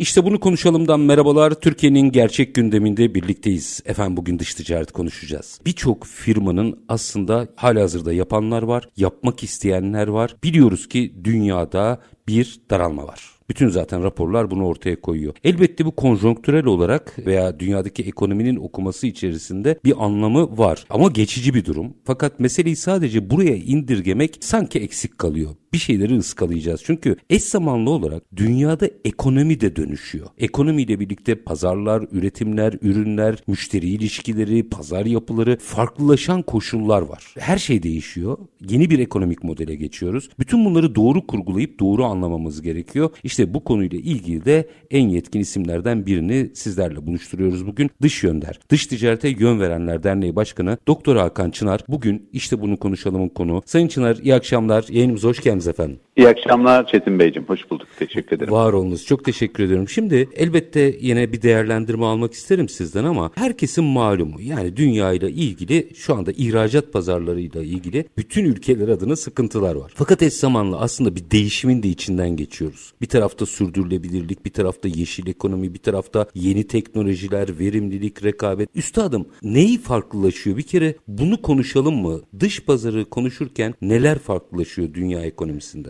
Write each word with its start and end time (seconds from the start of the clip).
İşte 0.00 0.24
bunu 0.24 0.40
konuşalımdan 0.40 1.00
merhabalar. 1.00 1.50
Türkiye'nin 1.50 2.12
gerçek 2.12 2.54
gündeminde 2.54 3.14
birlikteyiz. 3.14 3.82
Efendim 3.84 4.16
bugün 4.16 4.38
dış 4.38 4.54
ticaret 4.54 4.92
konuşacağız. 4.92 5.60
Birçok 5.66 6.06
firmanın 6.06 6.84
aslında 6.88 7.48
halihazırda 7.56 8.12
yapanlar 8.12 8.62
var, 8.62 8.88
yapmak 8.96 9.42
isteyenler 9.42 10.08
var. 10.08 10.36
Biliyoruz 10.44 10.88
ki 10.88 11.14
dünyada 11.24 12.00
bir 12.28 12.60
daralma 12.70 13.06
var. 13.06 13.30
Bütün 13.50 13.68
zaten 13.68 14.02
raporlar 14.02 14.50
bunu 14.50 14.66
ortaya 14.66 15.00
koyuyor. 15.00 15.34
Elbette 15.44 15.84
bu 15.84 15.96
konjonktürel 15.96 16.64
olarak 16.64 17.18
veya 17.26 17.60
dünyadaki 17.60 18.02
ekonominin 18.02 18.56
okuması 18.56 19.06
içerisinde 19.06 19.78
bir 19.84 20.04
anlamı 20.04 20.58
var. 20.58 20.84
Ama 20.90 21.08
geçici 21.08 21.54
bir 21.54 21.64
durum. 21.64 21.94
Fakat 22.04 22.40
meseleyi 22.40 22.76
sadece 22.76 23.30
buraya 23.30 23.56
indirgemek 23.56 24.36
sanki 24.40 24.78
eksik 24.78 25.18
kalıyor 25.18 25.50
bir 25.72 25.78
şeyleri 25.78 26.16
ıskalayacağız. 26.16 26.82
Çünkü 26.84 27.16
eş 27.30 27.42
zamanlı 27.42 27.90
olarak 27.90 28.22
dünyada 28.36 28.90
ekonomi 29.04 29.60
de 29.60 29.76
dönüşüyor. 29.76 30.26
Ekonomiyle 30.38 31.00
birlikte 31.00 31.34
pazarlar, 31.34 32.04
üretimler, 32.12 32.74
ürünler, 32.82 33.36
müşteri 33.46 33.88
ilişkileri, 33.88 34.68
pazar 34.68 35.06
yapıları, 35.06 35.58
farklılaşan 35.60 36.42
koşullar 36.42 37.02
var. 37.02 37.34
Her 37.38 37.58
şey 37.58 37.82
değişiyor. 37.82 38.38
Yeni 38.68 38.90
bir 38.90 38.98
ekonomik 38.98 39.44
modele 39.44 39.74
geçiyoruz. 39.74 40.30
Bütün 40.38 40.64
bunları 40.64 40.94
doğru 40.94 41.26
kurgulayıp 41.26 41.80
doğru 41.80 42.04
anlamamız 42.04 42.62
gerekiyor. 42.62 43.10
İşte 43.24 43.54
bu 43.54 43.64
konuyla 43.64 43.98
ilgili 43.98 44.44
de 44.44 44.68
en 44.90 45.08
yetkin 45.08 45.40
isimlerden 45.40 46.06
birini 46.06 46.50
sizlerle 46.54 47.06
buluşturuyoruz 47.06 47.66
bugün. 47.66 47.90
Dış 48.02 48.22
Yönder. 48.22 48.60
Dış 48.70 48.86
Ticarete 48.86 49.28
Yön 49.28 49.60
Verenler 49.60 50.02
Derneği 50.02 50.36
Başkanı 50.36 50.78
Doktor 50.86 51.16
Hakan 51.16 51.50
Çınar. 51.50 51.80
Bugün 51.88 52.28
işte 52.32 52.60
bunu 52.60 52.76
konuşalımın 52.76 53.28
konu. 53.28 53.62
Sayın 53.66 53.88
Çınar 53.88 54.16
iyi 54.16 54.34
akşamlar. 54.34 54.84
Yayınımıza 54.90 55.28
hoş 55.28 55.40
geldiniz 55.42 55.59
geldiniz 55.60 55.68
efendim. 55.68 56.00
İyi 56.16 56.28
akşamlar 56.28 56.86
Çetin 56.86 57.18
Beyciğim. 57.18 57.48
Hoş 57.48 57.70
bulduk. 57.70 57.88
Teşekkür 57.98 58.36
ederim. 58.36 58.52
Var 58.52 58.72
olunuz. 58.72 59.06
Çok 59.06 59.24
teşekkür 59.24 59.64
ediyorum. 59.64 59.88
Şimdi 59.88 60.28
elbette 60.34 60.96
yine 61.00 61.32
bir 61.32 61.42
değerlendirme 61.42 62.04
almak 62.04 62.32
isterim 62.32 62.68
sizden 62.68 63.04
ama 63.04 63.30
herkesin 63.34 63.84
malumu. 63.84 64.40
Yani 64.40 64.76
dünya 64.76 65.12
ile 65.12 65.30
ilgili 65.30 65.88
şu 65.94 66.14
anda 66.14 66.32
ihracat 66.32 66.92
pazarlarıyla 66.92 67.62
ilgili 67.62 68.04
bütün 68.18 68.44
ülkeler 68.44 68.88
adına 68.88 69.16
sıkıntılar 69.16 69.74
var. 69.74 69.92
Fakat 69.94 70.22
eş 70.22 70.32
zamanlı 70.32 70.78
aslında 70.78 71.16
bir 71.16 71.30
değişimin 71.30 71.82
de 71.82 71.88
içinden 71.88 72.36
geçiyoruz. 72.36 72.92
Bir 73.00 73.06
tarafta 73.06 73.46
sürdürülebilirlik, 73.46 74.44
bir 74.44 74.52
tarafta 74.52 74.88
yeşil 74.88 75.26
ekonomi, 75.26 75.74
bir 75.74 75.78
tarafta 75.78 76.26
yeni 76.34 76.66
teknolojiler, 76.66 77.58
verimlilik, 77.58 78.24
rekabet. 78.24 78.68
Üstadım 78.74 79.26
neyi 79.42 79.78
farklılaşıyor? 79.78 80.56
Bir 80.56 80.62
kere 80.62 80.94
bunu 81.08 81.42
konuşalım 81.42 81.94
mı? 81.94 82.20
Dış 82.40 82.64
pazarı 82.64 83.04
konuşurken 83.04 83.74
neler 83.82 84.18
farklılaşıyor 84.18 84.94
dünya 84.94 85.20
ekonomisinde? 85.20 85.88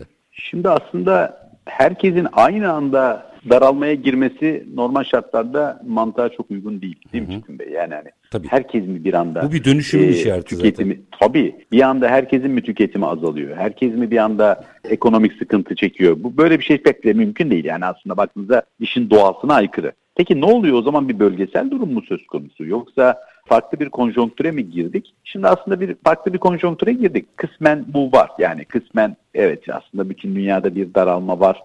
Şimdi 0.49 0.69
aslında 0.69 1.41
herkesin 1.65 2.27
aynı 2.33 2.73
anda 2.73 3.31
daralmaya 3.49 3.93
girmesi 3.93 4.67
normal 4.75 5.03
şartlarda 5.03 5.81
mantığa 5.87 6.29
çok 6.29 6.51
uygun 6.51 6.81
değil. 6.81 6.95
Değil 7.13 7.27
mi 7.27 7.33
Çetin 7.33 7.59
Bey? 7.59 7.69
Yani 7.69 7.93
hani 7.93 8.09
tabii. 8.31 8.47
herkes 8.47 8.87
mi 8.87 9.03
bir 9.03 9.13
anda 9.13 9.43
Bu 9.47 9.51
bir 9.51 9.63
dönüşümün 9.63 10.07
e, 10.07 10.09
işareti 10.09 10.55
tüketimi, 10.55 10.93
zaten. 10.93 11.05
Tabii. 11.19 11.55
Bir 11.71 11.81
anda 11.81 12.09
herkesin 12.09 12.51
mi 12.51 12.61
tüketimi 12.61 13.05
azalıyor? 13.05 13.57
Herkes 13.57 13.93
mi 13.93 14.11
bir 14.11 14.17
anda 14.17 14.63
ekonomik 14.89 15.33
sıkıntı 15.33 15.75
çekiyor? 15.75 16.17
Bu 16.19 16.37
böyle 16.37 16.59
bir 16.59 16.63
şey 16.63 16.77
pek 16.77 17.03
de 17.03 17.13
mümkün 17.13 17.51
değil. 17.51 17.65
Yani 17.65 17.85
aslında 17.85 18.17
baktığınızda 18.17 18.63
işin 18.79 19.09
doğasına 19.09 19.53
aykırı. 19.53 19.91
Peki 20.21 20.41
ne 20.41 20.45
oluyor 20.45 20.77
o 20.77 20.81
zaman 20.81 21.09
bir 21.09 21.19
bölgesel 21.19 21.71
durum 21.71 21.93
mu 21.93 22.01
söz 22.01 22.27
konusu? 22.27 22.65
Yoksa 22.65 23.19
farklı 23.45 23.79
bir 23.79 23.89
konjonktüre 23.89 24.51
mi 24.51 24.69
girdik? 24.69 25.13
Şimdi 25.23 25.47
aslında 25.47 25.79
bir 25.79 25.95
farklı 26.03 26.33
bir 26.33 26.37
konjonktüre 26.37 26.93
girdik. 26.93 27.37
Kısmen 27.37 27.85
bu 27.87 28.11
var. 28.11 28.29
Yani 28.39 28.65
kısmen 28.65 29.17
evet 29.33 29.63
aslında 29.69 30.09
bütün 30.09 30.35
dünyada 30.35 30.75
bir 30.75 30.93
daralma 30.93 31.39
var 31.39 31.63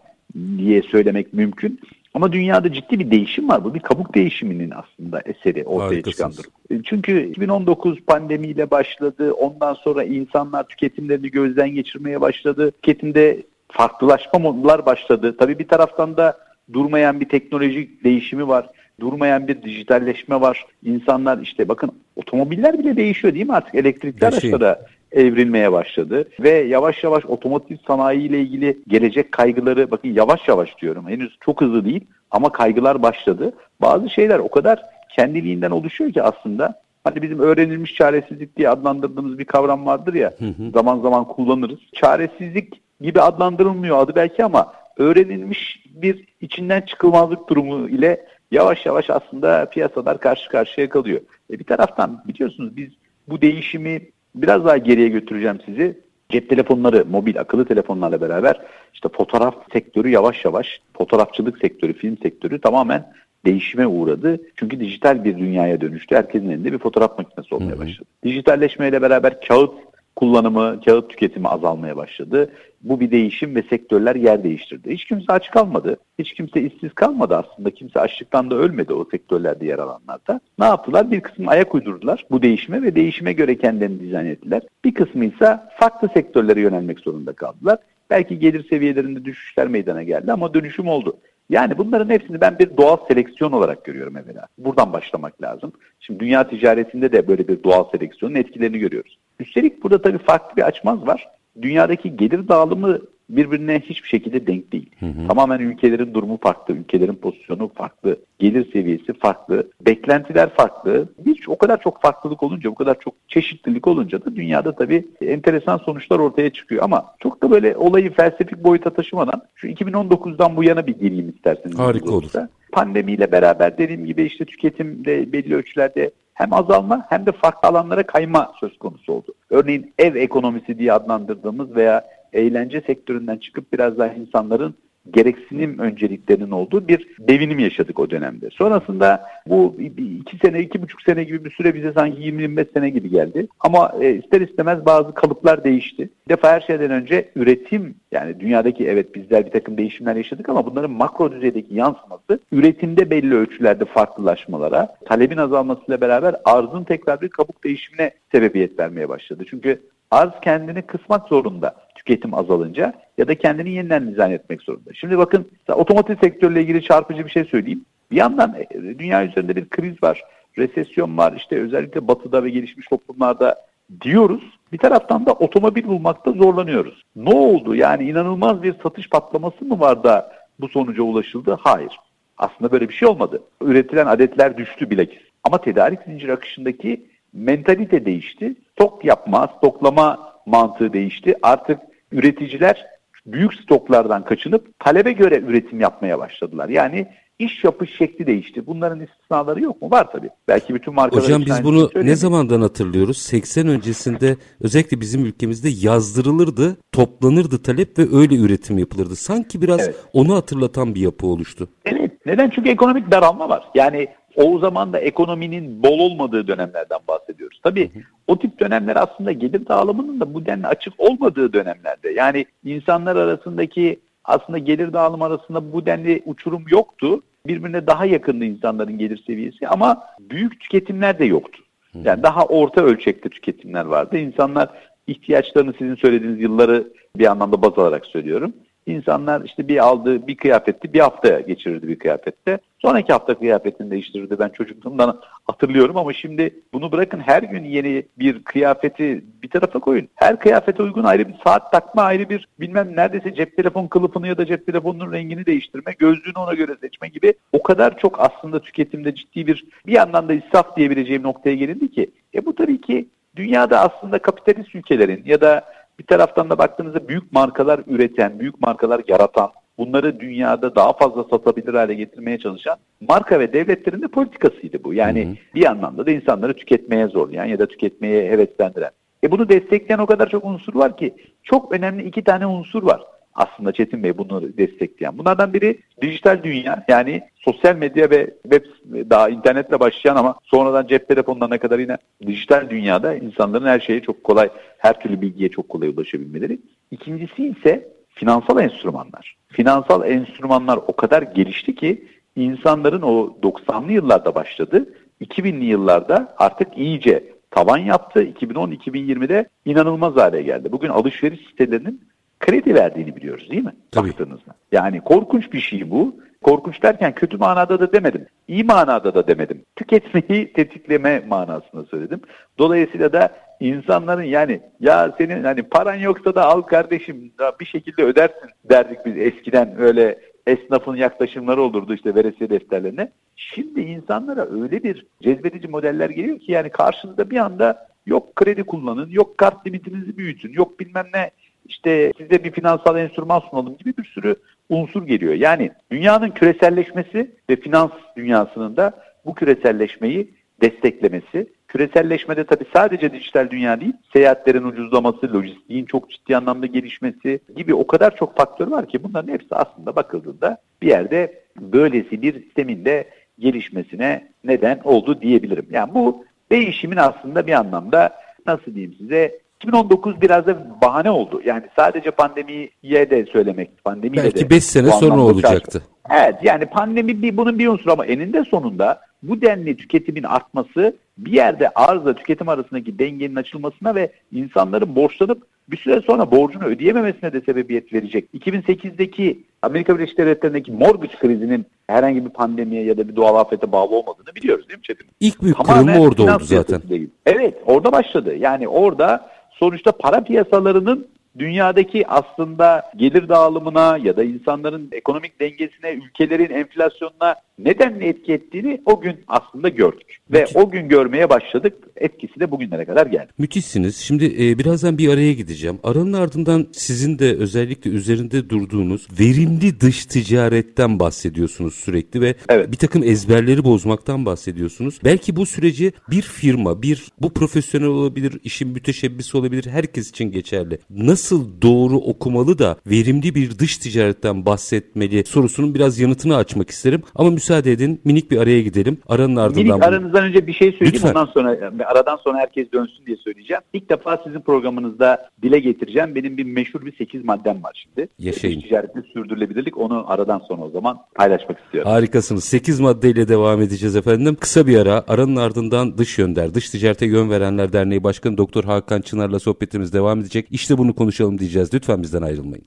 diye 0.59 0.83
söylemek 0.83 1.33
mümkün. 1.33 1.81
Ama 2.15 2.33
dünyada 2.33 2.73
ciddi 2.73 2.99
bir 2.99 3.11
değişim 3.11 3.49
var. 3.49 3.65
Bu 3.65 3.75
bir 3.75 3.81
kabuk 3.81 4.15
değişiminin 4.15 4.71
aslında 4.71 5.23
eseri 5.25 5.65
ortaya 5.65 6.03
çıkan 6.03 6.33
durum. 6.33 6.83
Çünkü 6.83 7.31
2019 7.31 8.01
pandemiyle 8.07 8.71
başladı. 8.71 9.33
Ondan 9.33 9.75
sonra 9.75 10.05
insanlar 10.05 10.69
tüketimlerini 10.69 11.31
gözden 11.31 11.69
geçirmeye 11.69 12.21
başladı. 12.21 12.71
Tüketimde 12.71 13.43
farklılaşma 13.69 14.39
modlar 14.39 14.87
başladı. 14.87 15.37
Tabii 15.39 15.59
bir 15.59 15.69
taraftan 15.69 16.17
da 16.17 16.46
durmayan 16.73 17.21
bir 17.21 17.29
teknolojik 17.29 18.05
değişimi 18.05 18.49
var 18.49 18.71
durmayan 19.01 19.49
bir 19.49 19.63
dijitalleşme 19.63 20.41
var. 20.41 20.67
İnsanlar 20.85 21.39
işte 21.39 21.69
bakın 21.69 21.93
otomobiller 22.17 22.79
bile 22.79 22.97
değişiyor 22.97 23.35
değil 23.35 23.47
mi 23.47 23.55
artık 23.55 23.75
elektrikli 23.75 24.25
araçlara 24.25 24.81
evrilmeye 25.13 25.73
başladı 25.73 26.29
ve 26.41 26.51
yavaş 26.51 27.05
yavaş 27.05 27.27
otomotiv 27.27 27.77
sanayi 27.87 28.21
ile 28.29 28.41
ilgili 28.41 28.79
gelecek 28.89 29.33
kaygıları 29.33 29.91
bakın 29.91 30.09
yavaş 30.09 30.49
yavaş 30.49 30.79
diyorum 30.79 31.09
henüz 31.09 31.39
çok 31.41 31.61
hızlı 31.61 31.85
değil 31.85 32.05
ama 32.31 32.53
kaygılar 32.53 33.03
başladı. 33.03 33.53
Bazı 33.81 34.11
şeyler 34.11 34.39
o 34.39 34.49
kadar 34.49 34.83
kendiliğinden 35.17 35.71
oluşuyor 35.71 36.13
ki 36.13 36.23
aslında 36.23 36.87
Hani 37.05 37.23
bizim 37.23 37.39
öğrenilmiş 37.39 37.95
çaresizlik 37.95 38.57
diye 38.57 38.69
adlandırdığımız 38.69 39.39
bir 39.39 39.45
kavram 39.45 39.87
vardır 39.87 40.15
ya 40.15 40.33
hı 40.39 40.45
hı. 40.45 40.71
zaman 40.75 41.01
zaman 41.01 41.25
kullanırız. 41.25 41.79
Çaresizlik 41.95 42.81
gibi 43.01 43.21
adlandırılmıyor 43.21 43.99
adı 43.99 44.13
belki 44.17 44.45
ama 44.45 44.73
öğrenilmiş 44.97 45.85
bir 45.91 46.25
içinden 46.41 46.81
çıkılmazlık 46.81 47.49
durumu 47.49 47.89
ile 47.89 48.27
yavaş 48.51 48.87
yavaş 48.87 49.11
aslında 49.11 49.71
piyasalar 49.71 50.21
karşı 50.21 50.51
karşıya 50.51 50.89
kalıyor. 50.89 51.21
E 51.51 51.59
bir 51.59 51.65
taraftan 51.65 52.23
biliyorsunuz 52.29 52.77
biz 52.77 52.89
bu 53.29 53.43
değişimi 53.43 54.01
biraz 54.35 54.65
daha 54.65 54.79
geriye 54.79 55.09
götüreceğim 55.09 55.59
sizi. 55.67 56.07
Cep 56.29 56.51
telefonları, 56.51 57.05
mobil 57.11 57.41
akıllı 57.41 57.65
telefonlarla 57.65 58.21
beraber 58.21 58.61
işte 58.95 59.09
fotoğraf 59.09 59.55
sektörü 59.73 60.09
yavaş 60.09 60.45
yavaş, 60.45 60.81
fotoğrafçılık 60.99 61.59
sektörü, 61.59 61.93
film 61.93 62.19
sektörü 62.19 62.61
tamamen 62.61 63.13
değişime 63.45 63.87
uğradı. 63.87 64.41
Çünkü 64.57 64.81
dijital 64.81 65.25
bir 65.25 65.39
dünyaya 65.39 65.81
dönüştü. 65.81 66.15
Herkesin 66.15 66.51
elinde 66.51 66.73
bir 66.73 66.79
fotoğraf 66.79 67.19
makinesi 67.19 67.55
olmaya 67.55 67.79
başladı. 67.79 68.09
Dijitalleşmeyle 68.25 69.03
beraber 69.03 69.41
kağıt 69.41 69.75
kullanımı, 70.17 70.81
kağıt 70.85 71.11
tüketimi 71.11 71.49
azalmaya 71.49 71.97
başladı. 71.97 72.51
Bu 72.89 73.01
bir 73.01 73.11
değişim 73.11 73.57
ve 73.57 73.63
sektörler 73.63 74.17
yer 74.17 74.45
değiştirdi. 74.45 74.91
Hiç 74.91 75.05
kimse 75.05 75.33
aç 75.33 75.51
kalmadı. 75.51 75.97
Hiç 76.19 76.33
kimse 76.33 76.61
işsiz 76.63 76.93
kalmadı 76.93 77.37
aslında. 77.37 77.71
Kimse 77.71 78.01
açlıktan 78.01 78.51
da 78.51 78.55
ölmedi 78.55 78.93
o 78.93 79.05
sektörlerde 79.11 79.67
yer 79.67 79.79
alanlarda. 79.79 80.41
Ne 80.59 80.65
yaptılar? 80.65 81.11
Bir 81.11 81.21
kısmı 81.21 81.51
ayak 81.51 81.75
uydurdular 81.75 82.25
bu 82.31 82.43
değişime 82.43 82.83
ve 82.83 82.95
değişime 82.95 83.33
göre 83.33 83.59
kendilerini 83.59 84.01
dizayn 84.01 84.27
ettiler. 84.27 84.63
Bir 84.85 84.95
kısmı 84.95 85.25
ise 85.25 85.61
farklı 85.79 86.09
sektörlere 86.15 86.61
yönelmek 86.61 87.01
zorunda 87.01 87.33
kaldılar. 87.33 87.79
Belki 88.11 88.39
gelir 88.39 88.69
seviyelerinde 88.69 89.25
düşüşler 89.25 89.69
meydana 89.69 90.03
geldi 90.03 90.33
ama 90.33 90.55
dönüşüm 90.55 90.89
oldu. 90.89 91.17
Yani 91.51 91.79
bunların 91.79 92.11
hepsini 92.11 92.41
ben 92.41 92.59
bir 92.59 92.77
doğal 92.77 92.97
seleksiyon 93.09 93.53
olarak 93.53 93.85
görüyorum 93.85 94.17
evvela. 94.17 94.47
Buradan 94.59 94.93
başlamak 94.93 95.43
lazım. 95.43 95.73
Şimdi 96.01 96.21
dünya 96.21 96.49
ticaretinde 96.49 97.13
de 97.13 97.29
böyle 97.29 97.49
bir 97.49 97.63
doğal 97.63 97.91
seleksiyonun 97.91 98.35
etkilerini 98.35 98.79
görüyoruz. 98.79 99.19
Üstelik 99.41 99.83
burada 99.83 100.03
tabii 100.03 100.19
farklı 100.19 100.57
bir 100.57 100.63
açmaz 100.63 101.07
var. 101.07 101.29
Dünyadaki 101.63 102.17
gelir 102.17 102.49
dağılımı 102.49 102.99
birbirine 103.29 103.81
hiçbir 103.81 104.09
şekilde 104.09 104.47
denk 104.47 104.73
değil. 104.73 104.91
Hı 105.01 105.07
hı. 105.07 105.29
Tamamen 105.29 105.59
ülkelerin 105.59 106.15
durumu 106.15 106.39
farklı, 106.43 106.75
ülkelerin 106.75 107.15
pozisyonu 107.15 107.71
farklı, 107.75 108.17
gelir 108.39 108.73
seviyesi 108.73 109.13
farklı, 109.13 109.71
beklentiler 109.87 110.55
farklı. 110.55 111.09
Bir 111.19 111.45
o 111.49 111.59
kadar 111.59 111.83
çok 111.83 112.03
farklılık 112.03 112.43
olunca, 112.43 112.71
bu 112.71 112.75
kadar 112.75 113.01
çok 113.01 113.15
çeşitlilik 113.29 113.87
olunca 113.87 114.25
da 114.25 114.37
dünyada 114.37 114.73
tabii 114.73 115.07
enteresan 115.21 115.77
sonuçlar 115.77 116.19
ortaya 116.19 116.51
çıkıyor. 116.51 116.83
Ama 116.83 117.15
çok 117.21 117.43
da 117.43 117.51
böyle 117.51 117.77
olayı 117.77 118.13
felsefik 118.13 118.65
boyuta 118.65 118.91
taşımadan 118.91 119.43
şu 119.55 119.69
2019'dan 119.69 120.57
bu 120.57 120.65
yana 120.65 120.87
bir 120.87 120.99
gireyim 120.99 121.29
isterseniz. 121.29 121.79
Harika 121.79 122.13
olur. 122.13 122.31
Pandemiyle 122.73 123.33
beraber 123.33 123.79
dediğim 123.79 124.07
gibi 124.07 124.23
işte 124.23 124.45
tüketimde 124.45 125.33
belli 125.33 125.55
ölçülerde 125.55 126.11
hem 126.37 126.53
azalma 126.53 127.07
hem 127.09 127.27
de 127.27 127.33
farklı 127.33 127.69
alanlara 127.69 128.07
kayma 128.07 128.53
söz 128.61 128.79
konusu 128.79 129.13
oldu. 129.13 129.35
Örneğin 129.51 129.95
ev 129.99 130.15
ekonomisi 130.15 130.79
diye 130.79 130.93
adlandırdığımız 130.93 131.77
veya 131.77 132.05
eğlence 132.33 132.81
sektöründen 132.81 133.37
çıkıp 133.37 133.73
biraz 133.73 133.99
daha 133.99 134.09
insanların 134.13 134.75
gereksinim 135.13 135.79
önceliklerinin 135.79 136.51
olduğu 136.51 136.89
bir 136.89 137.09
devinim 137.19 137.59
yaşadık 137.59 137.99
o 137.99 138.11
dönemde. 138.11 138.51
Sonrasında 138.51 139.27
bu 139.47 139.77
iki 140.21 140.37
sene, 140.37 140.61
iki 140.61 140.83
buçuk 140.83 141.03
sene 141.03 141.25
gibi 141.25 141.45
bir 141.45 141.51
süre 141.51 141.75
bize 141.75 141.93
sanki 141.93 142.21
20-25 142.21 142.73
sene 142.75 142.91
gibi 142.91 143.11
geldi. 143.11 143.49
Ama 143.61 143.93
e, 144.01 144.15
ister 144.15 144.41
istemez 144.41 144.87
bazı 144.87 145.15
kalıplar 145.15 145.65
değişti. 145.65 146.11
Bir 146.29 146.37
defa 146.37 146.53
her 146.53 146.61
şeyden 146.61 146.91
önce 146.91 147.29
üretim 147.37 147.95
yani 148.13 148.41
dünyadaki 148.41 148.89
evet 148.89 149.15
bizler 149.15 149.47
bir 149.47 149.51
takım 149.51 149.79
değişimler 149.79 150.17
yaşadık 150.17 150.49
ama 150.49 150.67
bunların 150.67 150.91
makro 150.91 151.33
düzeydeki 151.33 151.75
yansıması 151.75 152.39
üretimde 152.53 153.11
belli 153.11 153.35
ölçülerde 153.35 153.85
farklılaşmalara, 153.85 154.97
talebin 155.05 155.37
azalmasıyla 155.37 156.01
beraber 156.01 156.35
arzın 156.45 156.85
tekrar 156.85 157.21
bir 157.21 157.29
kabuk 157.29 157.65
değişimine 157.65 158.11
sebebiyet 158.33 158.79
vermeye 158.79 159.09
başladı. 159.09 159.45
Çünkü 159.51 159.81
arz 160.11 160.33
kendini 160.43 160.83
kısmak 160.83 161.29
zorunda 161.29 161.75
tüketim 161.95 162.35
azalınca 162.35 162.93
ya 163.19 163.29
da 163.29 163.35
kendini 163.35 163.71
yeniden 163.71 164.11
dizayn 164.11 164.31
etmek 164.31 164.63
zorunda. 164.63 164.95
Şimdi 164.95 165.19
bakın 165.19 165.49
otomotiv 165.69 166.17
sektörüyle 166.17 166.63
ilgili 166.63 166.83
çarpıcı 166.83 167.25
bir 167.25 167.31
şey 167.31 167.45
söyleyeyim. 167.45 167.85
Bir 168.11 168.17
yandan 168.17 168.55
e, 168.71 168.99
dünya 168.99 169.27
üzerinde 169.27 169.57
bir 169.57 169.69
kriz 169.69 170.03
var, 170.03 170.23
resesyon 170.59 171.19
var 171.19 171.35
işte 171.37 171.61
özellikle 171.61 172.09
batıda 172.09 172.45
ve 172.45 172.51
gelişmiş 172.51 172.87
toplumlarda 172.87 173.57
diyoruz. 174.01 174.43
Bir 174.73 174.79
taraftan 174.79 175.27
da 175.27 175.33
otomobil 175.33 175.85
bulmakta 175.85 176.33
zorlanıyoruz. 176.33 177.03
Ne 177.17 177.31
oldu? 177.31 177.75
Yani 177.75 178.05
inanılmaz 178.05 178.63
bir 178.63 178.75
satış 178.83 179.11
patlaması 179.11 179.65
mı 179.65 179.81
var 179.81 180.05
da 180.05 180.33
bu 180.61 180.69
sonuca 180.69 181.03
ulaşıldı? 181.03 181.59
Hayır. 181.61 182.01
Aslında 182.39 182.73
böyle 182.73 182.89
bir 182.89 182.95
şey 182.95 183.09
olmadı. 183.09 183.43
Üretilen 183.63 184.07
adetler 184.07 184.57
düştü 184.57 184.91
bilakis. 184.91 185.23
Ama 185.45 185.61
tedarik 185.61 186.03
zincir 186.03 186.29
akışındaki 186.29 187.07
mentalite 187.37 188.07
değişti. 188.07 188.55
Stok 188.73 189.05
yapma, 189.05 189.55
stoklama 189.57 190.33
mantığı 190.47 190.93
değişti. 190.93 191.35
Artık 191.43 191.81
üreticiler 192.13 192.87
büyük 193.27 193.55
stoklardan 193.55 194.25
kaçınıp 194.25 194.79
talebe 194.79 195.13
göre 195.13 195.39
üretim 195.39 195.81
yapmaya 195.81 196.19
başladılar. 196.19 196.69
Yani 196.69 197.07
iş 197.39 197.65
yapış 197.65 197.97
şekli 197.97 198.27
değişti. 198.27 198.67
Bunların 198.67 199.01
istisnaları 199.01 199.63
yok 199.63 199.83
mu? 199.83 199.91
Var 199.91 200.11
tabii. 200.13 200.31
Belki 200.49 200.75
bütün 200.75 200.95
markalar 200.95 201.25
Hocam 201.25 201.43
biz 201.47 201.65
bunu 201.65 201.91
ne 201.95 202.17
zamandan 202.17 202.61
hatırlıyoruz? 202.61 203.19
80 203.19 203.69
öncesinde 203.69 204.37
özellikle 204.61 205.01
bizim 205.01 205.25
ülkemizde 205.25 205.69
yazdırılırdı, 205.69 206.77
toplanırdı 206.93 207.63
talep 207.63 207.99
ve 207.99 208.03
öyle 208.13 208.37
üretim 208.37 208.79
yapılırdı. 208.79 209.17
Sanki 209.17 209.63
biraz 209.63 209.81
evet. 209.81 209.97
onu 210.13 210.35
hatırlatan 210.35 210.95
bir 210.95 211.01
yapı 211.01 211.27
oluştu. 211.27 211.69
Evet. 211.85 212.27
Neden? 212.27 212.51
Çünkü 212.51 212.71
ekonomik 212.71 213.11
daralma 213.11 213.49
var. 213.49 213.65
Yani 213.75 214.09
o 214.37 214.59
zaman 214.59 214.93
da 214.93 214.99
ekonominin 214.99 215.83
bol 215.83 215.99
olmadığı 215.99 216.47
dönemlerden 216.47 216.99
bahsediyoruz. 217.09 217.61
Tabii 217.63 217.91
o 218.27 218.39
tip 218.39 218.61
dönemler 218.61 218.97
aslında 218.97 219.33
gelir 219.33 219.67
dağılımının 219.67 220.21
da 220.21 220.35
bu 220.35 220.47
denli 220.47 220.67
açık 220.67 220.95
olmadığı 220.99 221.53
dönemlerde. 221.53 222.11
Yani 222.11 222.47
insanlar 222.65 223.17
arasındaki 223.17 224.01
aslında 224.25 224.59
gelir 224.59 224.93
dağılım 224.93 225.23
arasında 225.23 225.73
bu 225.73 225.87
denli 225.87 226.23
uçurum 226.27 226.65
yoktu. 226.71 227.23
Birbirine 227.47 227.87
daha 227.87 228.05
yakındı 228.05 228.45
insanların 228.45 228.99
gelir 228.99 229.23
seviyesi 229.27 229.69
ama 229.69 230.05
büyük 230.21 230.61
tüketimler 230.61 231.19
de 231.19 231.25
yoktu. 231.25 231.63
Yani 232.05 232.23
daha 232.23 232.47
orta 232.47 232.83
ölçekte 232.83 233.29
tüketimler 233.29 233.85
vardı. 233.85 234.19
İnsanlar 234.19 234.69
ihtiyaçlarını 235.07 235.73
sizin 235.79 235.95
söylediğiniz 235.95 236.41
yılları 236.41 236.93
bir 237.17 237.27
anlamda 237.27 237.63
baz 237.63 237.79
alarak 237.79 238.07
söylüyorum. 238.07 238.53
İnsanlar 238.87 239.43
işte 239.45 239.69
bir 239.69 239.79
aldığı 239.79 240.27
bir 240.27 240.37
kıyafetti 240.37 240.93
bir 240.93 241.01
hafta 241.01 241.41
geçirirdi 241.41 241.89
bir 241.89 241.99
kıyafette. 241.99 242.59
Sonraki 242.79 243.13
hafta 243.13 243.39
kıyafetini 243.39 243.91
değiştirirdi. 243.91 244.39
Ben 244.39 244.49
çocukluğumdan 244.49 245.21
hatırlıyorum 245.45 245.97
ama 245.97 246.13
şimdi 246.13 246.55
bunu 246.73 246.93
bırakın 246.93 247.21
her 247.21 247.43
gün 247.43 247.65
yeni 247.65 248.07
bir 248.19 248.45
kıyafeti 248.45 249.25
bir 249.43 249.49
tarafa 249.49 249.79
koyun. 249.79 250.09
Her 250.15 250.39
kıyafete 250.39 250.83
uygun 250.83 251.05
ayrı 251.05 251.29
bir 251.29 251.35
saat 251.45 251.73
takma 251.73 252.03
ayrı 252.03 252.29
bir 252.29 252.49
bilmem 252.61 252.97
neredeyse 252.97 253.35
cep 253.35 253.57
telefon 253.57 253.87
kılıfını 253.87 254.29
ya 254.29 254.39
da 254.39 254.47
cep 254.47 254.67
telefonunun 254.67 255.13
rengini 255.13 255.47
değiştirme, 255.47 255.93
gözlüğünü 255.99 256.39
ona 256.39 256.55
göre 256.55 256.77
seçme 256.81 257.09
gibi 257.09 257.35
o 257.53 257.63
kadar 257.63 257.99
çok 257.99 258.21
aslında 258.21 258.61
tüketimde 258.61 259.15
ciddi 259.15 259.47
bir 259.47 259.65
bir 259.87 259.93
yandan 259.93 260.29
da 260.29 260.33
israf 260.35 260.77
diyebileceğim 260.77 261.23
noktaya 261.23 261.55
gelindi 261.55 261.91
ki 261.91 262.11
e 262.35 262.47
bu 262.47 262.55
tabii 262.55 262.81
ki 262.81 263.09
dünyada 263.37 263.81
aslında 263.81 264.19
kapitalist 264.19 264.75
ülkelerin 264.75 265.23
ya 265.25 265.41
da 265.41 265.65
bir 265.99 266.07
taraftan 266.07 266.51
da 266.51 266.59
baktığınızda 266.59 267.09
büyük 267.09 267.33
markalar 267.33 267.81
üreten, 267.87 268.41
büyük 268.41 268.61
markalar 268.61 269.03
yaratan, 269.09 269.51
bunları 269.79 270.21
dünyada 270.21 270.75
daha 270.75 270.93
fazla 270.93 271.25
satabilir 271.25 271.75
hale 271.75 271.95
getirmeye 271.95 272.39
çalışan 272.39 272.77
marka 273.09 273.41
ve 273.41 273.53
devletlerin 273.53 274.03
de 274.03 274.09
politikasıydı 274.09 274.85
bu. 274.85 274.95
Yani 274.95 275.27
hı 275.27 275.31
hı. 275.31 275.35
bir 275.55 275.67
anlamda 275.67 276.07
da 276.07 276.11
insanları 276.11 276.55
tüketmeye 276.55 277.07
zorlayan 277.07 277.45
ya 277.45 277.59
da 277.59 277.67
tüketmeye 277.67 278.31
heveslendiren. 278.31 278.91
E 279.25 279.31
bunu 279.31 279.49
destekleyen 279.49 279.99
o 279.99 280.07
kadar 280.07 280.29
çok 280.29 280.45
unsur 280.45 280.75
var 280.75 280.97
ki 280.97 281.15
çok 281.43 281.73
önemli 281.73 282.05
iki 282.05 282.25
tane 282.25 282.47
unsur 282.47 282.83
var 282.83 283.03
aslında 283.37 283.73
Çetin 283.73 284.03
Bey 284.03 284.19
bunu 284.19 284.57
destekleyen. 284.59 285.19
Bunlardan 285.19 285.53
biri 285.53 285.79
dijital 286.03 286.43
dünya 286.43 286.85
yani 286.89 287.23
sosyal 287.37 287.77
medya 287.77 288.11
ve 288.11 288.35
web 288.43 288.65
daha 289.11 289.29
internetle 289.29 289.81
başlayan 289.81 290.17
ama 290.17 290.35
sonradan 290.43 290.87
cep 290.87 291.09
telefonlarına 291.09 291.59
kadar 291.59 291.79
yine 291.79 291.97
dijital 292.27 292.71
dünyada 292.71 293.15
insanların 293.15 293.67
her 293.67 293.81
şeye 293.81 294.01
çok 294.01 294.25
kolay, 294.25 294.49
her 294.79 295.01
türlü 295.01 295.21
bilgiye 295.21 295.49
çok 295.49 295.69
kolay 295.69 295.89
ulaşabilmeleri. 295.89 296.59
İkincisi 296.91 297.47
ise 297.47 297.89
finansal 298.09 298.61
enstrümanlar. 298.61 299.37
Finansal 299.49 300.11
enstrümanlar 300.11 300.77
o 300.77 300.97
kadar 300.97 301.23
gelişti 301.23 301.75
ki 301.75 302.05
insanların 302.37 303.03
o 303.03 303.37
90'lı 303.43 303.93
yıllarda 303.93 304.35
başladı. 304.35 304.89
2000'li 305.21 305.65
yıllarda 305.65 306.35
artık 306.39 306.79
iyice 306.79 307.25
tavan 307.51 307.79
yaptı. 307.79 308.25
2010-2020'de 308.25 309.49
inanılmaz 309.65 310.17
hale 310.17 310.43
geldi. 310.43 310.73
Bugün 310.73 310.89
alışveriş 310.89 311.41
sitelerinin 311.41 312.01
kredi 312.41 312.75
verdiğini 312.75 313.17
biliyoruz 313.17 313.51
değil 313.51 313.65
mi? 313.65 313.75
Tabii. 313.91 314.09
Baktığınızda. 314.09 314.55
Yani 314.73 315.01
korkunç 315.01 315.53
bir 315.53 315.61
şey 315.61 315.91
bu. 315.91 316.17
Korkunç 316.43 316.83
derken 316.83 317.15
kötü 317.15 317.37
manada 317.37 317.81
da 317.81 317.93
demedim. 317.93 318.27
İyi 318.49 318.65
manada 318.65 319.15
da 319.15 319.27
demedim. 319.27 319.63
Tüketmeyi 319.77 320.53
tetikleme 320.53 321.23
manasında 321.29 321.85
söyledim. 321.85 322.21
Dolayısıyla 322.59 323.13
da 323.13 323.31
insanların 323.61 324.23
yani 324.23 324.61
ya 324.81 325.15
senin 325.19 325.45
hani 325.45 325.63
paran 325.63 325.95
yoksa 325.95 326.35
da 326.35 326.47
al 326.47 326.63
kardeşim 326.63 327.33
bir 327.61 327.65
şekilde 327.65 328.03
ödersin 328.05 328.51
derdik 328.71 328.99
biz 329.07 329.17
eskiden 329.17 329.81
öyle 329.81 330.19
esnafın 330.47 330.97
yaklaşımları 330.97 331.63
olurdu 331.63 331.95
işte 331.95 332.15
veresiye 332.15 332.51
defterlerine. 332.51 333.13
Şimdi 333.37 333.81
insanlara 333.81 334.63
öyle 334.63 334.83
bir 334.83 335.07
cezbedici 335.23 335.69
modeller 335.69 336.11
geliyor 336.11 336.39
ki 336.39 336.53
yani 336.53 336.71
karşınızda 336.71 337.31
bir 337.31 337.37
anda 337.37 337.89
yok 338.07 338.37
kredi 338.37 338.63
kullanın, 338.63 339.11
yok 339.11 339.39
kart 339.39 339.67
limitinizi 339.67 340.17
büyütün, 340.17 340.53
yok 340.53 340.81
bilmem 340.81 341.07
ne 341.15 341.31
işte 341.69 342.13
size 342.19 342.45
bir 342.45 342.51
finansal 342.51 342.99
enstrüman 342.99 343.43
sunalım 343.51 343.77
gibi 343.77 343.97
bir 343.99 344.05
sürü 344.05 344.37
unsur 344.69 345.07
geliyor. 345.07 345.35
Yani 345.35 345.71
dünyanın 345.91 346.31
küreselleşmesi 346.31 347.31
ve 347.51 347.57
finans 347.57 347.91
dünyasının 348.17 348.77
da 348.77 348.93
bu 349.25 349.35
küreselleşmeyi 349.35 350.31
desteklemesi. 350.63 351.47
Küreselleşmede 351.69 352.45
tabii 352.45 352.67
sadece 352.73 353.13
dijital 353.13 353.51
dünya 353.51 353.81
değil, 353.81 353.93
seyahatlerin 354.13 354.65
ucuzlaması, 354.65 355.33
lojistiğin 355.33 355.85
çok 355.85 356.11
ciddi 356.11 356.37
anlamda 356.37 356.67
gelişmesi 356.67 357.41
gibi 357.57 357.75
o 357.75 357.87
kadar 357.87 358.17
çok 358.17 358.37
faktör 358.37 358.67
var 358.69 358.89
ki 358.89 359.03
bunların 359.03 359.33
hepsi 359.33 359.55
aslında 359.55 359.97
bakıldığında 359.97 360.59
bir 360.83 360.89
yerde 360.89 361.43
böylesi 361.61 362.23
bir 362.23 362.43
sistemin 362.43 362.85
de 362.85 363.09
gelişmesine 363.39 364.29
neden 364.45 364.81
oldu 364.85 365.21
diyebilirim. 365.21 365.67
Yani 365.71 365.95
bu 365.95 366.25
değişimin 366.51 366.97
aslında 366.97 367.47
bir 367.47 367.53
anlamda 367.53 368.15
nasıl 368.47 368.75
diyeyim 368.75 368.95
size 368.99 369.39
2019 369.67 370.21
biraz 370.21 370.47
da 370.47 370.81
bahane 370.83 371.11
oldu. 371.11 371.43
Yani 371.45 371.63
sadece 371.77 372.11
pandemiye 372.11 373.11
de 373.11 373.27
söylemek. 373.33 373.85
Pandemiyle 373.85 374.25
Belki 374.25 374.51
5 374.51 374.65
sene 374.65 374.91
sonra 374.91 375.21
olacaktı. 375.21 375.83
Karşı. 376.09 376.25
Evet 376.25 376.35
yani 376.43 376.67
pandemi 376.67 377.23
bir, 377.23 377.37
bunun 377.37 377.59
bir 377.59 377.69
unsuru 377.69 377.93
ama 377.93 378.07
eninde 378.07 378.45
sonunda 378.45 379.01
bu 379.23 379.43
denli 379.43 379.77
tüketimin 379.77 380.23
artması 380.23 380.97
bir 381.19 381.33
yerde 381.33 381.69
arzla 381.69 382.15
tüketim 382.15 382.49
arasındaki 382.49 382.99
dengenin 382.99 383.37
açılmasına 383.37 383.95
ve 383.95 384.13
insanların 384.33 384.97
borçlanıp 384.97 385.43
bir 385.69 385.77
süre 385.77 386.01
sonra 386.01 386.31
borcunu 386.31 386.65
ödeyememesine 386.65 387.33
de 387.33 387.41
sebebiyet 387.41 387.93
verecek. 387.93 388.29
2008'deki 388.35 389.43
Amerika 389.63 389.99
Birleşik 389.99 390.19
Devletleri'ndeki 390.19 390.73
mortgage 390.73 391.17
krizinin 391.21 391.67
herhangi 391.87 392.25
bir 392.25 392.31
pandemiye 392.31 392.85
ya 392.85 392.97
da 392.97 393.09
bir 393.09 393.17
doğal 393.17 393.37
afete 393.37 393.73
bağlı 393.73 393.97
olmadığını 393.97 394.35
biliyoruz 394.35 394.69
değil 394.69 394.79
mi 394.79 394.83
Çetin? 394.83 395.07
İlk 395.21 395.43
büyük 395.43 395.65
kırılma 395.65 395.99
orada 395.99 396.23
oldu 396.23 396.45
zaten. 396.45 396.83
Evet 397.27 397.55
orada 397.67 397.93
başladı. 397.93 398.37
Yani 398.37 398.69
orada 398.69 399.36
sonuçta 399.59 399.93
para 399.93 400.25
piyasalarının 400.25 401.09
dünyadaki 401.39 402.09
aslında 402.09 402.91
gelir 402.97 403.29
dağılımına 403.29 403.99
ya 403.99 404.17
da 404.17 404.25
insanların 404.25 404.89
ekonomik 404.93 405.41
dengesine, 405.41 405.91
ülkelerin 405.91 406.51
enflasyonuna 406.51 407.37
neden 407.59 408.01
etki 408.01 408.33
ettiğini 408.33 408.83
o 408.87 409.01
gün 409.01 409.17
aslında 409.29 409.69
gördük. 409.69 410.17
Ve 410.33 410.41
Müthiş. 410.41 410.57
o 410.57 410.71
gün 410.71 410.89
görmeye 410.89 411.31
başladık. 411.31 411.75
Etkisi 411.97 412.41
de 412.41 412.51
bugünlere 412.51 412.85
kadar 412.85 413.07
geldi. 413.07 413.29
Müthişsiniz. 413.39 413.97
Şimdi 413.97 414.25
e, 414.25 414.59
birazdan 414.59 414.99
bir 414.99 415.09
araya 415.09 415.33
gideceğim. 415.33 415.79
Aranın 415.83 416.13
ardından 416.13 416.67
sizin 416.73 417.19
de 417.19 417.37
özellikle 417.37 417.91
üzerinde 417.91 418.51
durduğunuz 418.51 419.09
verimli 419.21 419.81
dış 419.81 420.07
ticaretten 420.07 420.99
bahsediyorsunuz 420.99 421.75
sürekli 421.75 422.21
ve 422.21 422.35
evet. 422.49 422.73
bir 422.73 422.77
takım 422.77 423.03
ezberleri 423.03 423.65
bozmaktan 423.65 424.27
bahsediyorsunuz. 424.27 424.99
Belki 425.05 425.37
bu 425.37 425.47
süreci 425.47 425.93
bir 426.11 426.23
firma, 426.23 426.83
bir 426.83 427.07
bu 427.21 427.35
profesyonel 427.35 427.89
olabilir, 427.89 428.41
işin 428.45 428.69
müteşebbisi 428.69 429.37
olabilir, 429.37 429.67
herkes 429.67 430.11
için 430.11 430.33
geçerli. 430.33 430.79
Nasıl 430.91 431.63
doğru 431.63 431.97
okumalı 431.97 432.59
da 432.59 432.77
verimli 432.87 433.35
bir 433.35 433.59
dış 433.59 433.79
ticaretten 433.79 434.47
bahsetmeli 434.47 435.25
sorusunun 435.27 435.75
biraz 435.75 435.99
yanıtını 435.99 436.37
açmak 436.37 436.71
isterim. 436.71 437.03
Ama 437.15 437.31
müsaade 437.31 437.46
edin 437.55 438.01
minik 438.05 438.31
bir 438.31 438.39
araya 438.39 438.63
gidelim. 438.63 438.99
Aranın 439.09 439.37
ardından... 439.37 439.65
Minik 439.65 439.85
aranızdan 439.85 440.25
önce 440.25 440.47
bir 440.47 440.53
şey 440.53 440.73
söyleyeyim. 440.73 440.95
Lütfen. 440.95 441.09
Ondan 441.09 441.27
sonra 441.27 441.59
aradan 441.87 442.17
sonra 442.17 442.39
herkes 442.39 442.73
dönsün 442.73 443.07
diye 443.07 443.17
söyleyeceğim. 443.17 443.63
İlk 443.73 443.91
defa 443.91 444.21
sizin 444.25 444.41
programınızda 444.41 445.31
dile 445.43 445.59
getireceğim. 445.59 446.15
Benim 446.15 446.37
bir 446.37 446.45
meşhur 446.45 446.87
bir 446.87 446.97
8 446.97 447.25
maddem 447.25 447.63
var 447.63 447.85
şimdi. 447.85 448.09
Yaşayın. 448.19 448.61
Ticaretin 448.61 449.05
sürdürülebilirlik. 449.13 449.79
Onu 449.79 450.05
aradan 450.07 450.43
sonra 450.49 450.63
o 450.63 450.71
zaman 450.71 450.99
paylaşmak 451.15 451.61
istiyorum. 451.65 451.91
Harikasınız. 451.91 452.45
8 452.45 452.81
maddeyle 452.81 453.29
devam 453.29 453.63
edeceğiz 453.63 453.97
efendim. 453.97 454.37
Kısa 454.41 454.67
bir 454.67 454.79
ara. 454.79 455.05
Aranın 455.09 455.37
ardından 455.37 455.99
Dış 455.99 456.19
Yönder, 456.19 456.55
Dış 456.55 456.71
Ticarete 456.71 457.07
Yön 457.07 457.31
Verenler 457.31 457.73
Derneği 457.73 458.05
Başkanı 458.05 458.39
Doktor 458.39 458.65
Hakan 458.65 459.01
Çınar'la 459.01 459.39
sohbetimiz 459.39 459.93
devam 459.93 460.21
edecek. 460.21 460.47
İşte 460.51 460.79
bunu 460.79 460.95
konuşalım 460.95 461.39
diyeceğiz. 461.39 461.75
Lütfen 461.75 462.03
bizden 462.03 462.23
ayrılmayın. 462.23 462.65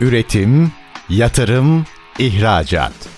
Üretim, 0.00 0.72
yatırım, 1.08 1.84
ihracat. 2.18 3.17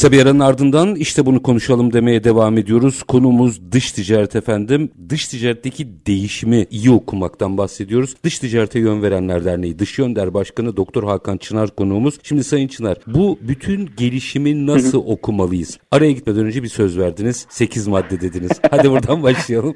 Kısa 0.00 0.12
bir 0.12 0.22
aranın 0.22 0.40
ardından 0.40 0.94
işte 0.94 1.26
bunu 1.26 1.42
konuşalım 1.42 1.92
demeye 1.92 2.24
devam 2.24 2.58
ediyoruz. 2.58 3.02
Konumuz 3.02 3.72
dış 3.72 3.92
ticaret 3.92 4.36
efendim. 4.36 4.90
Dış 5.08 5.28
ticaretteki 5.28 5.88
değişimi 6.06 6.66
iyi 6.70 6.90
okumaktan 6.90 7.58
bahsediyoruz. 7.58 8.14
Dış 8.24 8.38
ticarete 8.38 8.78
yön 8.78 9.02
verenler 9.02 9.44
derneği 9.44 9.78
Dış 9.78 9.98
Yönder 9.98 10.34
Başkanı 10.34 10.76
Doktor 10.76 11.04
Hakan 11.04 11.36
Çınar 11.36 11.70
konuğumuz. 11.70 12.18
Şimdi 12.22 12.44
Sayın 12.44 12.68
Çınar 12.68 12.98
bu 13.06 13.38
bütün 13.40 13.90
gelişimi 13.96 14.66
nasıl 14.66 14.98
okumalıyız? 15.06 15.78
Araya 15.90 16.12
gitmeden 16.12 16.46
önce 16.46 16.62
bir 16.62 16.68
söz 16.68 16.98
verdiniz. 16.98 17.46
8 17.50 17.88
madde 17.88 18.20
dediniz. 18.20 18.60
Hadi 18.70 18.90
buradan 18.90 19.22
başlayalım. 19.22 19.74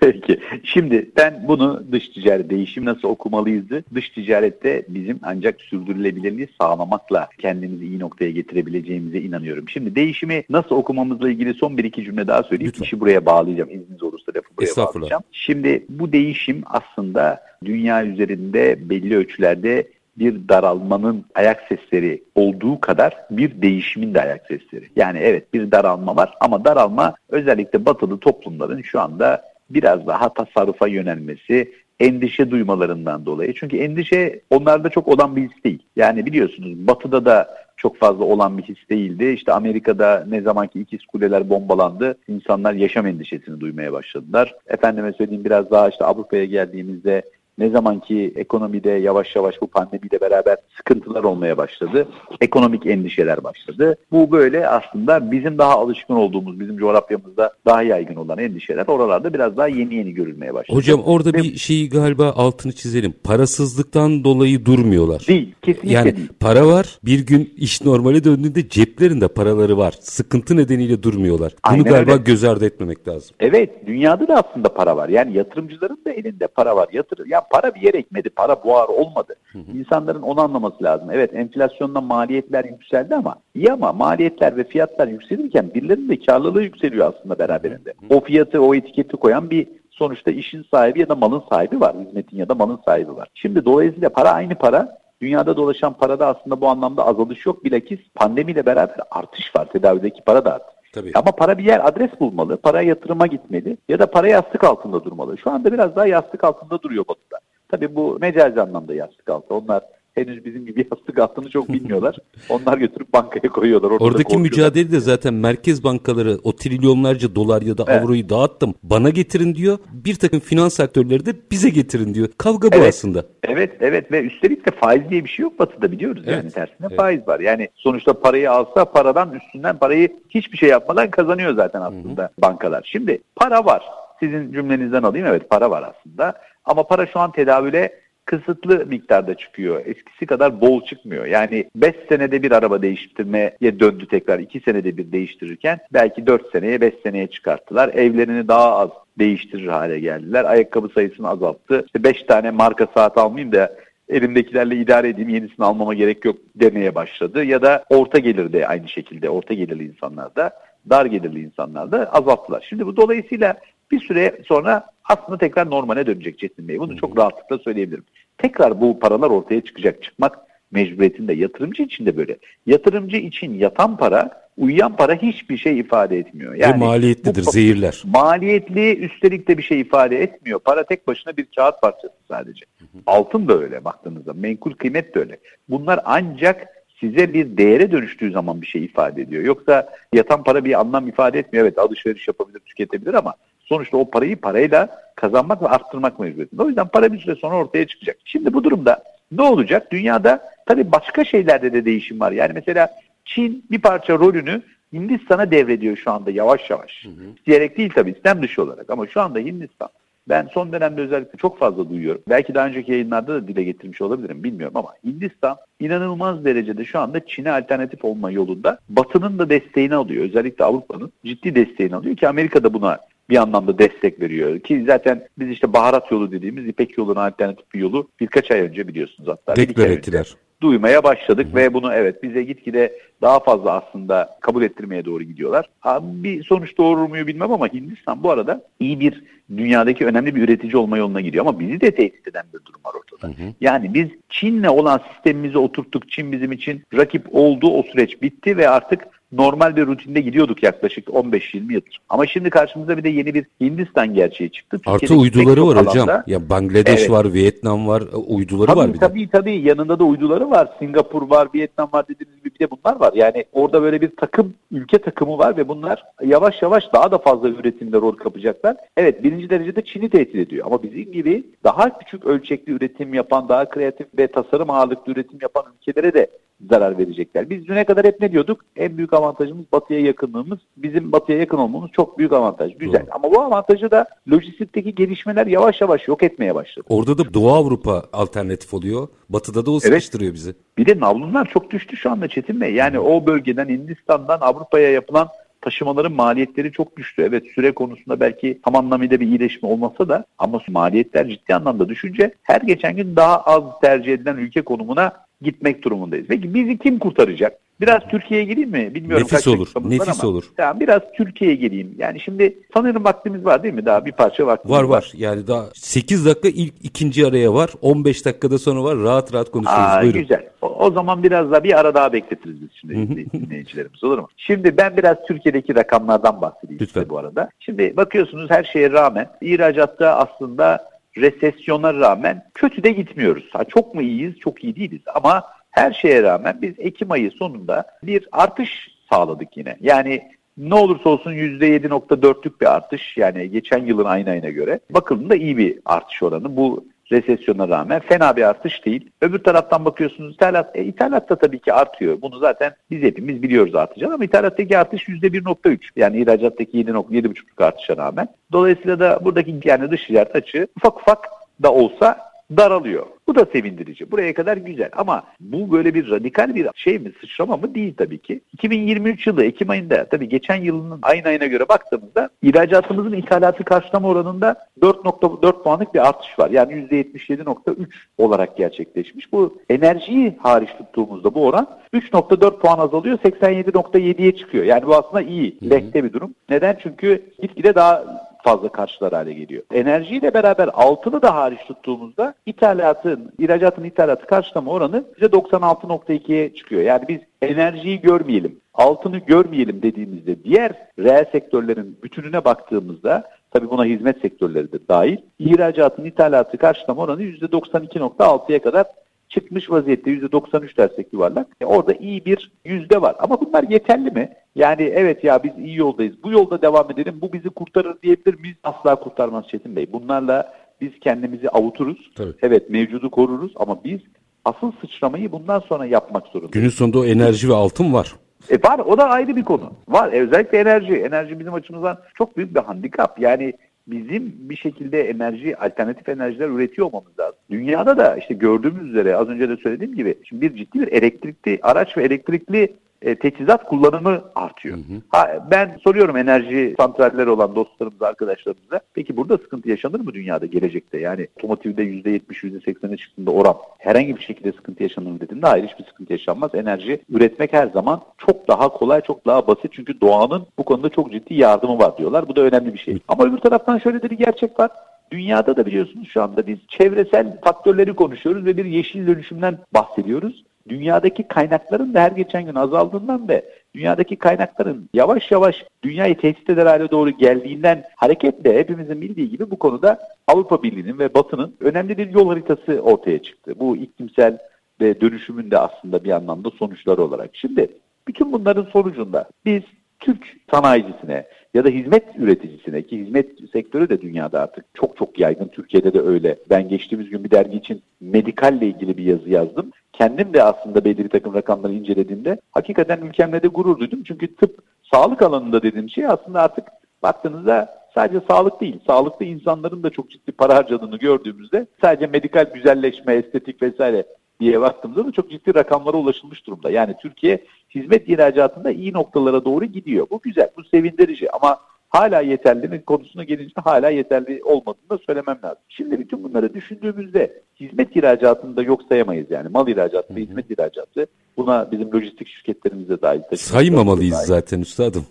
Peki. 0.00 0.40
Şimdi 0.64 1.10
ben 1.16 1.44
bunu 1.48 1.82
dış 1.92 2.08
ticaret 2.08 2.50
değişim 2.50 2.84
nasıl 2.84 3.08
okumalıyızdı? 3.08 3.84
Dış 3.94 4.10
ticarette 4.10 4.84
bizim 4.88 5.20
ancak 5.22 5.60
sürdürülebilirliği 5.60 6.48
sağlamakla 6.60 7.28
kendimizi 7.38 7.86
iyi 7.86 7.98
noktaya 7.98 8.30
getirebileceğimize 8.30 9.18
inanıyorum. 9.18 9.55
Şimdi 9.68 9.94
değişimi 9.94 10.44
nasıl 10.50 10.76
okumamızla 10.76 11.30
ilgili 11.30 11.54
son 11.54 11.78
bir 11.78 11.84
iki 11.84 12.04
cümle 12.04 12.26
daha 12.26 12.42
söyleyeyim. 12.42 12.68
Lütfen. 12.68 12.84
İşi 12.84 13.00
buraya 13.00 13.26
bağlayacağım. 13.26 13.70
İzniniz 13.70 14.02
olursa 14.02 14.32
lafı 14.36 14.48
buraya 14.56 14.86
bağlayacağım. 14.86 15.22
Şimdi 15.32 15.86
bu 15.88 16.12
değişim 16.12 16.62
aslında 16.66 17.40
dünya 17.64 18.06
üzerinde 18.06 18.90
belli 18.90 19.16
ölçülerde 19.16 19.86
bir 20.18 20.48
daralmanın 20.48 21.24
ayak 21.34 21.60
sesleri 21.68 22.22
olduğu 22.34 22.80
kadar 22.80 23.16
bir 23.30 23.62
değişimin 23.62 24.14
de 24.14 24.22
ayak 24.22 24.46
sesleri. 24.46 24.88
Yani 24.96 25.18
evet 25.18 25.54
bir 25.54 25.70
daralma 25.70 26.16
var 26.16 26.34
ama 26.40 26.64
daralma 26.64 27.14
özellikle 27.28 27.86
batılı 27.86 28.18
toplumların 28.18 28.82
şu 28.82 29.00
anda 29.00 29.42
biraz 29.70 30.06
daha 30.06 30.34
tasarrufa 30.34 30.88
yönelmesi, 30.88 31.72
endişe 32.00 32.50
duymalarından 32.50 33.26
dolayı. 33.26 33.54
Çünkü 33.54 33.76
endişe 33.76 34.40
onlarda 34.50 34.88
çok 34.88 35.08
olan 35.08 35.36
bir 35.36 35.42
his 35.42 35.64
değil. 35.64 35.82
Yani 35.96 36.26
biliyorsunuz 36.26 36.86
batıda 36.86 37.24
da 37.24 37.65
çok 37.76 37.96
fazla 37.96 38.24
olan 38.24 38.58
bir 38.58 38.62
his 38.62 38.88
değildi. 38.90 39.24
İşte 39.24 39.52
Amerika'da 39.52 40.26
ne 40.28 40.40
zamanki 40.40 40.80
ikiz 40.80 41.06
kuleler 41.06 41.50
bombalandı, 41.50 42.18
insanlar 42.28 42.72
yaşam 42.72 43.06
endişesini 43.06 43.60
duymaya 43.60 43.92
başladılar. 43.92 44.54
Efendime 44.66 45.12
söyleyeyim 45.12 45.44
biraz 45.44 45.70
daha 45.70 45.88
işte 45.88 46.04
Avrupa'ya 46.04 46.44
geldiğimizde 46.44 47.22
ne 47.58 47.70
zaman 47.70 48.00
ki 48.00 48.32
ekonomide 48.36 48.90
yavaş 48.90 49.36
yavaş 49.36 49.54
bu 49.62 49.66
pandemiyle 49.66 50.20
beraber 50.20 50.56
sıkıntılar 50.76 51.24
olmaya 51.24 51.56
başladı, 51.56 52.08
ekonomik 52.40 52.86
endişeler 52.86 53.44
başladı. 53.44 53.96
Bu 54.12 54.32
böyle 54.32 54.68
aslında 54.68 55.30
bizim 55.30 55.58
daha 55.58 55.72
alışkın 55.72 56.14
olduğumuz, 56.14 56.60
bizim 56.60 56.78
coğrafyamızda 56.78 57.52
daha 57.66 57.82
yaygın 57.82 58.16
olan 58.16 58.38
endişeler 58.38 58.84
oralarda 58.86 59.34
biraz 59.34 59.56
daha 59.56 59.68
yeni 59.68 59.94
yeni 59.94 60.14
görülmeye 60.14 60.54
başladı. 60.54 60.76
Hocam 60.76 61.02
orada 61.04 61.32
Ve, 61.32 61.38
bir 61.38 61.56
şeyi 61.56 61.88
galiba 61.88 62.30
altını 62.30 62.72
çizelim. 62.72 63.14
Parasızlıktan 63.24 64.24
dolayı 64.24 64.64
durmuyorlar. 64.64 65.24
Değil, 65.28 65.54
kesinlikle 65.62 65.92
yani, 65.92 66.16
değil. 66.16 66.28
para 66.40 66.66
var, 66.66 66.98
bir 67.04 67.26
gün 67.26 67.54
iş 67.56 67.84
normale 67.84 68.24
döndüğünde 68.24 68.68
ceplerinde 68.68 69.28
paraları 69.28 69.78
var. 69.78 69.94
Sıkıntı 70.00 70.56
nedeniyle 70.56 71.02
durmuyorlar. 71.02 71.52
Bunu 71.52 71.72
Aynen 71.72 71.84
galiba 71.84 72.12
öyle. 72.12 72.22
göz 72.22 72.44
ardı 72.44 72.66
etmemek 72.66 73.08
lazım. 73.08 73.36
Evet, 73.40 73.86
dünyada 73.86 74.28
da 74.28 74.34
aslında 74.34 74.68
para 74.68 74.96
var. 74.96 75.08
Yani 75.08 75.36
yatırımcıların 75.36 75.98
da 76.06 76.12
elinde 76.12 76.46
para 76.46 76.76
var. 76.76 76.88
Yatır, 76.92 77.26
ya 77.26 77.45
para 77.50 77.74
bir 77.74 77.80
yere 77.80 77.98
ekmedi, 77.98 78.30
para 78.30 78.64
buhar 78.64 78.88
olmadı. 78.88 79.34
İnsanların 79.74 80.22
onu 80.22 80.40
anlaması 80.40 80.84
lazım. 80.84 81.10
Evet 81.12 81.34
enflasyondan 81.34 82.04
maliyetler 82.04 82.64
yükseldi 82.64 83.14
ama 83.14 83.36
iyi 83.54 83.72
ama 83.72 83.92
maliyetler 83.92 84.56
ve 84.56 84.64
fiyatlar 84.64 85.08
yükselirken 85.08 85.74
birilerinin 85.74 86.08
de 86.08 86.20
karlılığı 86.20 86.62
yükseliyor 86.62 87.14
aslında 87.14 87.38
beraberinde. 87.38 87.94
O 88.10 88.20
fiyatı, 88.20 88.62
o 88.62 88.74
etiketi 88.74 89.16
koyan 89.16 89.50
bir 89.50 89.68
sonuçta 89.90 90.30
işin 90.30 90.66
sahibi 90.70 91.00
ya 91.00 91.08
da 91.08 91.14
malın 91.14 91.42
sahibi 91.50 91.80
var. 91.80 91.96
Hizmetin 92.06 92.36
ya 92.36 92.48
da 92.48 92.54
malın 92.54 92.80
sahibi 92.84 93.16
var. 93.16 93.28
Şimdi 93.34 93.64
dolayısıyla 93.64 94.08
para 94.08 94.30
aynı 94.30 94.54
para. 94.54 94.98
Dünyada 95.22 95.56
dolaşan 95.56 95.92
parada 95.92 96.26
aslında 96.26 96.60
bu 96.60 96.68
anlamda 96.68 97.06
azalış 97.06 97.46
yok. 97.46 97.64
Bilakis 97.64 98.00
pandemiyle 98.14 98.66
beraber 98.66 98.96
artış 99.10 99.56
var. 99.56 99.68
Tedavideki 99.72 100.24
para 100.24 100.44
da 100.44 100.54
arttı. 100.54 100.75
Tabii. 100.96 101.12
Ama 101.14 101.32
para 101.32 101.58
bir 101.58 101.64
yer 101.64 101.88
adres 101.88 102.20
bulmalı, 102.20 102.56
para 102.56 102.82
yatırıma 102.82 103.26
gitmeli 103.26 103.76
ya 103.88 103.98
da 103.98 104.10
para 104.10 104.28
yastık 104.28 104.64
altında 104.64 105.04
durmalı. 105.04 105.38
Şu 105.38 105.50
anda 105.50 105.72
biraz 105.72 105.96
daha 105.96 106.06
yastık 106.06 106.44
altında 106.44 106.82
duruyor 106.82 107.04
Batı'da. 107.08 107.38
Tabii 107.68 107.94
bu 107.94 108.18
mecazi 108.20 108.60
anlamda 108.60 108.94
yastık 108.94 109.30
altı. 109.30 109.54
Onlar 109.54 109.82
henüz 110.16 110.44
bizim 110.44 110.66
gibi 110.66 110.86
yastık 110.92 111.18
altını 111.18 111.50
çok 111.50 111.68
bilmiyorlar. 111.68 112.16
Onlar 112.48 112.78
götürüp 112.78 113.12
bankaya 113.12 113.48
koyuyorlar. 113.48 113.90
Orada 113.90 114.04
Oradaki 114.04 114.38
mücadele 114.38 114.92
de 114.92 115.00
zaten 115.00 115.34
merkez 115.34 115.84
bankaları 115.84 116.38
o 116.44 116.56
trilyonlarca 116.56 117.34
dolar 117.34 117.62
ya 117.62 117.78
da 117.78 117.84
evet. 117.88 118.02
avroyu 118.02 118.28
dağıttım 118.28 118.74
bana 118.82 119.10
getirin 119.10 119.54
diyor. 119.54 119.78
Bir 119.92 120.14
takım 120.14 120.40
finans 120.40 120.80
aktörleri 120.80 121.26
de 121.26 121.32
bize 121.50 121.68
getirin 121.68 122.14
diyor. 122.14 122.28
Kavga 122.38 122.72
bu 122.72 122.76
evet. 122.76 122.88
aslında. 122.88 123.24
Evet 123.42 123.72
evet 123.80 124.12
ve 124.12 124.22
üstelik 124.22 124.66
de 124.66 124.70
faiz 124.70 125.10
diye 125.10 125.24
bir 125.24 125.28
şey 125.28 125.42
yok 125.42 125.58
batıda 125.58 125.92
biliyoruz 125.92 126.22
evet. 126.26 126.36
yani 126.36 126.50
tersine 126.50 126.86
evet. 126.86 126.96
faiz 126.96 127.28
var. 127.28 127.40
Yani 127.40 127.68
sonuçta 127.74 128.20
parayı 128.20 128.50
alsa 128.50 128.84
paradan 128.84 129.34
üstünden 129.34 129.78
parayı 129.78 130.08
hiçbir 130.28 130.58
şey 130.58 130.68
yapmadan 130.68 131.10
kazanıyor 131.10 131.54
zaten 131.54 131.80
aslında 131.80 132.22
Hı-hı. 132.22 132.42
bankalar. 132.42 132.88
Şimdi 132.92 133.18
para 133.36 133.64
var. 133.64 133.82
Sizin 134.20 134.52
cümlenizden 134.52 135.02
alayım 135.02 135.26
evet 135.26 135.50
para 135.50 135.70
var 135.70 135.94
aslında. 135.94 136.34
Ama 136.64 136.86
para 136.86 137.06
şu 137.06 137.20
an 137.20 137.32
tedavüle 137.32 138.05
kısıtlı 138.26 138.86
miktarda 138.86 139.34
çıkıyor. 139.34 139.82
Eskisi 139.86 140.26
kadar 140.26 140.60
bol 140.60 140.84
çıkmıyor. 140.84 141.26
Yani 141.26 141.70
5 141.76 141.94
senede 142.08 142.42
bir 142.42 142.52
araba 142.52 142.82
değiştirmeye 142.82 143.56
döndü 143.62 144.06
tekrar. 144.08 144.38
2 144.38 144.60
senede 144.60 144.96
bir 144.96 145.12
değiştirirken 145.12 145.78
belki 145.92 146.26
4 146.26 146.52
seneye 146.52 146.80
5 146.80 146.94
seneye 147.02 147.26
çıkarttılar. 147.26 147.88
Evlerini 147.88 148.48
daha 148.48 148.76
az 148.76 148.90
değiştirir 149.18 149.66
hale 149.66 150.00
geldiler. 150.00 150.44
Ayakkabı 150.44 150.88
sayısını 150.88 151.28
azalttı. 151.28 151.82
İşte 151.86 152.04
5 152.04 152.22
tane 152.22 152.50
marka 152.50 152.86
saat 152.94 153.18
almayayım 153.18 153.52
da 153.52 153.76
elimdekilerle 154.08 154.76
idare 154.76 155.08
edeyim 155.08 155.28
yenisini 155.28 155.66
almama 155.66 155.94
gerek 155.94 156.24
yok 156.24 156.36
demeye 156.56 156.94
başladı. 156.94 157.44
Ya 157.44 157.62
da 157.62 157.84
orta 157.90 158.18
gelir 158.18 158.52
de 158.52 158.68
aynı 158.68 158.88
şekilde 158.88 159.30
orta 159.30 159.54
gelirli 159.54 159.84
insanlar 159.84 160.36
da 160.36 160.50
dar 160.90 161.06
gelirli 161.06 161.40
insanlar 161.40 161.92
da 161.92 162.12
azalttılar. 162.12 162.66
Şimdi 162.68 162.86
bu 162.86 162.96
dolayısıyla 162.96 163.56
bir 163.90 164.00
süre 164.00 164.42
sonra 164.46 164.86
aslında 165.04 165.38
tekrar 165.38 165.70
normale 165.70 166.06
dönecek 166.06 166.38
Çetin 166.38 166.68
Bey. 166.68 166.78
Bunu 166.78 166.96
çok 166.96 167.18
rahatlıkla 167.18 167.58
söyleyebilirim. 167.58 168.04
Tekrar 168.38 168.80
bu 168.80 168.98
paralar 168.98 169.30
ortaya 169.30 169.60
çıkacak. 169.60 170.02
Çıkmak 170.02 170.38
mecburiyetinde. 170.70 171.32
Yatırımcı 171.32 171.82
için 171.82 172.06
de 172.06 172.16
böyle. 172.16 172.36
Yatırımcı 172.66 173.16
için 173.16 173.54
yatan 173.54 173.96
para, 173.96 174.46
uyuyan 174.56 174.96
para 174.96 175.14
hiçbir 175.14 175.56
şey 175.56 175.78
ifade 175.78 176.18
etmiyor. 176.18 176.54
Yani 176.54 176.74
Ve 176.74 176.86
maliyetlidir, 176.86 177.46
bu, 177.46 177.50
zehirler. 177.50 178.02
Maliyetli, 178.06 178.98
üstelik 178.98 179.48
de 179.48 179.58
bir 179.58 179.62
şey 179.62 179.80
ifade 179.80 180.22
etmiyor. 180.22 180.58
Para 180.58 180.84
tek 180.84 181.06
başına 181.06 181.36
bir 181.36 181.46
kağıt 181.56 181.82
parçası 181.82 182.14
sadece. 182.28 182.64
Hı 182.78 182.84
hı. 182.84 183.02
Altın 183.06 183.48
da 183.48 183.58
öyle 183.58 183.84
baktığınızda, 183.84 184.32
menkul 184.32 184.72
kıymet 184.72 185.14
de 185.14 185.18
öyle. 185.18 185.36
Bunlar 185.68 186.00
ancak 186.04 186.68
size 187.00 187.34
bir 187.34 187.56
değere 187.56 187.90
dönüştüğü 187.90 188.30
zaman 188.30 188.62
bir 188.62 188.66
şey 188.66 188.84
ifade 188.84 189.22
ediyor. 189.22 189.44
Yoksa 189.44 189.88
yatan 190.12 190.44
para 190.44 190.64
bir 190.64 190.80
anlam 190.80 191.08
ifade 191.08 191.38
etmiyor. 191.38 191.64
Evet 191.66 191.78
alışveriş 191.78 192.28
yapabilir, 192.28 192.58
tüketebilir 192.58 193.14
ama 193.14 193.34
sonuçta 193.68 193.96
o 193.96 194.10
parayı 194.10 194.36
parayla 194.36 194.88
kazanmak 195.16 195.62
ve 195.62 195.66
arttırmak 195.66 196.18
mecburiyetinde. 196.18 196.62
O 196.62 196.68
yüzden 196.68 196.88
para 196.88 197.12
bir 197.12 197.18
süre 197.18 197.34
sonra 197.34 197.56
ortaya 197.56 197.86
çıkacak. 197.86 198.16
Şimdi 198.24 198.54
bu 198.54 198.64
durumda 198.64 199.02
ne 199.32 199.42
olacak? 199.42 199.92
Dünyada 199.92 200.42
tabii 200.66 200.92
başka 200.92 201.24
şeylerde 201.24 201.72
de 201.72 201.84
değişim 201.84 202.20
var. 202.20 202.32
Yani 202.32 202.52
mesela 202.54 202.90
Çin 203.24 203.64
bir 203.70 203.80
parça 203.80 204.14
rolünü 204.14 204.62
Hindistan'a 204.92 205.50
devrediyor 205.50 205.96
şu 205.96 206.10
anda 206.10 206.30
yavaş 206.30 206.70
yavaş. 206.70 207.04
Hı 207.04 207.08
hı. 207.08 207.46
Diyerek 207.46 207.78
değil 207.78 207.92
tabii 207.94 208.10
istem 208.10 208.42
dışı 208.42 208.62
olarak 208.62 208.90
ama 208.90 209.06
şu 209.06 209.20
anda 209.20 209.38
Hindistan 209.38 209.88
ben 210.28 210.48
son 210.54 210.72
dönemde 210.72 211.00
özellikle 211.00 211.38
çok 211.38 211.58
fazla 211.58 211.90
duyuyorum. 211.90 212.22
Belki 212.28 212.54
daha 212.54 212.66
önceki 212.66 212.92
yayınlarda 212.92 213.34
da 213.34 213.48
dile 213.48 213.62
getirmiş 213.64 214.00
olabilirim 214.00 214.44
bilmiyorum 214.44 214.76
ama 214.76 214.88
Hindistan 215.04 215.56
inanılmaz 215.80 216.44
derecede 216.44 216.84
şu 216.84 216.98
anda 216.98 217.26
Çin'e 217.26 217.50
alternatif 217.50 218.04
olma 218.04 218.30
yolunda 218.30 218.78
Batı'nın 218.88 219.38
da 219.38 219.50
desteğini 219.50 219.94
alıyor. 219.94 220.24
Özellikle 220.24 220.64
Avrupa'nın 220.64 221.12
ciddi 221.24 221.54
desteğini 221.54 221.96
alıyor 221.96 222.16
ki 222.16 222.28
Amerika 222.28 222.64
da 222.64 222.74
buna 222.74 222.98
bir 223.30 223.36
anlamda 223.36 223.78
destek 223.78 224.20
veriyor. 224.20 224.60
Ki 224.60 224.84
zaten 224.86 225.26
biz 225.38 225.50
işte 225.50 225.72
baharat 225.72 226.10
yolu 226.10 226.32
dediğimiz 226.32 226.68
İpek 226.68 226.98
yoluna 226.98 227.24
alternatif 227.26 227.74
bir 227.74 227.80
yolu 227.80 228.08
birkaç 228.20 228.50
ay 228.50 228.60
önce 228.60 228.88
biliyorsunuz 228.88 229.28
hatta. 229.28 229.56
Deklar 229.56 229.90
ettiler. 229.90 230.34
Duymaya 230.60 231.04
başladık 231.04 231.46
Hı-hı. 231.46 231.56
ve 231.56 231.74
bunu 231.74 231.94
evet 231.94 232.22
bize 232.22 232.42
gitgide 232.42 232.98
daha 233.22 233.40
fazla 233.40 233.72
aslında 233.72 234.38
kabul 234.40 234.62
ettirmeye 234.62 235.04
doğru 235.04 235.22
gidiyorlar. 235.22 235.70
Bir 236.02 236.44
sonuç 236.44 236.78
doğurur 236.78 237.08
muyu 237.08 237.26
bilmem 237.26 237.52
ama 237.52 237.72
Hindistan 237.72 238.22
bu 238.22 238.30
arada 238.30 238.64
iyi 238.80 239.00
bir 239.00 239.24
dünyadaki 239.56 240.06
önemli 240.06 240.34
bir 240.34 240.42
üretici 240.42 240.76
olma 240.76 240.98
yoluna 240.98 241.20
gidiyor 241.20 241.46
ama 241.46 241.60
bizi 241.60 241.80
de 241.80 241.90
tehdit 241.90 242.28
eden 242.28 242.44
bir 242.54 242.64
durum 242.64 242.80
var 242.84 242.92
ortada. 242.94 243.28
Hı 243.28 243.42
hı. 243.42 243.52
Yani 243.60 243.94
biz 243.94 244.08
Çin'le 244.28 244.68
olan 244.68 245.00
sistemimizi 245.12 245.58
oturttuk. 245.58 246.10
Çin 246.10 246.32
bizim 246.32 246.52
için 246.52 246.82
rakip 246.94 247.34
oldu. 247.34 247.70
O 247.70 247.82
süreç 247.82 248.22
bitti 248.22 248.56
ve 248.56 248.68
artık 248.68 249.04
normal 249.32 249.76
bir 249.76 249.86
rutinde 249.86 250.20
gidiyorduk 250.20 250.62
yaklaşık 250.62 251.08
15-20 251.08 251.72
yıldır. 251.72 252.00
Ama 252.08 252.26
şimdi 252.26 252.50
karşımıza 252.50 252.96
bir 252.96 253.04
de 253.04 253.08
yeni 253.08 253.34
bir 253.34 253.46
Hindistan 253.60 254.14
gerçeği 254.14 254.50
çıktı. 254.50 254.78
Artı 254.86 255.14
uyduları 255.14 255.66
var 255.66 255.86
hocam. 255.86 256.08
Alanda, 256.08 256.24
ya 256.26 256.48
Bangladeş 256.50 257.00
evet. 257.00 257.10
var, 257.10 257.32
Vietnam 257.32 257.88
var, 257.88 258.02
e, 258.12 258.16
uyduları 258.16 258.66
tabii, 258.66 258.78
var 258.78 258.94
bir 258.94 258.98
tabii, 258.98 259.20
de. 259.20 259.28
Tabii 259.30 259.30
tabii 259.30 259.68
yanında 259.68 259.98
da 259.98 260.04
uyduları 260.04 260.50
var. 260.50 260.68
Singapur 260.78 261.30
var, 261.30 261.48
Vietnam 261.54 261.88
var 261.92 262.08
dediğiniz 262.08 262.38
gibi 262.38 262.54
bir 262.54 262.58
de 262.58 262.70
bunlar 262.70 263.00
var. 263.00 263.12
Yani 263.14 263.44
orada 263.52 263.82
böyle 263.82 264.00
bir 264.00 264.16
takım, 264.16 264.54
ülke 264.70 264.98
takımı 264.98 265.38
var 265.38 265.56
ve 265.56 265.68
bunlar 265.68 266.04
yavaş 266.24 266.62
yavaş 266.62 266.84
daha 266.92 267.10
da 267.10 267.18
fazla 267.18 267.48
üretimde 267.48 267.96
rol 267.96 268.16
kapacaklar. 268.16 268.76
Evet 268.96 269.22
birinci 269.22 269.50
derecede 269.50 269.84
Çin'i 269.84 270.10
tehdit 270.10 270.34
ediyor 270.34 270.66
ama 270.66 270.82
bizim 270.82 271.12
gibi 271.12 271.46
daha 271.64 271.98
küçük 271.98 272.26
ölçekli 272.26 272.72
üretim 272.72 273.14
yapan, 273.14 273.48
daha 273.48 273.68
kreatif 273.68 274.06
ve 274.18 274.26
tasarım 274.26 274.70
ağırlıklı 274.70 275.12
üretim 275.12 275.38
yapan 275.42 275.64
ülkelere 275.78 276.14
de 276.14 276.26
zarar 276.70 276.98
verecekler. 276.98 277.50
Biz 277.50 277.66
düne 277.66 277.84
kadar 277.84 278.06
hep 278.06 278.20
ne 278.20 278.32
diyorduk? 278.32 278.60
En 278.76 278.96
büyük 278.96 279.12
avantajımız 279.12 279.64
batıya 279.72 280.00
yakınlığımız. 280.00 280.58
Bizim 280.76 281.12
batıya 281.12 281.38
yakın 281.38 281.58
olmamız 281.58 281.90
çok 281.90 282.18
büyük 282.18 282.32
avantaj. 282.32 282.78
Güzel. 282.78 283.00
Doğru. 283.00 283.10
Ama 283.10 283.30
bu 283.30 283.40
avantajı 283.40 283.90
da 283.90 284.06
lojistikteki 284.28 284.94
gelişmeler 284.94 285.46
yavaş 285.46 285.80
yavaş 285.80 286.08
yok 286.08 286.22
etmeye 286.22 286.54
başladı. 286.54 286.86
Orada 286.88 287.18
da 287.18 287.34
Doğu 287.34 287.52
Avrupa 287.52 288.02
alternatif 288.12 288.74
oluyor. 288.74 289.08
Batıda 289.28 289.66
da 289.66 289.70
o 289.70 289.80
sıkıştırıyor 289.80 290.30
evet. 290.30 290.36
bizi. 290.36 290.54
Bir 290.78 290.86
de 290.86 291.00
navlunlar 291.00 291.48
çok 291.48 291.70
düştü 291.70 291.96
şu 291.96 292.10
anda 292.10 292.28
Çetin 292.28 292.60
Bey. 292.60 292.74
Yani 292.74 292.98
o 292.98 293.26
bölgeden 293.26 293.68
Hindistan'dan 293.68 294.38
Avrupa'ya 294.40 294.90
yapılan 294.90 295.28
taşımaların 295.60 296.12
maliyetleri 296.12 296.72
çok 296.72 296.96
düştü. 296.96 297.22
Evet 297.22 297.44
süre 297.54 297.72
konusunda 297.72 298.20
belki 298.20 298.60
tam 298.64 298.76
anlamıyla 298.76 299.20
bir 299.20 299.26
iyileşme 299.26 299.68
olmasa 299.68 300.08
da 300.08 300.24
ama 300.38 300.60
maliyetler 300.68 301.28
ciddi 301.28 301.54
anlamda 301.54 301.88
düşünce 301.88 302.34
her 302.42 302.60
geçen 302.60 302.96
gün 302.96 303.16
daha 303.16 303.38
az 303.40 303.62
tercih 303.80 304.12
edilen 304.12 304.36
ülke 304.36 304.62
konumuna 304.62 305.12
gitmek 305.42 305.84
durumundayız. 305.84 306.26
Peki 306.28 306.54
bizi 306.54 306.78
kim 306.78 306.98
kurtaracak? 306.98 307.58
Biraz 307.80 308.02
Türkiye'ye 308.10 308.46
geleyim 308.46 308.70
mi? 308.70 308.94
Bilmiyorum. 308.94 309.26
Nefis 309.32 309.48
olur. 309.48 309.68
Nefis 309.84 310.24
ama. 310.24 310.30
olur. 310.30 310.44
Yani 310.58 310.80
biraz 310.80 311.02
Türkiye'ye 311.16 311.56
geleyim. 311.56 311.94
Yani 311.98 312.20
şimdi 312.20 312.58
sanırım 312.74 313.04
vaktimiz 313.04 313.44
var 313.44 313.62
değil 313.62 313.74
mi? 313.74 313.86
Daha 313.86 314.04
bir 314.04 314.12
parça 314.12 314.46
vaktimiz 314.46 314.72
var. 314.76 314.82
Var 314.82 314.88
var. 314.88 315.12
Yani 315.16 315.46
daha 315.46 315.64
8 315.74 316.26
dakika 316.26 316.48
ilk 316.48 316.74
ikinci 316.82 317.26
araya 317.26 317.54
var. 317.54 317.70
15 317.82 318.24
dakikada 318.24 318.58
sonra 318.58 318.84
var. 318.84 318.98
Rahat 318.98 319.34
rahat 319.34 319.50
konuşuruz. 319.50 319.78
Aa, 319.78 320.02
Buyurun. 320.02 320.20
Güzel. 320.20 320.48
O, 320.62 320.66
o 320.66 320.90
zaman 320.90 321.22
biraz 321.22 321.50
daha 321.50 321.64
bir 321.64 321.78
ara 321.80 321.94
daha 321.94 322.12
bekletiriz 322.12 322.62
biz 322.62 322.68
şimdi 322.80 323.32
dinleyicilerimiz 323.32 324.04
olur 324.04 324.18
mu? 324.18 324.28
Şimdi 324.36 324.76
ben 324.76 324.96
biraz 324.96 325.16
Türkiye'deki 325.28 325.74
rakamlardan 325.74 326.40
bahsedeyim 326.40 326.80
Lütfen. 326.80 327.00
size 327.00 327.10
bu 327.10 327.18
arada. 327.18 327.48
Şimdi 327.60 327.96
bakıyorsunuz 327.96 328.50
her 328.50 328.64
şeye 328.64 328.90
rağmen 328.90 329.28
ihracatta 329.40 330.16
aslında 330.16 330.95
resesyona 331.16 331.94
rağmen 331.94 332.44
kötü 332.54 332.82
de 332.82 332.92
gitmiyoruz. 332.92 333.44
Ha, 333.52 333.64
çok 333.64 333.94
mu 333.94 334.02
iyiyiz? 334.02 334.38
Çok 334.38 334.64
iyi 334.64 334.76
değiliz 334.76 335.02
ama 335.14 335.44
her 335.70 335.92
şeye 335.92 336.22
rağmen 336.22 336.58
biz 336.62 336.74
Ekim 336.78 337.10
ayı 337.10 337.30
sonunda 337.30 337.84
bir 338.02 338.28
artış 338.32 338.88
sağladık 339.10 339.56
yine. 339.56 339.76
Yani 339.80 340.22
ne 340.56 340.74
olursa 340.74 341.08
olsun 341.08 341.32
%7.4'lük 341.32 342.60
bir 342.60 342.74
artış 342.74 343.16
yani 343.16 343.50
geçen 343.50 343.86
yılın 343.86 344.04
aynı 344.04 344.30
ayına 344.30 344.48
göre 344.48 344.80
bakıldığında 344.90 345.36
iyi 345.36 345.56
bir 345.56 345.78
artış 345.84 346.22
oranı. 346.22 346.56
Bu 346.56 346.84
resesyona 347.12 347.68
rağmen 347.68 348.00
fena 348.00 348.36
bir 348.36 348.42
artış 348.42 348.84
değil. 348.84 349.10
Öbür 349.20 349.38
taraftan 349.38 349.84
bakıyorsunuz 349.84 350.34
ithalat, 350.34 350.76
e, 350.76 350.84
ithalat 350.84 351.30
da 351.30 351.36
tabii 351.36 351.58
ki 351.58 351.72
artıyor. 351.72 352.22
Bunu 352.22 352.38
zaten 352.38 352.74
biz 352.90 353.02
hepimiz 353.02 353.42
biliyoruz 353.42 353.74
artacağını 353.74 354.14
ama 354.14 354.24
ithalattaki 354.24 354.78
artış 354.78 355.08
%1.3. 355.08 355.90
Yani 355.96 356.20
ihracattaki 356.22 356.78
7.7.5'luk 356.78 357.64
artışa 357.64 357.96
rağmen. 357.96 358.28
Dolayısıyla 358.52 359.00
da 359.00 359.24
buradaki 359.24 359.60
yani 359.64 359.90
dış 359.90 360.06
ticaret 360.06 360.36
açığı 360.36 360.68
ufak 360.76 360.96
ufak 360.96 361.28
da 361.62 361.72
olsa 361.72 362.18
daralıyor. 362.56 363.06
Bu 363.28 363.34
da 363.34 363.46
sevindirici. 363.52 364.10
Buraya 364.10 364.34
kadar 364.34 364.56
güzel 364.56 364.90
ama 364.92 365.24
bu 365.40 365.72
böyle 365.72 365.94
bir 365.94 366.10
radikal 366.10 366.54
bir 366.54 366.68
şey 366.74 366.98
mi 366.98 367.12
sıçrama 367.20 367.56
mı 367.56 367.74
değil 367.74 367.94
tabii 367.96 368.18
ki. 368.18 368.40
2023 368.52 369.26
yılı 369.26 369.44
Ekim 369.44 369.70
ayında 369.70 370.04
tabii 370.04 370.28
geçen 370.28 370.56
yılının 370.56 370.98
aynı 371.02 371.28
ayına 371.28 371.46
göre 371.46 371.68
baktığımızda 371.68 372.30
ihracatımızın 372.42 373.12
ithalatı 373.12 373.64
karşılama 373.64 374.08
oranında 374.08 374.66
4.4 374.80 375.62
puanlık 375.62 375.94
bir 375.94 376.08
artış 376.08 376.38
var. 376.38 376.50
Yani 376.50 376.72
%77.3 376.72 377.86
olarak 378.18 378.56
gerçekleşmiş. 378.56 379.32
Bu 379.32 379.58
enerjiyi 379.70 380.36
hariç 380.38 380.70
tuttuğumuzda 380.78 381.34
bu 381.34 381.46
oran 381.46 381.68
3.4 381.94 382.58
puan 382.58 382.78
azalıyor 382.78 383.18
87.7'ye 383.18 384.36
çıkıyor. 384.36 384.64
Yani 384.64 384.86
bu 384.86 384.96
aslında 384.96 385.22
iyi, 385.22 385.58
lehte 385.70 386.04
bir 386.04 386.12
durum. 386.12 386.34
Neden? 386.50 386.78
Çünkü 386.82 387.22
gitgide 387.42 387.74
daha 387.74 388.04
fazla 388.46 388.68
karşılar 388.68 389.12
hale 389.12 389.32
geliyor. 389.32 389.62
Enerjiyle 389.74 390.34
beraber 390.34 390.70
altını 390.72 391.22
da 391.22 391.34
hariç 391.34 391.58
tuttuğumuzda 391.68 392.34
ithalatın, 392.46 393.32
ihracatın 393.38 393.84
ithalatı 393.84 394.26
karşılama 394.26 394.70
oranı 394.70 395.04
%96.2'ye 395.20 396.54
çıkıyor. 396.54 396.82
Yani 396.82 397.08
biz 397.08 397.20
enerjiyi 397.42 398.00
görmeyelim, 398.00 398.60
altını 398.74 399.18
görmeyelim 399.18 399.82
dediğimizde 399.82 400.44
diğer 400.44 400.72
reel 400.98 401.24
sektörlerin 401.32 401.98
bütününe 402.02 402.44
baktığımızda 402.44 403.30
tabii 403.50 403.70
buna 403.70 403.84
hizmet 403.84 404.20
sektörleri 404.20 404.72
de 404.72 404.78
dahil 404.88 405.18
ihracatın 405.38 406.04
ithalatı 406.04 406.58
karşılama 406.58 407.02
oranı 407.02 407.22
%92.6'ya 407.22 408.62
kadar 408.62 408.86
çıkmış 409.28 409.70
vaziyette 409.70 410.10
%93 410.10 410.76
dersek 410.76 411.12
yuvarlak. 411.12 411.46
E 411.60 411.64
orada 411.64 411.92
iyi 411.92 412.24
bir 412.24 412.52
yüzde 412.64 413.02
var. 413.02 413.16
Ama 413.18 413.40
bunlar 413.40 413.62
yeterli 413.62 414.10
mi? 414.10 414.28
Yani 414.56 414.82
evet 414.82 415.24
ya 415.24 415.42
biz 415.44 415.50
iyi 415.58 415.76
yoldayız. 415.76 416.22
Bu 416.22 416.32
yolda 416.32 416.62
devam 416.62 416.90
edelim. 416.90 417.18
Bu 417.20 417.32
bizi 417.32 417.48
kurtarır 417.50 418.02
diyebilir 418.02 418.40
miyiz? 418.40 418.56
Asla 418.64 418.96
kurtarmaz 418.96 419.48
Çetin 419.48 419.76
Bey. 419.76 419.92
Bunlarla 419.92 420.52
biz 420.80 420.90
kendimizi 421.00 421.48
avuturuz. 421.48 422.10
Tabii. 422.14 422.32
Evet 422.42 422.70
mevcudu 422.70 423.10
koruruz 423.10 423.52
ama 423.56 423.84
biz 423.84 424.00
asıl 424.44 424.72
sıçramayı 424.80 425.32
bundan 425.32 425.60
sonra 425.60 425.86
yapmak 425.86 426.26
zorundayız. 426.26 426.52
Günün 426.52 426.68
sonunda 426.68 426.98
o 426.98 427.04
enerji 427.04 427.48
ve 427.48 427.54
altın 427.54 427.92
var. 427.92 428.14
E 428.50 428.54
var 428.54 428.78
o 428.78 428.98
da 428.98 429.08
ayrı 429.08 429.36
bir 429.36 429.44
konu. 429.44 429.72
Var 429.88 430.12
özellikle 430.12 430.58
enerji. 430.58 430.94
Enerji 430.94 431.38
bizim 431.38 431.54
açımızdan 431.54 431.98
çok 432.14 432.36
büyük 432.36 432.54
bir 432.54 432.60
handikap. 432.60 433.18
Yani 433.20 433.52
bizim 433.86 434.34
bir 434.38 434.56
şekilde 434.56 435.08
enerji, 435.08 435.56
alternatif 435.56 436.08
enerjiler 436.08 436.48
üretiyor 436.48 436.86
olmamız 436.86 437.18
lazım. 437.18 437.38
Dünyada 437.50 437.98
da 437.98 438.16
işte 438.16 438.34
gördüğümüz 438.34 438.90
üzere 438.90 439.16
az 439.16 439.28
önce 439.28 439.48
de 439.48 439.56
söylediğim 439.56 439.94
gibi 439.94 440.14
şimdi 440.24 440.54
bir 440.54 440.58
ciddi 440.58 440.80
bir 440.80 440.92
elektrikli 440.92 441.58
araç 441.62 441.96
ve 441.96 442.02
elektrikli 442.02 442.74
e, 443.06 443.14
teçhizat 443.14 443.64
kullanımı 443.64 444.24
artıyor. 444.34 444.76
Hı 444.76 444.80
hı. 444.80 445.00
Ha, 445.08 445.46
ben 445.50 445.78
soruyorum 445.84 446.16
enerji 446.16 446.74
santralleri 446.78 447.30
olan 447.30 447.56
dostlarımıza, 447.56 448.06
arkadaşlarımıza. 448.06 448.80
Peki 448.94 449.16
burada 449.16 449.38
sıkıntı 449.38 449.68
yaşanır 449.68 450.00
mı 450.00 450.14
dünyada 450.14 450.46
gelecekte? 450.46 451.00
Yani 451.00 451.28
otomotivde 451.36 451.82
%70, 451.82 452.20
%80'e 452.44 452.96
çıktığında 452.96 453.30
oran 453.30 453.56
herhangi 453.78 454.16
bir 454.16 454.22
şekilde 454.22 454.52
sıkıntı 454.52 454.82
yaşanır 454.82 455.10
mı 455.10 455.20
dediğimde 455.20 455.46
hayır 455.46 455.68
hiçbir 455.68 455.84
sıkıntı 455.84 456.12
yaşanmaz. 456.12 456.54
Enerji 456.54 457.00
üretmek 457.10 457.52
her 457.52 457.66
zaman 457.66 458.00
çok 458.18 458.48
daha 458.48 458.68
kolay, 458.68 459.00
çok 459.00 459.26
daha 459.26 459.46
basit. 459.46 459.72
Çünkü 459.72 460.00
doğanın 460.00 460.46
bu 460.58 460.64
konuda 460.64 460.88
çok 460.88 461.12
ciddi 461.12 461.34
yardımı 461.34 461.78
var 461.78 461.98
diyorlar. 461.98 462.28
Bu 462.28 462.36
da 462.36 462.40
önemli 462.40 462.74
bir 462.74 462.78
şey. 462.78 462.98
Ama 463.08 463.24
öbür 463.24 463.38
taraftan 463.38 463.78
şöyle 463.78 464.02
de 464.02 464.10
bir 464.10 464.18
gerçek 464.18 464.60
var. 464.60 464.70
Dünyada 465.10 465.56
da 465.56 465.66
biliyorsunuz 465.66 466.08
şu 466.08 466.22
anda 466.22 466.46
biz 466.46 466.58
çevresel 466.68 467.40
faktörleri 467.44 467.96
konuşuyoruz 467.96 468.44
ve 468.44 468.56
bir 468.56 468.64
yeşil 468.64 469.06
dönüşümden 469.06 469.58
bahsediyoruz 469.74 470.44
dünyadaki 470.68 471.22
kaynakların 471.22 471.94
da 471.94 472.00
her 472.00 472.10
geçen 472.10 472.44
gün 472.44 472.54
azaldığından 472.54 473.28
ve 473.28 473.44
dünyadaki 473.74 474.16
kaynakların 474.16 474.88
yavaş 474.94 475.30
yavaş 475.30 475.64
dünyayı 475.82 476.16
tehdit 476.16 476.50
eder 476.50 476.66
hale 476.66 476.90
doğru 476.90 477.10
geldiğinden 477.10 477.84
hareketle 477.96 478.58
hepimizin 478.58 479.00
bildiği 479.00 479.30
gibi 479.30 479.50
bu 479.50 479.58
konuda 479.58 479.98
Avrupa 480.28 480.62
Birliği'nin 480.62 480.98
ve 480.98 481.14
Batı'nın 481.14 481.54
önemli 481.60 481.98
bir 481.98 482.10
yol 482.10 482.28
haritası 482.28 482.80
ortaya 482.80 483.22
çıktı. 483.22 483.54
Bu 483.56 483.76
iklimsel 483.76 484.38
ve 484.80 485.00
dönüşümün 485.00 485.50
de 485.50 485.58
aslında 485.58 486.04
bir 486.04 486.10
anlamda 486.10 486.50
sonuçları 486.50 487.02
olarak. 487.02 487.30
Şimdi 487.32 487.68
bütün 488.08 488.32
bunların 488.32 488.64
sonucunda 488.72 489.28
biz 489.44 489.62
Türk 490.00 490.36
sanayicisine 490.50 491.26
ya 491.54 491.64
da 491.64 491.68
hizmet 491.68 492.04
üreticisine 492.18 492.82
ki 492.82 492.98
hizmet 492.98 493.50
sektörü 493.52 493.88
de 493.88 494.00
dünyada 494.00 494.40
artık 494.40 494.64
çok 494.74 494.96
çok 494.96 495.18
yaygın. 495.18 495.48
Türkiye'de 495.48 495.94
de 495.94 496.00
öyle. 496.00 496.36
Ben 496.50 496.68
geçtiğimiz 496.68 497.10
gün 497.10 497.24
bir 497.24 497.30
dergi 497.30 497.56
için 497.56 497.82
medikalle 498.00 498.66
ilgili 498.66 498.96
bir 498.96 499.04
yazı 499.04 499.30
yazdım. 499.30 499.70
Kendim 499.92 500.34
de 500.34 500.42
aslında 500.42 500.84
belirli 500.84 501.08
takım 501.08 501.34
rakamları 501.34 501.72
incelediğimde 501.72 502.40
hakikaten 502.50 503.00
ülkemle 503.00 503.42
de 503.42 503.48
gurur 503.48 503.78
duydum. 503.78 504.02
Çünkü 504.06 504.36
tıp, 504.36 504.58
sağlık 504.92 505.22
alanında 505.22 505.62
dediğim 505.62 505.90
şey 505.90 506.06
aslında 506.06 506.42
artık 506.42 506.64
baktığınızda 507.02 507.76
sadece 507.94 508.20
sağlık 508.28 508.60
değil, 508.60 508.80
sağlıklı 508.86 509.24
insanların 509.24 509.82
da 509.82 509.90
çok 509.90 510.10
ciddi 510.10 510.32
para 510.32 510.54
harcadığını 510.54 510.96
gördüğümüzde 510.96 511.66
sadece 511.80 512.06
medikal 512.06 512.46
güzelleşme, 512.54 513.14
estetik 513.14 513.62
vesaire 513.62 514.04
diye 514.40 514.60
baktığımızda 514.60 515.06
da 515.06 515.12
çok 515.12 515.30
ciddi 515.30 515.54
rakamlara 515.54 515.96
ulaşılmış 515.96 516.46
durumda. 516.46 516.70
Yani 516.70 516.94
Türkiye 517.02 517.44
hizmet 517.74 518.08
ihracatında 518.08 518.70
iyi 518.70 518.92
noktalara 518.92 519.44
doğru 519.44 519.64
gidiyor. 519.64 520.06
Bu 520.10 520.20
güzel, 520.20 520.48
bu 520.56 520.64
sevindirici 520.64 521.30
ama 521.32 521.58
hala 521.88 522.20
yeterli 522.20 522.68
mi 522.68 522.82
konusuna 522.82 523.24
gelince 523.24 523.54
hala 523.64 523.90
yeterli 523.90 524.40
olmadığını 524.44 524.90
da 524.90 524.98
söylemem 524.98 525.38
lazım. 525.44 525.62
Şimdi 525.68 525.98
bütün 525.98 526.24
bunları 526.24 526.54
düşündüğümüzde 526.54 527.42
hizmet 527.60 527.96
ihracatını 527.96 528.56
da 528.56 528.62
yok 528.62 528.80
sayamayız 528.88 529.30
yani. 529.30 529.48
Mal 529.48 529.68
ihracatı 529.68 530.16
ve 530.16 530.20
hizmet 530.20 530.50
ihracatı 530.50 531.06
buna 531.36 531.70
bizim 531.72 531.92
lojistik 531.92 532.28
şirketlerimiz 532.28 532.88
de 532.88 533.02
dahil. 533.02 533.20
Saymamalıyız 533.36 534.14
dahil. 534.14 534.26
zaten 534.26 534.60
üstadım. 534.60 535.06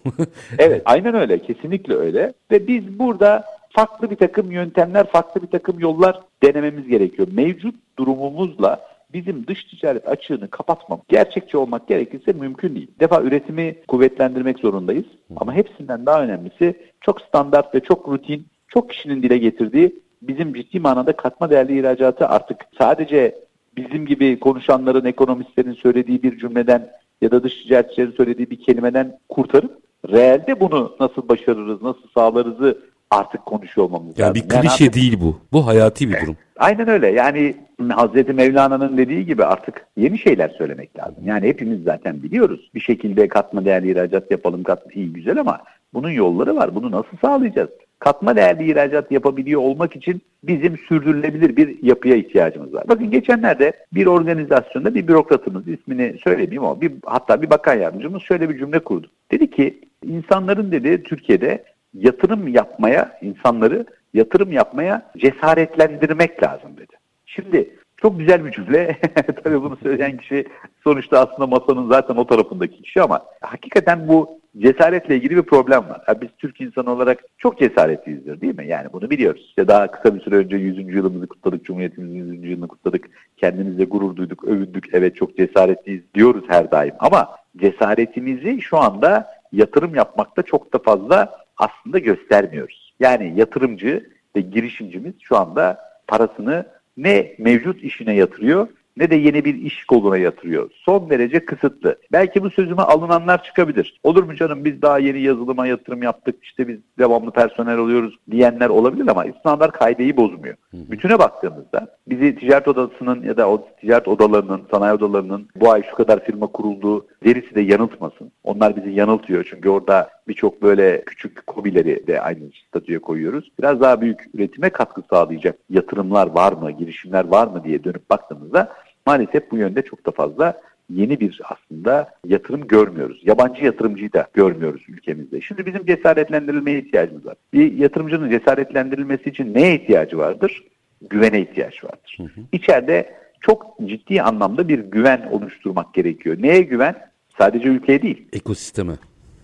evet 0.58 0.82
aynen 0.86 1.16
öyle 1.16 1.40
kesinlikle 1.40 1.96
öyle 1.96 2.34
ve 2.52 2.68
biz 2.68 3.00
burada 3.00 3.46
farklı 3.70 4.12
bir 4.12 4.16
takım 4.16 4.52
yöntemler, 4.52 5.12
farklı 5.12 5.42
bir 5.42 5.48
takım 5.48 5.80
yollar 5.80 6.20
denememiz 6.44 6.88
gerekiyor. 6.88 7.28
Mevcut 7.32 7.76
durumumuzla 8.00 8.95
bizim 9.14 9.48
dış 9.48 9.64
ticaret 9.64 10.08
açığını 10.08 10.50
kapatmam, 10.50 11.02
gerçekçi 11.08 11.58
olmak 11.58 11.88
gerekirse 11.88 12.34
mümkün 12.34 12.76
değil. 12.76 12.88
Bir 12.96 13.00
defa 13.00 13.22
üretimi 13.22 13.76
kuvvetlendirmek 13.88 14.60
zorundayız. 14.60 15.06
Ama 15.36 15.54
hepsinden 15.54 16.06
daha 16.06 16.24
önemlisi 16.24 16.76
çok 17.02 17.22
standart 17.22 17.76
ve 17.76 17.80
çok 17.80 18.08
rutin, 18.08 18.48
çok 18.68 18.90
kişinin 18.90 19.24
dile 19.24 19.38
getirdiği 19.38 20.06
bizim 20.22 20.54
ciddi 20.54 20.80
manada 20.80 21.16
katma 21.16 21.50
değerli 21.50 21.80
ihracatı 21.80 22.28
artık 22.28 22.58
sadece 22.78 23.36
bizim 23.78 24.06
gibi 24.06 24.40
konuşanların, 24.40 25.06
ekonomistlerin 25.06 25.74
söylediği 25.74 26.24
bir 26.24 26.38
cümleden 26.38 26.90
ya 27.22 27.32
da 27.32 27.44
dış 27.44 27.64
ticaretçilerin 27.64 28.12
söylediği 28.12 28.50
bir 28.50 28.62
kelimeden 28.62 29.20
kurtarıp 29.30 29.80
reelde 30.10 30.60
bunu 30.60 30.96
nasıl 31.00 31.30
başarırız, 31.30 31.82
nasıl 31.82 32.08
sağlarızı 32.14 32.82
artık 33.12 33.46
konuşuyor 33.46 33.88
olmamız 33.88 34.20
yani 34.20 34.30
lazım. 34.30 34.36
Bir 34.36 34.50
klişe 34.50 34.84
yani 34.84 34.90
artık, 34.90 34.94
değil 34.94 35.20
bu. 35.22 35.40
Bu 35.54 35.68
hayati 35.68 36.10
bir 36.10 36.22
durum. 36.22 36.38
Aynen 36.58 36.88
öyle. 36.88 37.08
Yani 37.08 37.56
Hazreti 37.90 38.34
Mevlana'nın 38.34 38.98
dediği 38.98 39.26
gibi 39.26 39.46
artık 39.46 39.86
yeni 39.98 40.18
şeyler 40.18 40.50
söylemek 40.50 41.00
lazım. 41.00 41.24
Yani 41.26 41.48
hepimiz 41.48 41.84
zaten 41.84 42.24
biliyoruz. 42.24 42.70
Bir 42.76 42.80
şekilde 42.80 43.28
katma 43.28 43.66
değerli 43.66 43.92
ihracat 43.92 44.32
yapalım, 44.32 44.64
katma 44.64 44.92
iyi 44.92 45.14
güzel 45.14 45.40
ama 45.40 45.62
bunun 45.94 46.10
yolları 46.10 46.56
var. 46.56 46.76
Bunu 46.76 46.92
nasıl 46.92 47.18
sağlayacağız? 47.22 47.70
Katma 48.00 48.36
değerli 48.36 48.72
ihracat 48.72 49.12
yapabiliyor 49.12 49.62
olmak 49.62 49.96
için 49.96 50.22
bizim 50.44 50.78
sürdürülebilir 50.78 51.58
bir 51.58 51.84
yapıya 51.84 52.16
ihtiyacımız 52.16 52.74
var. 52.74 52.84
Bakın 52.88 53.12
geçenlerde 53.12 53.74
bir 53.94 54.06
organizasyonda 54.06 54.96
bir 54.96 55.08
bürokratımız 55.08 55.68
ismini 55.68 56.16
söylemeyeyim 56.24 56.64
ama 56.64 56.82
bir, 56.82 56.92
hatta 57.06 57.42
bir 57.42 57.50
bakan 57.50 57.80
yardımcımız 57.80 58.22
şöyle 58.22 58.50
bir 58.50 58.58
cümle 58.58 58.80
kurdu. 58.80 59.08
Dedi 59.32 59.50
ki 59.50 59.80
insanların 60.04 60.72
dedi 60.72 61.04
Türkiye'de 61.04 61.64
yatırım 61.96 62.48
yapmaya, 62.48 63.20
insanları 63.22 63.86
yatırım 64.14 64.52
yapmaya 64.52 65.12
cesaretlendirmek 65.18 66.44
lazım 66.44 66.78
dedi. 66.78 66.94
Şimdi 67.26 67.70
çok 67.98 68.20
güzel 68.20 68.46
bir 68.46 68.52
cümle. 68.52 68.98
Tabii 69.44 69.62
bunu 69.62 69.78
söyleyen 69.84 70.18
kişi 70.18 70.46
sonuçta 70.84 71.20
aslında 71.20 71.48
masanın 71.48 71.90
zaten 71.90 72.16
o 72.16 72.28
tarafındaki 72.28 72.82
kişi 72.82 73.02
ama 73.02 73.26
hakikaten 73.42 74.08
bu 74.08 74.40
cesaretle 74.58 75.16
ilgili 75.16 75.38
bir 75.38 75.42
problem 75.42 75.90
var. 75.90 76.02
Yani 76.08 76.22
biz 76.22 76.30
Türk 76.38 76.62
insanı 76.62 76.92
olarak 76.92 77.24
çok 77.38 77.60
cesaretliyizdir 77.60 78.42
değil 78.42 78.58
mi? 78.58 78.68
Yani 78.68 78.88
bunu 78.94 79.10
biliyoruz. 79.10 79.46
İşte 79.48 79.68
daha 79.68 79.92
kısa 79.92 80.16
bir 80.16 80.22
süre 80.22 80.36
önce 80.36 80.56
100. 80.56 80.96
yılımızı 80.96 81.28
kutladık, 81.28 81.66
Cumhuriyetimizin 81.66 82.34
100. 82.34 82.52
yılını 82.52 82.68
kutladık. 82.68 83.10
Kendimizle 83.38 83.86
gurur 83.86 84.16
duyduk, 84.16 84.44
övündük. 84.44 84.90
Evet 84.94 85.16
çok 85.16 85.38
cesaretliyiz 85.38 86.02
diyoruz 86.14 86.44
her 86.48 86.72
daim. 86.72 86.94
Ama 87.00 87.30
cesaretimizi 87.58 88.62
şu 88.62 88.78
anda 88.78 89.28
yatırım 89.52 89.96
yapmakta 89.96 90.42
çok 90.42 90.74
da 90.74 90.78
fazla 90.78 91.45
aslında 91.58 92.00
göstermiyoruz. 92.00 92.94
Yani 93.00 93.34
yatırımcı 93.36 94.10
ve 94.36 94.42
girişimcimiz 94.42 95.14
şu 95.22 95.38
anda 95.38 95.80
parasını 96.08 96.66
ne 96.98 97.36
mevcut 97.38 97.84
işine 97.84 98.14
yatırıyor 98.14 98.68
ne 98.98 99.10
de 99.10 99.16
yeni 99.16 99.46
bir 99.46 99.56
iş 99.56 99.86
koluna 99.86 100.18
yatırıyor. 100.18 100.70
Son 100.74 101.10
derece 101.10 101.46
kısıtlı. 101.46 101.96
Belki 102.12 102.44
bu 102.44 102.50
sözüme 102.50 102.82
alınanlar 102.82 103.44
çıkabilir. 103.44 104.00
Olur 104.04 104.24
mu 104.24 104.36
canım 104.36 104.66
biz 104.66 104.82
daha 104.82 105.00
yeni 105.00 105.22
yazılıma 105.22 105.68
yatırım 105.68 106.04
yaptık 106.04 106.36
işte 106.44 106.68
biz 106.68 106.78
devamlı 107.00 107.32
personel 107.32 107.78
oluyoruz 107.78 108.16
diyenler 108.32 108.70
olabilir 108.70 109.08
ama 109.08 109.26
insanlar 109.26 109.72
kaydeyi 109.72 110.18
bozmuyor. 110.18 110.56
Bütüne 110.74 111.20
baktığımızda 111.20 111.88
bizi 112.08 112.36
ticaret 112.36 112.68
odasının 112.68 113.24
ya 113.24 113.38
da 113.38 113.50
o 113.50 113.68
ticaret 113.82 114.08
odalarının, 114.08 114.62
sanayi 114.72 114.94
odalarının 114.94 115.48
bu 115.56 115.72
ay 115.72 115.84
şu 115.90 115.96
kadar 115.96 116.26
firma 116.26 116.48
kurulduğu 116.48 117.08
verisi 117.26 117.56
de 117.56 117.62
yanıltmasın. 117.62 118.32
Onlar 118.44 118.76
bizi 118.76 118.90
yanıltıyor 118.90 119.48
çünkü 119.50 119.70
orada 119.70 120.10
birçok 120.28 120.62
böyle 120.62 121.04
küçük 121.06 121.48
kobileri 121.48 122.08
de 122.08 122.22
aynı 122.22 122.40
statüye 122.68 123.00
koyuyoruz. 123.00 123.52
Biraz 123.60 123.82
daha 123.82 124.02
büyük 124.02 124.30
üretime 124.34 124.70
katkı 124.70 125.02
sağlayacak 125.10 125.60
yatırımlar 125.70 126.28
var 126.28 126.54
mı, 126.54 126.72
girişimler 126.72 127.26
var 127.26 127.48
mı 127.48 127.64
diye 127.64 127.84
dönüp 127.84 128.10
baktığımızda 128.10 128.74
maalesef 129.06 129.52
bu 129.52 129.58
yönde 129.58 129.82
çok 129.82 130.06
da 130.06 130.12
fazla 130.12 130.62
yeni 130.90 131.20
bir 131.20 131.42
aslında 131.44 132.10
yatırım 132.26 132.68
görmüyoruz. 132.68 133.22
Yabancı 133.24 133.66
yatırımcıyı 133.66 134.14
da 134.14 134.28
görmüyoruz 134.34 134.82
ülkemizde. 134.88 135.42
Şimdi 135.42 135.66
bizim 135.66 135.86
cesaretlendirilmeye 135.86 136.80
ihtiyacımız 136.80 137.26
var. 137.26 137.36
Bir 137.54 137.74
yatırımcının 137.74 138.30
cesaretlendirilmesi 138.30 139.30
için 139.30 139.54
neye 139.54 139.76
ihtiyacı 139.76 140.18
vardır? 140.18 140.64
Güvene 141.10 141.42
ihtiyaç 141.42 141.84
vardır. 141.84 142.18
Hı 142.18 142.24
hı. 142.24 142.42
İçeride 142.52 143.16
çok 143.42 143.78
ciddi 143.86 144.22
anlamda 144.22 144.68
bir 144.68 144.80
güven 144.80 145.30
oluşturmak 145.32 145.94
gerekiyor. 145.94 146.38
Neye 146.40 146.62
güven? 146.62 146.96
Sadece 147.38 147.70
ülkeye 147.70 148.02
değil. 148.02 148.28
Ekosisteme. 148.34 148.94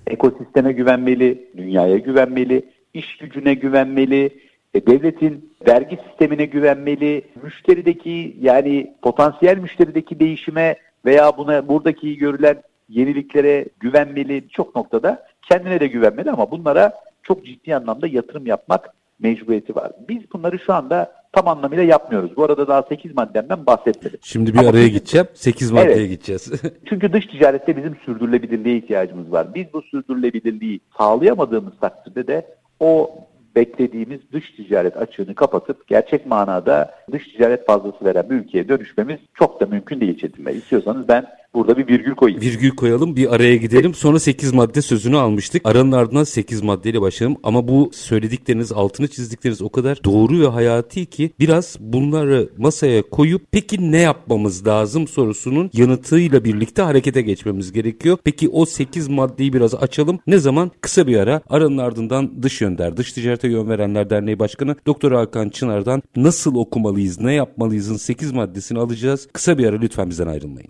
Ekosisteme 0.07 0.71
güvenmeli, 0.71 1.49
dünyaya 1.57 1.97
güvenmeli, 1.97 2.65
iş 2.93 3.17
gücüne 3.17 3.53
güvenmeli, 3.53 4.39
e, 4.73 4.87
devletin 4.87 5.53
vergi 5.67 5.99
sistemine 6.07 6.45
güvenmeli, 6.45 7.21
müşterideki 7.43 8.37
yani 8.41 8.93
potansiyel 9.01 9.57
müşterideki 9.57 10.19
değişime 10.19 10.75
veya 11.05 11.37
buna 11.37 11.67
buradaki 11.67 12.17
görülen 12.17 12.61
yeniliklere 12.89 13.65
güvenmeli 13.79 14.49
çok 14.49 14.75
noktada 14.75 15.27
kendine 15.49 15.79
de 15.79 15.87
güvenmeli 15.87 16.31
ama 16.31 16.51
bunlara 16.51 16.93
çok 17.23 17.45
ciddi 17.45 17.75
anlamda 17.75 18.07
yatırım 18.07 18.45
yapmak 18.45 18.93
mecburiyeti 19.19 19.75
var. 19.75 19.91
Biz 20.09 20.33
bunları 20.33 20.59
şu 20.59 20.73
anda 20.73 21.20
tam 21.33 21.47
anlamıyla 21.47 21.83
yapmıyoruz. 21.83 22.37
Bu 22.37 22.43
arada 22.43 22.67
daha 22.67 22.83
8 22.83 23.15
maddemden 23.15 23.65
bahsetmedim. 23.65 24.19
Şimdi 24.21 24.53
bir 24.53 24.59
Ama 24.59 24.69
araya 24.69 24.87
gideceğim. 24.87 25.27
8 25.33 25.71
maddeye 25.71 25.95
evet, 25.95 26.09
gideceğiz. 26.09 26.51
çünkü 26.89 27.13
dış 27.13 27.25
ticarette 27.25 27.77
bizim 27.77 27.95
sürdürülebilirliğe 28.05 28.77
ihtiyacımız 28.77 29.31
var. 29.31 29.53
Biz 29.55 29.65
bu 29.73 29.81
sürdürülebilirliği 29.81 30.79
sağlayamadığımız 30.97 31.73
takdirde 31.81 32.27
de 32.27 32.47
o 32.79 33.11
beklediğimiz 33.55 34.19
dış 34.33 34.51
ticaret 34.51 34.97
açığını 34.97 35.35
kapatıp 35.35 35.87
gerçek 35.87 36.25
manada 36.25 36.95
dış 37.11 37.27
ticaret 37.27 37.67
fazlası 37.67 38.05
veren 38.05 38.29
bir 38.29 38.35
ülkeye 38.35 38.69
dönüşmemiz 38.69 39.19
çok 39.33 39.61
da 39.61 39.65
mümkün 39.65 40.01
değil 40.01 40.17
Çetin 40.17 40.45
Bey. 40.45 40.57
İstiyorsanız 40.57 41.07
ben 41.07 41.25
burada 41.53 41.77
bir 41.77 41.87
virgül 41.87 42.15
koyayım. 42.15 42.41
Virgül 42.41 42.69
koyalım 42.69 43.15
bir 43.15 43.35
araya 43.35 43.55
gidelim. 43.55 43.93
Sonra 43.93 44.19
8 44.19 44.53
madde 44.53 44.81
sözünü 44.81 45.17
almıştık. 45.17 45.61
Aranın 45.65 45.91
ardından 45.91 46.23
8 46.23 46.61
maddeyle 46.61 47.01
başlayalım. 47.01 47.37
Ama 47.43 47.67
bu 47.67 47.89
söyledikleriniz, 47.93 48.71
altını 48.71 49.07
çizdikleriniz 49.07 49.61
o 49.61 49.69
kadar 49.69 50.03
doğru 50.03 50.39
ve 50.41 50.47
hayati 50.47 51.05
ki 51.05 51.31
biraz 51.39 51.77
bunları 51.79 52.49
masaya 52.57 53.01
koyup 53.01 53.41
peki 53.51 53.91
ne 53.91 53.97
yapmamız 53.97 54.67
lazım 54.67 55.07
sorusunun 55.07 55.69
yanıtıyla 55.73 56.43
birlikte 56.43 56.81
harekete 56.81 57.21
geçmemiz 57.21 57.71
gerekiyor. 57.71 58.17
Peki 58.23 58.49
o 58.49 58.65
8 58.65 59.07
maddeyi 59.07 59.53
biraz 59.53 59.75
açalım. 59.75 60.19
Ne 60.27 60.37
zaman? 60.37 60.71
Kısa 60.81 61.07
bir 61.07 61.17
ara. 61.17 61.41
Aranın 61.49 61.77
ardından 61.77 62.43
Dış 62.43 62.61
Yönder, 62.61 62.97
Dış 62.97 63.13
Ticarete 63.13 63.47
Yön 63.47 63.69
Verenler 63.69 64.09
Derneği 64.09 64.39
Başkanı 64.39 64.75
Doktor 64.85 65.11
Hakan 65.11 65.49
Çınar'dan 65.49 66.01
nasıl 66.15 66.55
okumalıyız, 66.55 67.19
ne 67.19 67.33
yapmalıyızın 67.33 67.97
8 67.97 68.31
maddesini 68.31 68.79
alacağız. 68.79 69.27
Kısa 69.33 69.57
bir 69.57 69.67
ara 69.67 69.77
lütfen 69.77 70.09
bizden 70.09 70.27
ayrılmayın. 70.27 70.69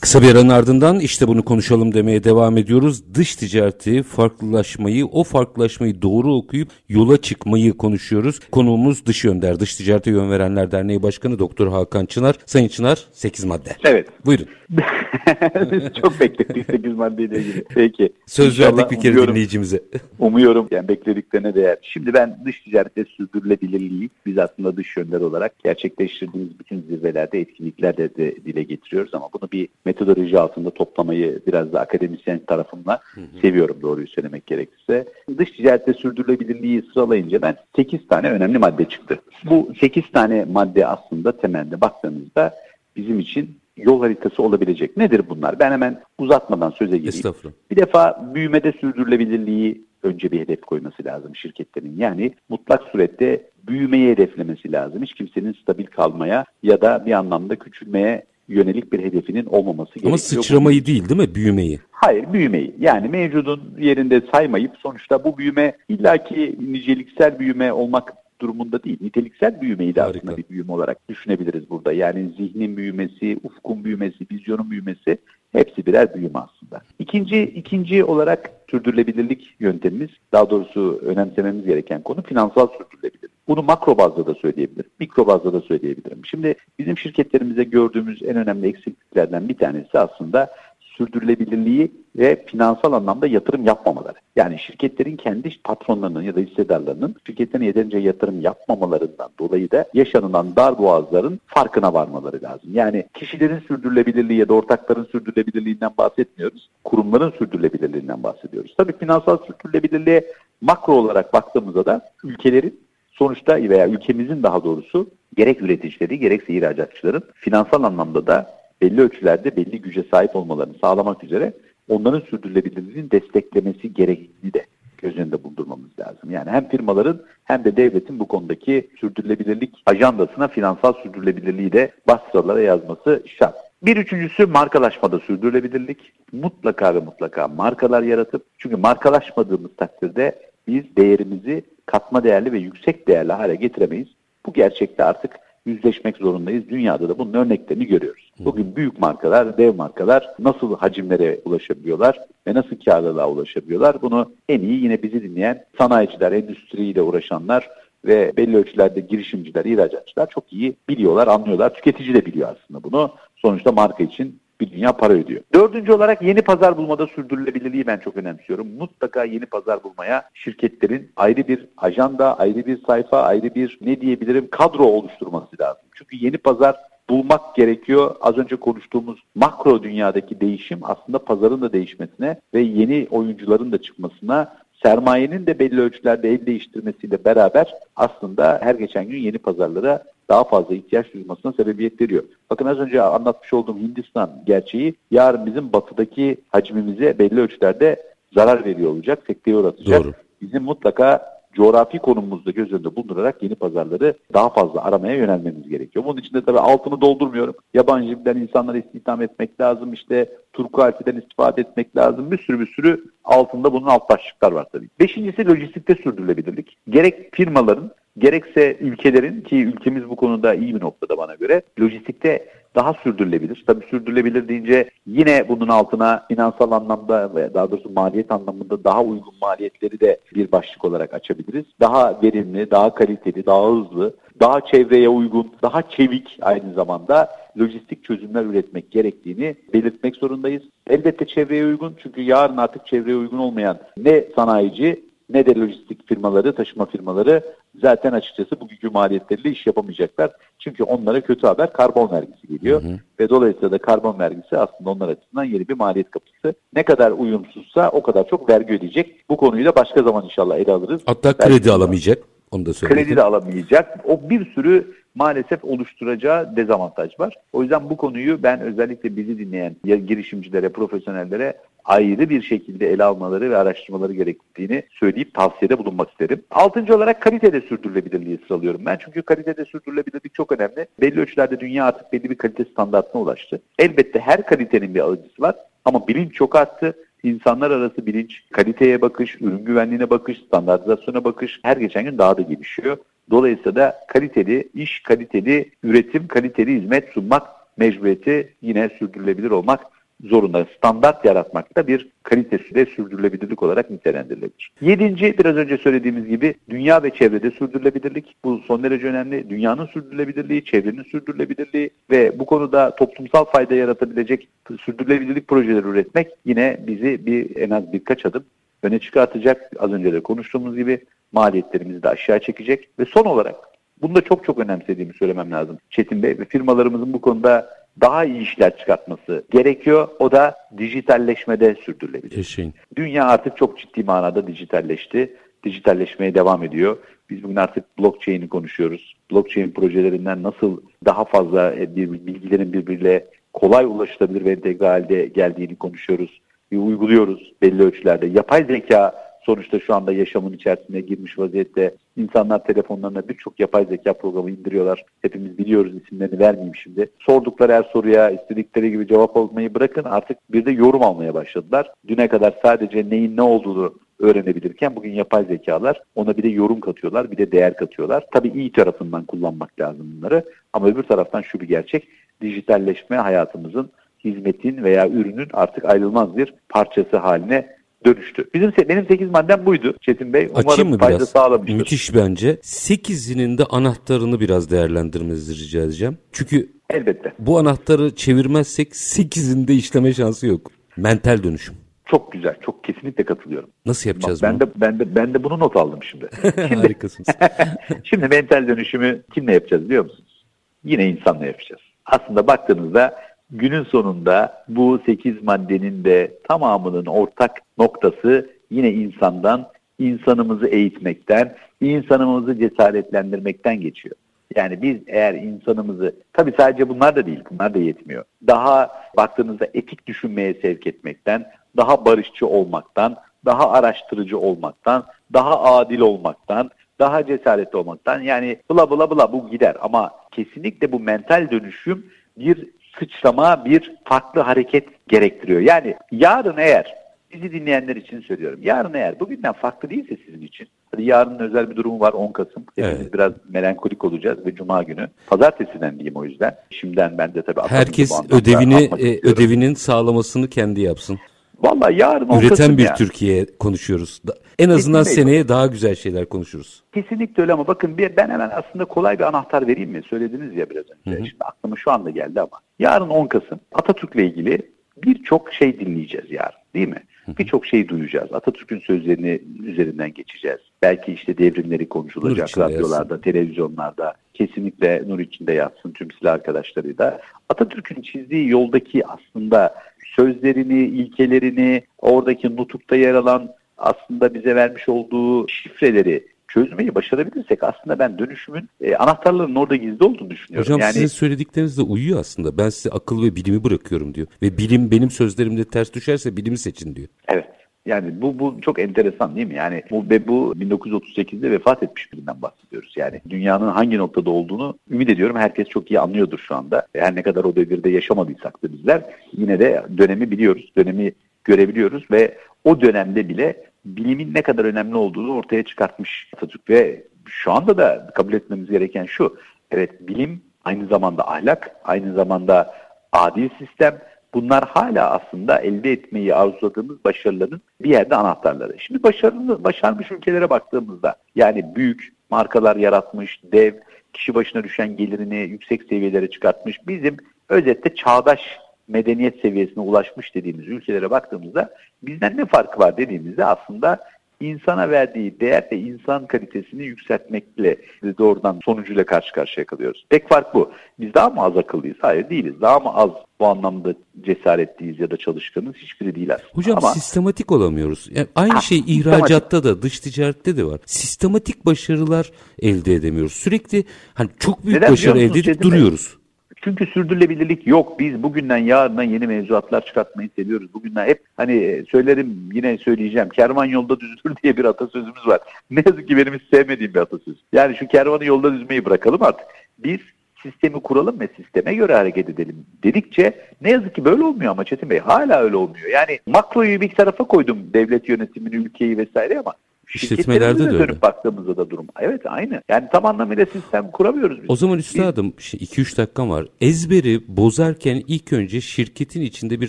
Kısa 0.00 0.22
bir 0.22 0.30
aranın 0.30 0.48
ardından 0.48 1.00
işte 1.00 1.28
bunu 1.28 1.44
konuşalım 1.44 1.94
demeye 1.94 2.24
devam 2.24 2.56
ediyoruz. 2.56 3.14
Dış 3.14 3.36
ticareti, 3.36 4.02
farklılaşmayı, 4.02 5.06
o 5.06 5.24
farklılaşmayı 5.24 6.02
doğru 6.02 6.34
okuyup 6.34 6.68
yola 6.88 7.16
çıkmayı 7.16 7.72
konuşuyoruz. 7.72 8.40
Konuğumuz 8.52 9.06
Dış 9.06 9.24
Yönder, 9.24 9.60
Dış 9.60 9.76
Ticarete 9.76 10.10
Yön 10.10 10.30
Verenler 10.30 10.70
Derneği 10.70 11.02
Başkanı 11.02 11.38
Doktor 11.38 11.68
Hakan 11.68 12.06
Çınar. 12.06 12.36
Sayın 12.46 12.68
Çınar 12.68 13.04
8 13.12 13.44
madde. 13.44 13.70
Evet. 13.84 14.08
Buyurun. 14.26 14.46
Çok 16.02 16.20
bekledik 16.20 16.66
8 16.66 16.92
maddeyle 16.92 17.38
ilgili. 17.38 17.64
Peki. 17.74 18.12
Söz 18.26 18.58
İnşallah 18.58 18.78
verdik 18.78 18.90
bir 18.90 19.00
kere 19.00 19.10
umuyorum, 19.10 19.34
dinleyicimize. 19.34 19.82
Umuyorum 20.18 20.68
yani 20.70 20.88
beklediklerine 20.88 21.54
değer. 21.54 21.78
Şimdi 21.82 22.14
ben 22.14 22.42
dış 22.44 22.60
ticarette 22.60 23.04
sürdürülebilirliği 23.04 24.10
biz 24.26 24.38
aslında 24.38 24.76
dış 24.76 24.96
yönler 24.96 25.20
olarak 25.20 25.58
gerçekleştirdiğimiz 25.64 26.58
bütün 26.58 26.82
zirvelerde, 26.82 27.40
etkinliklerde 27.40 28.14
de 28.16 28.36
dile 28.44 28.62
getiriyoruz 28.62 29.14
ama 29.14 29.28
bunu 29.32 29.50
bir 29.52 29.68
metodoloji 29.90 30.38
altında 30.38 30.70
toplamayı 30.70 31.40
biraz 31.46 31.72
da 31.72 31.80
akademisyen 31.80 32.38
tarafımla 32.38 33.00
seviyorum 33.42 33.78
doğruyu 33.82 34.08
söylemek 34.08 34.46
gerekirse. 34.46 35.06
Dış 35.38 35.50
ticarette 35.50 35.94
sürdürülebilirliği 35.94 36.82
sıralayınca 36.94 37.42
ben 37.42 37.56
8 37.76 38.08
tane 38.08 38.30
önemli 38.30 38.58
madde 38.58 38.84
çıktı. 38.84 39.20
Bu 39.44 39.72
8 39.80 40.10
tane 40.12 40.44
madde 40.44 40.86
aslında 40.86 41.36
temelde 41.36 41.80
baktığınızda 41.80 42.54
bizim 42.96 43.20
için 43.20 43.56
yol 43.76 44.00
haritası 44.00 44.42
olabilecek. 44.42 44.96
Nedir 44.96 45.22
bunlar? 45.28 45.58
Ben 45.58 45.72
hemen 45.72 46.00
uzatmadan 46.18 46.70
söze 46.70 46.96
gireyim. 46.96 47.08
Estağfurullah. 47.08 47.52
Bir 47.70 47.76
defa 47.76 48.30
büyümede 48.34 48.72
sürdürülebilirliği 48.72 49.84
önce 50.02 50.30
bir 50.30 50.40
hedef 50.40 50.60
koyması 50.60 51.04
lazım 51.04 51.36
şirketlerin. 51.36 51.96
Yani 51.98 52.32
mutlak 52.48 52.82
surette 52.82 53.50
büyümeyi 53.66 54.10
hedeflemesi 54.10 54.72
lazım. 54.72 55.02
Hiç 55.02 55.14
kimsenin 55.14 55.52
stabil 55.52 55.86
kalmaya 55.86 56.44
ya 56.62 56.80
da 56.80 57.06
bir 57.06 57.12
anlamda 57.12 57.56
küçülmeye 57.56 58.29
yönelik 58.50 58.92
bir 58.92 58.98
hedefinin 59.04 59.46
olmaması 59.46 59.90
gerekiyor. 59.90 60.10
Ama 60.10 60.18
sıçramayı 60.18 60.86
değil 60.86 61.08
değil 61.08 61.20
mi? 61.20 61.34
Büyümeyi. 61.34 61.80
Hayır 61.90 62.32
büyümeyi. 62.32 62.74
Yani 62.78 63.08
mevcudun 63.08 63.60
yerinde 63.78 64.22
saymayıp 64.32 64.72
sonuçta 64.76 65.24
bu 65.24 65.38
büyüme 65.38 65.72
illaki 65.88 66.56
niceliksel 66.72 67.38
büyüme 67.38 67.72
olmak 67.72 68.14
durumunda 68.40 68.82
değil. 68.82 68.98
Niteliksel 69.00 69.60
büyümeyi 69.60 69.94
de 69.94 70.00
Harika. 70.00 70.18
aslında 70.18 70.36
bir 70.36 70.48
büyüme 70.50 70.72
olarak 70.72 71.08
düşünebiliriz 71.08 71.70
burada. 71.70 71.92
Yani 71.92 72.30
zihnin 72.36 72.76
büyümesi, 72.76 73.38
ufkun 73.42 73.84
büyümesi, 73.84 74.26
vizyonun 74.32 74.70
büyümesi 74.70 75.18
hepsi 75.52 75.86
birer 75.86 76.14
büyüme 76.14 76.38
aslında. 76.38 76.80
İkinci, 76.98 77.42
ikinci 77.42 78.04
olarak 78.04 78.50
sürdürülebilirlik 78.70 79.56
yöntemimiz, 79.60 80.10
daha 80.32 80.50
doğrusu 80.50 81.00
önemsememiz 81.04 81.66
gereken 81.66 82.02
konu 82.02 82.22
finansal 82.22 82.66
sürdürülebilirlik. 82.66 83.39
Bunu 83.50 83.62
makro 83.62 83.98
bazda 83.98 84.26
da 84.26 84.34
söyleyebilirim, 84.34 84.90
mikro 85.00 85.26
bazda 85.26 85.52
da 85.52 85.60
söyleyebilirim. 85.60 86.20
Şimdi 86.24 86.54
bizim 86.78 86.98
şirketlerimize 86.98 87.64
gördüğümüz 87.64 88.22
en 88.22 88.36
önemli 88.36 88.66
eksikliklerden 88.66 89.48
bir 89.48 89.58
tanesi 89.58 89.98
aslında 89.98 90.50
sürdürülebilirliği 90.80 91.92
ve 92.16 92.44
finansal 92.46 92.92
anlamda 92.92 93.26
yatırım 93.26 93.66
yapmamaları. 93.66 94.14
Yani 94.36 94.58
şirketlerin 94.58 95.16
kendi 95.16 95.62
patronlarının 95.64 96.22
ya 96.22 96.36
da 96.36 96.40
hissedarlarının 96.40 97.14
şirketlerine 97.26 97.66
yeterince 97.66 97.98
yatırım 97.98 98.40
yapmamalarından 98.40 99.30
dolayı 99.38 99.70
da 99.70 99.84
yaşanılan 99.94 100.56
dar 100.56 100.78
boğazların 100.78 101.40
farkına 101.46 101.94
varmaları 101.94 102.42
lazım. 102.42 102.70
Yani 102.72 103.04
kişilerin 103.14 103.58
sürdürülebilirliği 103.58 104.38
ya 104.38 104.48
da 104.48 104.54
ortakların 104.54 105.04
sürdürülebilirliğinden 105.04 105.90
bahsetmiyoruz. 105.98 106.70
Kurumların 106.84 107.30
sürdürülebilirliğinden 107.30 108.22
bahsediyoruz. 108.22 108.74
Tabii 108.76 108.98
finansal 108.98 109.38
sürdürülebilirliğe 109.46 110.24
makro 110.60 110.92
olarak 110.92 111.32
baktığımızda 111.32 111.86
da 111.86 112.10
ülkelerin 112.24 112.89
sonuçta 113.20 113.56
veya 113.56 113.88
ülkemizin 113.88 114.42
daha 114.42 114.64
doğrusu 114.64 115.10
gerek 115.36 115.62
üreticileri 115.62 116.18
gerekse 116.18 116.52
ihracatçıların 116.52 117.22
finansal 117.34 117.82
anlamda 117.82 118.26
da 118.26 118.60
belli 118.82 119.00
ölçülerde 119.00 119.56
belli 119.56 119.82
güce 119.82 120.04
sahip 120.10 120.36
olmalarını 120.36 120.74
sağlamak 120.80 121.24
üzere 121.24 121.52
onların 121.88 122.20
sürdürülebilirliğini 122.20 123.10
desteklemesi 123.10 123.94
gerektiğini 123.94 124.54
de 124.54 124.66
göz 124.98 125.16
önünde 125.16 125.44
bulundurmamız 125.44 125.90
lazım. 125.98 126.30
Yani 126.30 126.50
hem 126.50 126.68
firmaların 126.68 127.22
hem 127.44 127.64
de 127.64 127.76
devletin 127.76 128.18
bu 128.18 128.28
konudaki 128.28 128.90
sürdürülebilirlik 129.00 129.74
ajandasına 129.86 130.48
finansal 130.48 130.92
sürdürülebilirliği 130.92 131.72
de 131.72 131.90
bas 132.08 132.20
sıralara 132.32 132.60
yazması 132.60 133.22
şart. 133.38 133.56
Bir 133.82 133.96
üçüncüsü 133.96 134.46
markalaşmada 134.46 135.18
sürdürülebilirlik. 135.18 136.12
Mutlaka 136.32 136.94
ve 136.94 137.00
mutlaka 137.00 137.48
markalar 137.48 138.02
yaratıp 138.02 138.46
çünkü 138.58 138.76
markalaşmadığımız 138.76 139.70
takdirde 139.76 140.38
biz 140.66 140.96
değerimizi 140.96 141.62
katma 141.90 142.24
değerli 142.24 142.52
ve 142.52 142.58
yüksek 142.58 143.08
değerli 143.08 143.32
hale 143.32 143.54
getiremeyiz. 143.54 144.08
Bu 144.46 144.52
gerçekte 144.52 145.04
artık 145.04 145.30
yüzleşmek 145.66 146.16
zorundayız. 146.16 146.68
Dünyada 146.68 147.08
da 147.08 147.18
bunun 147.18 147.34
örneklerini 147.34 147.86
görüyoruz. 147.86 148.30
Bugün 148.38 148.76
büyük 148.76 149.00
markalar, 149.00 149.58
dev 149.58 149.74
markalar 149.74 150.30
nasıl 150.38 150.76
hacimlere 150.76 151.40
ulaşabiliyorlar 151.44 152.20
ve 152.46 152.54
nasıl 152.54 152.76
karlılığa 152.84 153.30
ulaşabiliyorlar? 153.30 154.02
Bunu 154.02 154.32
en 154.48 154.60
iyi 154.60 154.82
yine 154.82 155.02
bizi 155.02 155.22
dinleyen 155.22 155.64
sanayiciler, 155.78 156.32
endüstriyle 156.32 157.02
uğraşanlar 157.02 157.70
ve 158.04 158.32
belli 158.36 158.56
ölçülerde 158.56 159.00
girişimciler, 159.00 159.64
ihracatçılar 159.64 160.26
çok 160.30 160.52
iyi 160.52 160.76
biliyorlar, 160.88 161.26
anlıyorlar. 161.26 161.74
Tüketici 161.74 162.14
de 162.14 162.26
biliyor 162.26 162.48
aslında 162.48 162.82
bunu. 162.82 163.14
Sonuçta 163.36 163.72
marka 163.72 164.04
için 164.04 164.40
bir 164.60 164.70
dünya 164.70 164.92
para 164.92 165.12
ödüyor. 165.12 165.42
Dördüncü 165.54 165.92
olarak 165.92 166.22
yeni 166.22 166.42
pazar 166.42 166.76
bulmada 166.76 167.06
sürdürülebilirliği 167.06 167.86
ben 167.86 167.98
çok 167.98 168.16
önemsiyorum. 168.16 168.68
Mutlaka 168.78 169.24
yeni 169.24 169.46
pazar 169.46 169.84
bulmaya 169.84 170.22
şirketlerin 170.34 171.12
ayrı 171.16 171.48
bir 171.48 171.66
ajanda, 171.76 172.38
ayrı 172.38 172.66
bir 172.66 172.84
sayfa, 172.86 173.22
ayrı 173.22 173.54
bir 173.54 173.78
ne 173.80 174.00
diyebilirim 174.00 174.48
kadro 174.50 174.84
oluşturması 174.84 175.60
lazım. 175.60 175.82
Çünkü 175.94 176.24
yeni 176.24 176.38
pazar 176.38 176.76
bulmak 177.10 177.54
gerekiyor. 177.54 178.14
Az 178.20 178.38
önce 178.38 178.56
konuştuğumuz 178.56 179.20
makro 179.34 179.82
dünyadaki 179.82 180.40
değişim 180.40 180.80
aslında 180.82 181.18
pazarın 181.18 181.60
da 181.60 181.72
değişmesine 181.72 182.40
ve 182.54 182.60
yeni 182.60 183.06
oyuncuların 183.10 183.72
da 183.72 183.82
çıkmasına 183.82 184.56
sermayenin 184.82 185.46
de 185.46 185.58
belli 185.58 185.80
ölçülerde 185.80 186.32
el 186.32 186.46
değiştirmesiyle 186.46 187.24
beraber 187.24 187.74
aslında 187.96 188.58
her 188.62 188.74
geçen 188.74 189.08
gün 189.08 189.18
yeni 189.18 189.38
pazarlara 189.38 190.02
daha 190.30 190.44
fazla 190.44 190.74
ihtiyaç 190.74 191.14
duymasına 191.14 191.52
sebebiyet 191.52 192.00
veriyor. 192.00 192.24
Bakın 192.50 192.66
az 192.66 192.78
önce 192.78 193.02
anlatmış 193.02 193.52
olduğum 193.52 193.78
Hindistan 193.78 194.30
gerçeği 194.46 194.94
yarın 195.10 195.46
bizim 195.46 195.72
batıdaki 195.72 196.36
hacmimize 196.48 197.18
belli 197.18 197.40
ölçülerde 197.40 198.02
zarar 198.34 198.64
veriyor 198.64 198.90
olacak, 198.90 199.22
sekteye 199.26 199.56
uğratacak. 199.56 200.04
Doğru. 200.04 200.12
Bizim 200.42 200.62
mutlaka 200.62 201.40
coğrafi 201.52 201.98
konumumuzda 201.98 202.50
göz 202.50 202.72
önünde 202.72 202.96
bulundurarak 202.96 203.42
yeni 203.42 203.54
pazarları 203.54 204.14
daha 204.32 204.48
fazla 204.48 204.84
aramaya 204.84 205.14
yönelmemiz 205.14 205.68
gerekiyor. 205.68 206.04
Bunun 206.04 206.20
için 206.20 206.34
de 206.34 206.44
tabii 206.44 206.58
altını 206.58 207.00
doldurmuyorum. 207.00 207.54
Yabancı 207.74 208.08
dilden 208.08 208.36
insanları 208.36 208.78
istihdam 208.78 209.22
etmek 209.22 209.60
lazım. 209.60 209.92
İşte 209.92 210.32
Turku 210.52 210.82
harfinden 210.82 211.20
istifade 211.20 211.60
etmek 211.60 211.96
lazım. 211.96 212.30
Bir 212.30 212.38
sürü 212.38 212.60
bir 212.60 212.66
sürü 212.66 213.04
altında 213.24 213.72
bunun 213.72 213.86
alt 213.86 214.10
başlıklar 214.10 214.52
var 214.52 214.66
tabii. 214.72 214.88
Beşincisi 215.00 215.48
lojistikte 215.48 215.94
sürdürülebilirlik. 215.94 216.76
Gerek 216.88 217.34
firmaların 217.34 217.90
gerekse 218.20 218.76
ülkelerin 218.80 219.40
ki 219.40 219.56
ülkemiz 219.56 220.08
bu 220.08 220.16
konuda 220.16 220.54
iyi 220.54 220.74
bir 220.74 220.80
noktada 220.80 221.18
bana 221.18 221.34
göre 221.34 221.62
lojistikte 221.80 222.48
daha 222.74 222.94
sürdürülebilir. 222.94 223.64
Tabii 223.66 223.86
sürdürülebilir 223.86 224.48
deyince 224.48 224.90
yine 225.06 225.48
bunun 225.48 225.68
altına 225.68 226.24
finansal 226.28 226.72
anlamda 226.72 227.34
ve 227.34 227.54
daha 227.54 227.70
doğrusu 227.70 227.90
maliyet 227.90 228.32
anlamında 228.32 228.84
daha 228.84 229.02
uygun 229.02 229.34
maliyetleri 229.42 230.00
de 230.00 230.20
bir 230.34 230.52
başlık 230.52 230.84
olarak 230.84 231.14
açabiliriz. 231.14 231.64
Daha 231.80 232.22
verimli, 232.22 232.70
daha 232.70 232.94
kaliteli, 232.94 233.46
daha 233.46 233.68
hızlı, 233.68 234.14
daha 234.40 234.60
çevreye 234.60 235.08
uygun, 235.08 235.52
daha 235.62 235.82
çevik 235.82 236.38
aynı 236.42 236.74
zamanda 236.74 237.28
lojistik 237.58 238.04
çözümler 238.04 238.44
üretmek 238.44 238.90
gerektiğini 238.90 239.56
belirtmek 239.72 240.16
zorundayız. 240.16 240.62
Elbette 240.90 241.26
çevreye 241.26 241.66
uygun 241.66 241.96
çünkü 242.02 242.20
yarın 242.22 242.56
artık 242.56 242.86
çevreye 242.86 243.16
uygun 243.16 243.38
olmayan 243.38 243.78
ne 243.96 244.24
sanayici 244.36 245.09
ne 245.34 245.46
de 245.46 245.54
lojistik 245.54 246.08
firmaları, 246.08 246.54
taşıma 246.54 246.86
firmaları 246.86 247.42
zaten 247.82 248.12
açıkçası 248.12 248.60
bugünkü 248.60 248.88
maliyetleriyle 248.88 249.50
iş 249.50 249.66
yapamayacaklar. 249.66 250.30
Çünkü 250.58 250.82
onlara 250.82 251.20
kötü 251.20 251.46
haber 251.46 251.72
karbon 251.72 252.10
vergisi 252.10 252.46
geliyor. 252.48 252.82
Hı 252.82 252.88
hı. 252.88 252.98
Ve 253.20 253.28
dolayısıyla 253.28 253.70
da 253.70 253.78
karbon 253.78 254.18
vergisi 254.18 254.58
aslında 254.58 254.90
onlar 254.90 255.08
açısından 255.08 255.44
yeni 255.44 255.68
bir 255.68 255.74
maliyet 255.74 256.10
kapısı. 256.10 256.54
Ne 256.74 256.82
kadar 256.82 257.10
uyumsuzsa 257.10 257.90
o 257.90 258.02
kadar 258.02 258.28
çok 258.28 258.48
vergi 258.48 258.74
ödeyecek. 258.74 259.28
Bu 259.30 259.36
konuyu 259.36 259.64
da 259.64 259.76
başka 259.76 260.02
zaman 260.02 260.24
inşallah 260.24 260.58
ele 260.58 260.72
alırız. 260.72 261.02
Hatta 261.06 261.32
kredi 261.32 261.52
Belki 261.52 261.70
alamayacak. 261.70 262.18
Onu 262.50 262.66
da 262.66 262.74
söyleyeyim. 262.74 263.04
Kredi 263.04 263.16
de 263.16 263.22
alamayacak. 263.22 263.98
O 264.04 264.30
bir 264.30 264.54
sürü 264.54 264.94
maalesef 265.14 265.64
oluşturacağı 265.64 266.56
dezavantaj 266.56 267.20
var. 267.20 267.34
O 267.52 267.62
yüzden 267.62 267.90
bu 267.90 267.96
konuyu 267.96 268.42
ben 268.42 268.60
özellikle 268.60 269.16
bizi 269.16 269.38
dinleyen 269.38 269.76
girişimcilere, 269.84 270.68
profesyonellere 270.68 271.54
ayrı 271.90 272.30
bir 272.30 272.42
şekilde 272.42 272.90
ele 272.90 273.04
almaları 273.04 273.50
ve 273.50 273.56
araştırmaları 273.56 274.12
gerektiğini 274.12 274.82
söyleyip 274.90 275.34
tavsiyede 275.34 275.78
bulunmak 275.78 276.10
isterim. 276.10 276.42
Altıncı 276.50 276.96
olarak 276.96 277.22
kalitede 277.22 277.60
sürdürülebilirliği 277.60 278.38
sıralıyorum 278.48 278.86
ben. 278.86 278.98
Çünkü 279.04 279.22
kalitede 279.22 279.64
sürdürülebilirlik 279.64 280.34
çok 280.34 280.52
önemli. 280.52 280.86
Belli 281.00 281.20
ölçülerde 281.20 281.60
dünya 281.60 281.84
artık 281.84 282.12
belli 282.12 282.30
bir 282.30 282.38
kalite 282.38 282.64
standartına 282.64 283.22
ulaştı. 283.22 283.62
Elbette 283.78 284.18
her 284.20 284.46
kalitenin 284.46 284.94
bir 284.94 285.00
alıcısı 285.00 285.42
var 285.42 285.54
ama 285.84 286.08
bilinç 286.08 286.34
çok 286.34 286.56
arttı. 286.56 286.94
İnsanlar 287.22 287.70
arası 287.70 288.06
bilinç, 288.06 288.42
kaliteye 288.52 289.00
bakış, 289.00 289.40
ürün 289.40 289.64
güvenliğine 289.64 290.10
bakış, 290.10 290.38
standartizasyona 290.38 291.24
bakış 291.24 291.60
her 291.62 291.76
geçen 291.76 292.04
gün 292.04 292.18
daha 292.18 292.36
da 292.36 292.42
gelişiyor. 292.42 292.96
Dolayısıyla 293.30 293.74
da 293.74 294.00
kaliteli 294.08 294.68
iş, 294.74 295.02
kaliteli 295.02 295.70
üretim, 295.82 296.28
kaliteli 296.28 296.80
hizmet 296.80 297.08
sunmak 297.08 297.42
mecburiyeti 297.76 298.54
yine 298.62 298.88
sürdürülebilir 298.98 299.50
olmak 299.50 299.80
zorunda. 300.24 300.66
Standart 300.76 301.24
yaratmakta 301.24 301.86
bir 301.86 302.08
kalitesi 302.22 302.74
de 302.74 302.86
sürdürülebilirlik 302.86 303.62
olarak 303.62 303.90
nitelendirilebilir. 303.90 304.72
Yedinci 304.80 305.38
biraz 305.38 305.56
önce 305.56 305.78
söylediğimiz 305.78 306.26
gibi 306.26 306.54
dünya 306.70 307.02
ve 307.02 307.10
çevrede 307.10 307.50
sürdürülebilirlik. 307.50 308.36
Bu 308.44 308.60
son 308.66 308.82
derece 308.82 309.06
önemli. 309.06 309.50
Dünyanın 309.50 309.86
sürdürülebilirliği, 309.86 310.64
çevrenin 310.64 311.02
sürdürülebilirliği 311.02 311.90
ve 312.10 312.38
bu 312.38 312.46
konuda 312.46 312.94
toplumsal 312.96 313.44
fayda 313.44 313.74
yaratabilecek 313.74 314.48
sürdürülebilirlik 314.84 315.48
projeleri 315.48 315.86
üretmek 315.86 316.28
yine 316.44 316.80
bizi 316.86 317.26
bir 317.26 317.56
en 317.56 317.70
az 317.70 317.92
birkaç 317.92 318.26
adım 318.26 318.44
öne 318.82 318.98
çıkartacak. 318.98 319.70
Az 319.78 319.92
önce 319.92 320.12
de 320.12 320.20
konuştuğumuz 320.20 320.76
gibi 320.76 321.00
maliyetlerimizi 321.32 322.02
de 322.02 322.08
aşağı 322.08 322.40
çekecek 322.40 322.88
ve 322.98 323.04
son 323.04 323.24
olarak 323.24 323.56
bunu 324.02 324.14
da 324.14 324.20
çok 324.20 324.44
çok 324.44 324.58
önemsediğimi 324.58 325.14
söylemem 325.14 325.50
lazım 325.50 325.78
Çetin 325.90 326.22
Bey 326.22 326.38
ve 326.38 326.44
firmalarımızın 326.44 327.12
bu 327.12 327.20
konuda 327.20 327.70
daha 328.00 328.24
iyi 328.24 328.40
işler 328.40 328.78
çıkartması 328.78 329.44
gerekiyor. 329.50 330.08
O 330.18 330.32
da 330.32 330.54
dijitalleşmede 330.78 331.74
sürdürülebilir. 331.74 332.36
Yaşayın. 332.36 332.74
Dünya 332.96 333.26
artık 333.26 333.56
çok 333.56 333.78
ciddi 333.78 334.04
manada 334.04 334.46
dijitalleşti. 334.46 335.36
Dijitalleşmeye 335.64 336.34
devam 336.34 336.64
ediyor. 336.64 336.96
Biz 337.30 337.42
bugün 337.42 337.56
artık 337.56 337.98
blockchain'i 337.98 338.48
konuşuyoruz. 338.48 339.16
Blockchain 339.32 339.70
projelerinden 339.70 340.42
nasıl 340.42 340.80
daha 341.04 341.24
fazla 341.24 341.74
e, 341.74 341.96
bir 341.96 342.12
bilgilerin 342.12 342.72
birbiriyle 342.72 343.26
kolay 343.52 343.84
ulaşılabilir 343.84 344.44
ve 344.44 344.50
entegre 344.52 344.86
halde 344.86 345.26
geldiğini 345.26 345.76
konuşuyoruz. 345.76 346.40
Ve 346.72 346.78
uyguluyoruz 346.78 347.52
belli 347.62 347.82
ölçülerde. 347.82 348.26
Yapay 348.26 348.64
zeka 348.64 349.29
sonuçta 349.42 349.80
şu 349.80 349.94
anda 349.94 350.12
yaşamın 350.12 350.52
içerisine 350.52 351.00
girmiş 351.00 351.38
vaziyette. 351.38 351.94
İnsanlar 352.16 352.64
telefonlarına 352.64 353.28
birçok 353.28 353.60
yapay 353.60 353.84
zeka 353.84 354.12
programı 354.12 354.50
indiriyorlar. 354.50 355.04
Hepimiz 355.22 355.58
biliyoruz 355.58 355.92
isimlerini 356.04 356.38
vermeyeyim 356.38 356.76
şimdi. 356.76 357.10
Sordukları 357.18 357.72
her 357.72 357.82
soruya 357.82 358.30
istedikleri 358.30 358.90
gibi 358.90 359.08
cevap 359.08 359.36
almayı 359.36 359.74
bırakın 359.74 360.04
artık 360.04 360.38
bir 360.52 360.66
de 360.66 360.70
yorum 360.70 361.02
almaya 361.02 361.34
başladılar. 361.34 361.90
Düne 362.08 362.28
kadar 362.28 362.54
sadece 362.62 363.10
neyin 363.10 363.36
ne 363.36 363.42
olduğunu 363.42 363.94
öğrenebilirken 364.20 364.96
bugün 364.96 365.12
yapay 365.12 365.44
zekalar 365.44 366.02
ona 366.14 366.36
bir 366.36 366.42
de 366.42 366.48
yorum 366.48 366.80
katıyorlar, 366.80 367.30
bir 367.30 367.36
de 367.36 367.52
değer 367.52 367.76
katıyorlar. 367.76 368.26
Tabii 368.32 368.48
iyi 368.48 368.72
tarafından 368.72 369.24
kullanmak 369.24 369.80
lazım 369.80 370.12
bunları 370.16 370.44
ama 370.72 370.86
öbür 370.86 371.02
taraftan 371.02 371.42
şu 371.42 371.60
bir 371.60 371.68
gerçek, 371.68 372.08
dijitalleşme 372.40 373.16
hayatımızın 373.16 373.90
hizmetin 374.24 374.84
veya 374.84 375.08
ürünün 375.08 375.48
artık 375.52 375.84
ayrılmaz 375.84 376.36
bir 376.36 376.54
parçası 376.68 377.16
haline 377.16 377.79
dönüştü. 378.06 378.44
Bizim 378.54 378.72
benim 378.88 379.06
8 379.06 379.30
maddem 379.30 379.66
buydu 379.66 379.94
Çetin 380.00 380.32
Bey. 380.32 380.48
Umarım 380.50 380.68
Açayım 380.68 380.90
mı 380.90 380.98
fayda 380.98 381.16
biraz? 381.16 381.28
sağlamıştır. 381.28 381.76
Müthiş 381.76 382.14
bence. 382.14 382.50
8'inin 382.54 383.58
de 383.58 383.64
anahtarını 383.64 384.40
biraz 384.40 384.70
değerlendirmenizi 384.70 385.64
rica 385.64 385.82
edeceğim. 385.82 386.18
Çünkü 386.32 386.72
Elbette. 386.90 387.32
bu 387.38 387.58
anahtarı 387.58 388.14
çevirmezsek 388.14 388.92
8'inde 388.92 389.68
de 389.68 389.74
işleme 389.74 390.12
şansı 390.12 390.46
yok. 390.46 390.70
Mental 390.96 391.42
dönüşüm. 391.42 391.74
Çok 392.06 392.32
güzel. 392.32 392.56
Çok 392.60 392.84
kesinlikle 392.84 393.24
katılıyorum. 393.24 393.70
Nasıl 393.86 394.10
yapacağız 394.10 394.42
Bak, 394.42 394.50
bunu? 394.50 394.60
Ben 394.60 394.68
de 394.68 394.72
ben 394.80 394.98
de 394.98 395.14
ben 395.16 395.34
de 395.34 395.44
bunu 395.44 395.58
not 395.58 395.76
aldım 395.76 396.02
şimdi. 396.02 396.28
şimdi 396.42 396.74
Harikasınız. 396.74 397.28
şimdi 398.04 398.28
mental 398.28 398.68
dönüşümü 398.68 399.22
kimle 399.34 399.52
yapacağız 399.54 399.84
biliyor 399.84 400.04
musunuz? 400.04 400.44
Yine 400.84 401.08
insanla 401.08 401.46
yapacağız. 401.46 401.80
Aslında 402.06 402.46
baktığınızda 402.46 403.14
günün 403.50 403.84
sonunda 403.84 404.64
bu 404.68 405.00
8 405.06 405.42
maddenin 405.42 406.04
de 406.04 406.32
tamamının 406.48 407.06
ortak 407.06 407.58
noktası 407.78 408.50
yine 408.70 408.92
insandan, 408.92 409.68
insanımızı 409.98 410.66
eğitmekten, 410.66 411.56
insanımızı 411.80 412.58
cesaretlendirmekten 412.58 413.80
geçiyor. 413.80 414.16
Yani 414.56 414.82
biz 414.82 414.96
eğer 415.06 415.34
insanımızı, 415.34 416.16
tabii 416.32 416.52
sadece 416.56 416.88
bunlar 416.88 417.16
da 417.16 417.26
değil, 417.26 417.40
bunlar 417.50 417.74
da 417.74 417.78
yetmiyor. 417.78 418.24
Daha 418.46 418.90
baktığınızda 419.16 419.66
etik 419.74 420.06
düşünmeye 420.06 420.54
sevk 420.54 420.86
etmekten, 420.86 421.46
daha 421.76 422.04
barışçı 422.04 422.46
olmaktan, 422.46 423.16
daha 423.44 423.70
araştırıcı 423.70 424.38
olmaktan, 424.38 425.04
daha 425.32 425.62
adil 425.62 426.00
olmaktan, 426.00 426.70
daha 426.98 427.26
cesaretli 427.26 427.76
olmaktan 427.76 428.20
yani 428.20 428.56
bula 428.70 428.90
bula 428.90 429.10
bula 429.10 429.32
bu 429.32 429.50
gider 429.50 429.76
ama 429.80 430.10
kesinlikle 430.30 430.92
bu 430.92 431.00
mental 431.00 431.50
dönüşüm 431.50 432.06
bir 432.36 432.68
sıçrama, 432.98 433.64
bir 433.64 433.94
farklı 434.04 434.40
hareket 434.40 435.08
gerektiriyor. 435.08 435.60
Yani 435.60 435.96
yarın 436.12 436.56
eğer 436.56 436.94
bizi 437.34 437.52
dinleyenler 437.52 437.96
için 437.96 438.20
söylüyorum. 438.20 438.58
Yarın 438.62 438.94
eğer 438.94 439.20
bugünden 439.20 439.52
farklı 439.52 439.90
değilse 439.90 440.16
sizin 440.26 440.42
için. 440.42 440.68
Hadi 440.90 441.02
yarının 441.02 441.38
özel 441.38 441.70
bir 441.70 441.76
durumu 441.76 442.00
var 442.00 442.12
10 442.12 442.32
Kasım. 442.32 442.64
Hepimiz 442.76 443.00
evet. 443.00 443.14
biraz 443.14 443.32
melankolik 443.48 444.04
olacağız 444.04 444.46
ve 444.46 444.54
Cuma 444.54 444.82
günü. 444.82 445.08
Pazartesiden 445.26 445.94
diyeyim 445.94 446.16
o 446.16 446.24
yüzden. 446.24 446.56
Şimdiden 446.70 447.18
ben 447.18 447.34
de 447.34 447.42
tabii 447.42 447.60
Herkes 447.68 448.12
ödevini 448.30 448.84
e, 448.98 449.28
ödevinin 449.28 449.74
sağlamasını 449.74 450.48
kendi 450.48 450.80
yapsın. 450.80 451.18
Vallahi 451.62 452.00
yarın 452.00 452.40
Üreten 452.40 452.78
bir 452.78 452.84
yani. 452.84 452.96
Türkiye 452.96 453.46
konuşuyoruz. 453.58 454.22
En 454.58 454.70
azından 454.70 455.02
Kesinlikle. 455.02 455.22
seneye 455.22 455.48
daha 455.48 455.66
güzel 455.66 455.94
şeyler 455.94 456.26
konuşuruz. 456.26 456.82
Kesinlikle 456.94 457.42
öyle 457.42 457.52
ama 457.52 457.66
bakın 457.66 457.98
bir, 457.98 458.16
ben 458.16 458.30
hemen 458.30 458.50
aslında 458.54 458.84
kolay 458.84 459.18
bir 459.18 459.24
anahtar 459.24 459.66
vereyim 459.66 459.90
mi? 459.90 460.02
Söylediniz 460.10 460.56
ya 460.56 460.70
biraz 460.70 460.84
önce. 460.90 461.18
Hı 461.18 461.22
hı. 461.22 461.26
Şimdi 461.26 461.44
aklıma 461.44 461.76
şu 461.76 461.90
anda 461.90 462.10
geldi 462.10 462.40
ama. 462.40 462.60
Yarın 462.78 463.08
10 463.08 463.26
Kasım 463.26 463.60
Atatürk'le 463.72 464.16
ilgili 464.16 464.70
birçok 465.04 465.52
şey 465.52 465.80
dinleyeceğiz 465.80 466.30
yarın 466.30 466.58
değil 466.74 466.88
mi? 466.88 467.02
Birçok 467.38 467.66
şey 467.66 467.88
duyacağız. 467.88 468.32
Atatürk'ün 468.32 468.78
sözlerini 468.78 469.40
üzerinden 469.64 470.14
geçeceğiz. 470.14 470.58
Belki 470.82 471.12
işte 471.12 471.38
devrimleri 471.38 471.88
konuşulacak 471.88 472.58
radyolarda, 472.58 473.20
televizyonlarda. 473.20 474.14
Kesinlikle 474.34 475.02
nur 475.06 475.18
içinde 475.18 475.52
yatsın 475.52 475.92
tüm 475.92 476.10
silah 476.10 476.32
arkadaşlarıyla. 476.32 477.20
Atatürk'ün 477.48 478.02
çizdiği 478.02 478.48
yoldaki 478.48 479.06
aslında 479.06 479.74
sözlerini, 480.16 480.82
ilkelerini, 480.82 481.82
oradaki 481.98 482.56
nutukta 482.56 482.96
yer 482.96 483.14
alan 483.14 483.52
aslında 483.78 484.34
bize 484.34 484.54
vermiş 484.54 484.88
olduğu 484.88 485.48
şifreleri 485.48 486.26
çözmeyi 486.48 486.94
başarabilirsek 486.94 487.62
aslında 487.62 487.98
ben 487.98 488.18
dönüşümün 488.18 488.68
e, 488.80 488.96
anahtarlarının 488.96 489.54
orada 489.54 489.76
gizli 489.76 490.04
olduğunu 490.04 490.30
düşünüyorum. 490.30 490.64
Hocam 490.66 490.80
yani, 490.80 490.92
sizin 490.92 491.06
söyledikleriniz 491.06 491.78
de 491.78 491.82
uyuyor 491.82 492.20
aslında. 492.20 492.58
Ben 492.58 492.68
size 492.68 492.90
akıl 492.90 493.22
ve 493.22 493.36
bilimi 493.36 493.64
bırakıyorum 493.64 494.14
diyor. 494.14 494.26
Ve 494.42 494.58
bilim 494.58 494.90
benim 494.90 495.10
sözlerimde 495.10 495.64
ters 495.64 495.92
düşerse 495.92 496.36
bilimi 496.36 496.58
seçin 496.58 496.96
diyor. 496.96 497.08
Evet. 497.28 497.59
Yani 497.86 498.22
bu 498.22 498.38
bu 498.38 498.60
çok 498.60 498.78
enteresan 498.78 499.36
değil 499.36 499.46
mi? 499.46 499.54
Yani 499.54 499.82
bu 499.90 500.04
ve 500.10 500.28
bu 500.28 500.54
1938'de 500.54 501.50
vefat 501.50 501.82
etmiş 501.82 502.12
birinden 502.12 502.42
bahsediyoruz. 502.42 502.94
Yani 502.96 503.20
dünyanın 503.30 503.68
hangi 503.68 503.98
noktada 503.98 504.30
olduğunu 504.30 504.78
ümit 504.90 505.10
ediyorum 505.10 505.36
herkes 505.36 505.68
çok 505.68 505.90
iyi 505.90 506.00
anlıyordur 506.00 506.38
şu 506.38 506.54
anda. 506.54 506.86
Her 506.94 507.14
ne 507.14 507.22
kadar 507.22 507.44
o 507.44 507.56
devirde 507.56 507.90
yaşamadıysak 507.90 508.62
da 508.62 508.72
bizler 508.72 509.02
yine 509.32 509.58
de 509.58 509.82
dönemi 509.98 510.30
biliyoruz. 510.30 510.72
Dönemi 510.76 511.12
görebiliyoruz 511.44 512.10
ve 512.10 512.38
o 512.64 512.80
dönemde 512.80 513.28
bile 513.28 513.64
bilimin 513.84 514.34
ne 514.34 514.42
kadar 514.42 514.64
önemli 514.64 514.96
olduğunu 514.96 515.34
ortaya 515.34 515.62
çıkartmış 515.62 516.30
Atatürk 516.36 516.70
ve 516.70 517.04
şu 517.24 517.52
anda 517.52 517.78
da 517.78 518.10
kabul 518.14 518.32
etmemiz 518.32 518.70
gereken 518.70 519.04
şu. 519.04 519.36
Evet 519.70 520.08
bilim 520.08 520.42
aynı 520.64 520.86
zamanda 520.86 521.28
ahlak, 521.28 521.70
aynı 521.84 522.14
zamanda 522.14 522.74
adil 523.12 523.48
sistem. 523.58 523.98
Bunlar 524.34 524.64
hala 524.64 525.10
aslında 525.10 525.58
elde 525.58 525.92
etmeyi 525.92 526.34
arzuladığımız 526.34 527.04
başarıların 527.04 527.60
bir 527.80 527.90
yerde 527.90 528.16
anahtarları. 528.16 528.78
Şimdi 528.78 529.02
başarılı, 529.02 529.64
başarmış 529.64 530.10
ülkelere 530.10 530.50
baktığımızda 530.50 531.16
yani 531.34 531.74
büyük 531.74 532.12
markalar 532.30 532.76
yaratmış, 532.76 533.40
dev, 533.52 533.74
kişi 534.12 534.34
başına 534.34 534.64
düşen 534.64 534.96
gelirini 534.96 535.36
yüksek 535.36 535.82
seviyelere 535.82 536.30
çıkartmış. 536.30 536.78
Bizim 536.88 537.16
özetle 537.48 537.94
çağdaş 537.94 538.40
medeniyet 538.88 539.40
seviyesine 539.40 539.82
ulaşmış 539.84 540.34
dediğimiz 540.34 540.68
ülkelere 540.68 541.10
baktığımızda 541.10 541.74
bizden 542.02 542.36
ne 542.36 542.44
farkı 542.46 542.78
var 542.78 542.96
dediğimizde 542.96 543.44
aslında 543.44 544.00
insana 544.40 544.90
verdiği 544.90 545.40
değer 545.40 545.68
ve 545.72 545.78
insan 545.78 546.26
kalitesini 546.26 546.84
yükseltmekle 546.84 547.76
doğrudan 548.18 548.60
sonucuyla 548.64 549.04
karşı 549.04 549.32
karşıya 549.32 549.66
kalıyoruz. 549.66 550.04
Tek 550.10 550.28
fark 550.28 550.54
bu. 550.54 550.72
Biz 551.00 551.14
daha 551.14 551.30
mı 551.30 551.40
az 551.40 551.56
akıllıyız? 551.56 551.96
Hayır 552.00 552.30
değiliz. 552.30 552.60
Daha 552.60 552.78
mı 552.78 552.94
az 552.94 553.10
bu 553.40 553.46
anlamda 553.46 553.94
cesaretliyiz 554.20 555.00
ya 555.00 555.10
da 555.10 555.16
çalışkanız? 555.16 555.74
Hiçbiri 555.76 556.14
değil 556.14 556.34
aslında. 556.34 556.50
Hocam 556.54 556.78
Ama, 556.78 556.94
sistematik 556.94 557.52
olamıyoruz. 557.52 558.08
Yani 558.12 558.26
aynı 558.34 558.52
ha, 558.52 558.60
şey 558.60 558.78
ihracatta 558.86 559.64
da 559.64 559.82
dış 559.82 560.00
ticarette 560.00 560.56
de 560.56 560.64
var. 560.64 560.80
Sistematik 560.86 561.66
başarılar 561.66 562.30
elde 562.62 562.94
edemiyoruz. 562.94 563.32
Sürekli 563.32 563.84
hani 564.14 564.30
çok 564.38 564.66
büyük 564.66 564.80
Neden 564.80 564.92
başarı 564.92 565.18
elde 565.18 565.38
edip 565.38 565.62
duruyoruz. 565.62 566.19
Çünkü 566.64 566.86
sürdürülebilirlik 566.86 567.66
yok. 567.66 567.98
Biz 567.98 568.22
bugünden 568.22 568.56
yarına 568.56 569.02
yeni 569.02 569.26
mevzuatlar 569.26 569.86
çıkartmayı 569.86 570.30
seviyoruz. 570.36 570.74
Bugünden 570.74 571.06
hep 571.06 571.22
hani 571.36 571.52
e, 571.52 571.84
söylerim 571.84 572.50
yine 572.52 572.78
söyleyeceğim. 572.78 573.28
Kervan 573.28 573.64
yolda 573.64 574.00
düzülür 574.00 574.36
diye 574.42 574.56
bir 574.56 574.64
atasözümüz 574.64 575.26
var. 575.26 575.40
Ne 575.70 575.82
yazık 575.86 576.08
ki 576.08 576.16
benim 576.16 576.34
hiç 576.34 576.42
sevmediğim 576.50 576.94
bir 576.94 576.98
atasöz. 576.98 577.36
Yani 577.52 577.76
şu 577.76 577.86
kervanı 577.86 578.24
yolda 578.24 578.52
düzmeyi 578.52 578.84
bırakalım 578.84 579.22
artık. 579.22 579.46
Biz 579.78 580.00
sistemi 580.42 580.80
kuralım 580.82 581.20
ve 581.20 581.28
sisteme 581.36 581.74
göre 581.74 581.94
hareket 581.94 582.28
edelim 582.28 582.66
dedikçe 582.82 583.32
ne 583.60 583.70
yazık 583.70 583.94
ki 583.94 584.04
böyle 584.04 584.22
olmuyor 584.22 584.52
ama 584.52 584.64
Çetin 584.64 584.90
Bey 584.90 584.98
hala 584.98 585.40
öyle 585.40 585.56
olmuyor. 585.56 585.88
Yani 585.92 586.18
makroyu 586.26 586.80
bir 586.80 586.90
tarafa 586.90 587.24
koydum 587.24 587.58
devlet 587.74 588.08
yönetimini, 588.08 588.56
ülkeyi 588.56 588.98
vesaire 588.98 589.38
ama 589.38 589.54
İşletmelerde 589.94 590.70
de 590.70 590.76
öyle. 590.76 591.02
baktığımızda 591.02 591.56
da 591.56 591.70
durum. 591.70 591.86
Evet 592.00 592.20
aynı. 592.24 592.62
Yani 592.68 592.88
tam 592.92 593.06
anlamıyla 593.06 593.46
sistem 593.46 593.90
kuramıyoruz 593.90 594.42
biz. 594.42 594.50
O 594.50 594.56
zaman 594.56 594.78
üstadım 594.78 595.28
2-3 595.38 595.96
dakikam 595.98 596.30
var. 596.30 596.46
Ezberi 596.60 597.20
bozarken 597.28 598.02
ilk 598.08 598.32
önce 598.32 598.60
şirketin 598.60 599.20
içinde 599.20 599.60
bir 599.60 599.68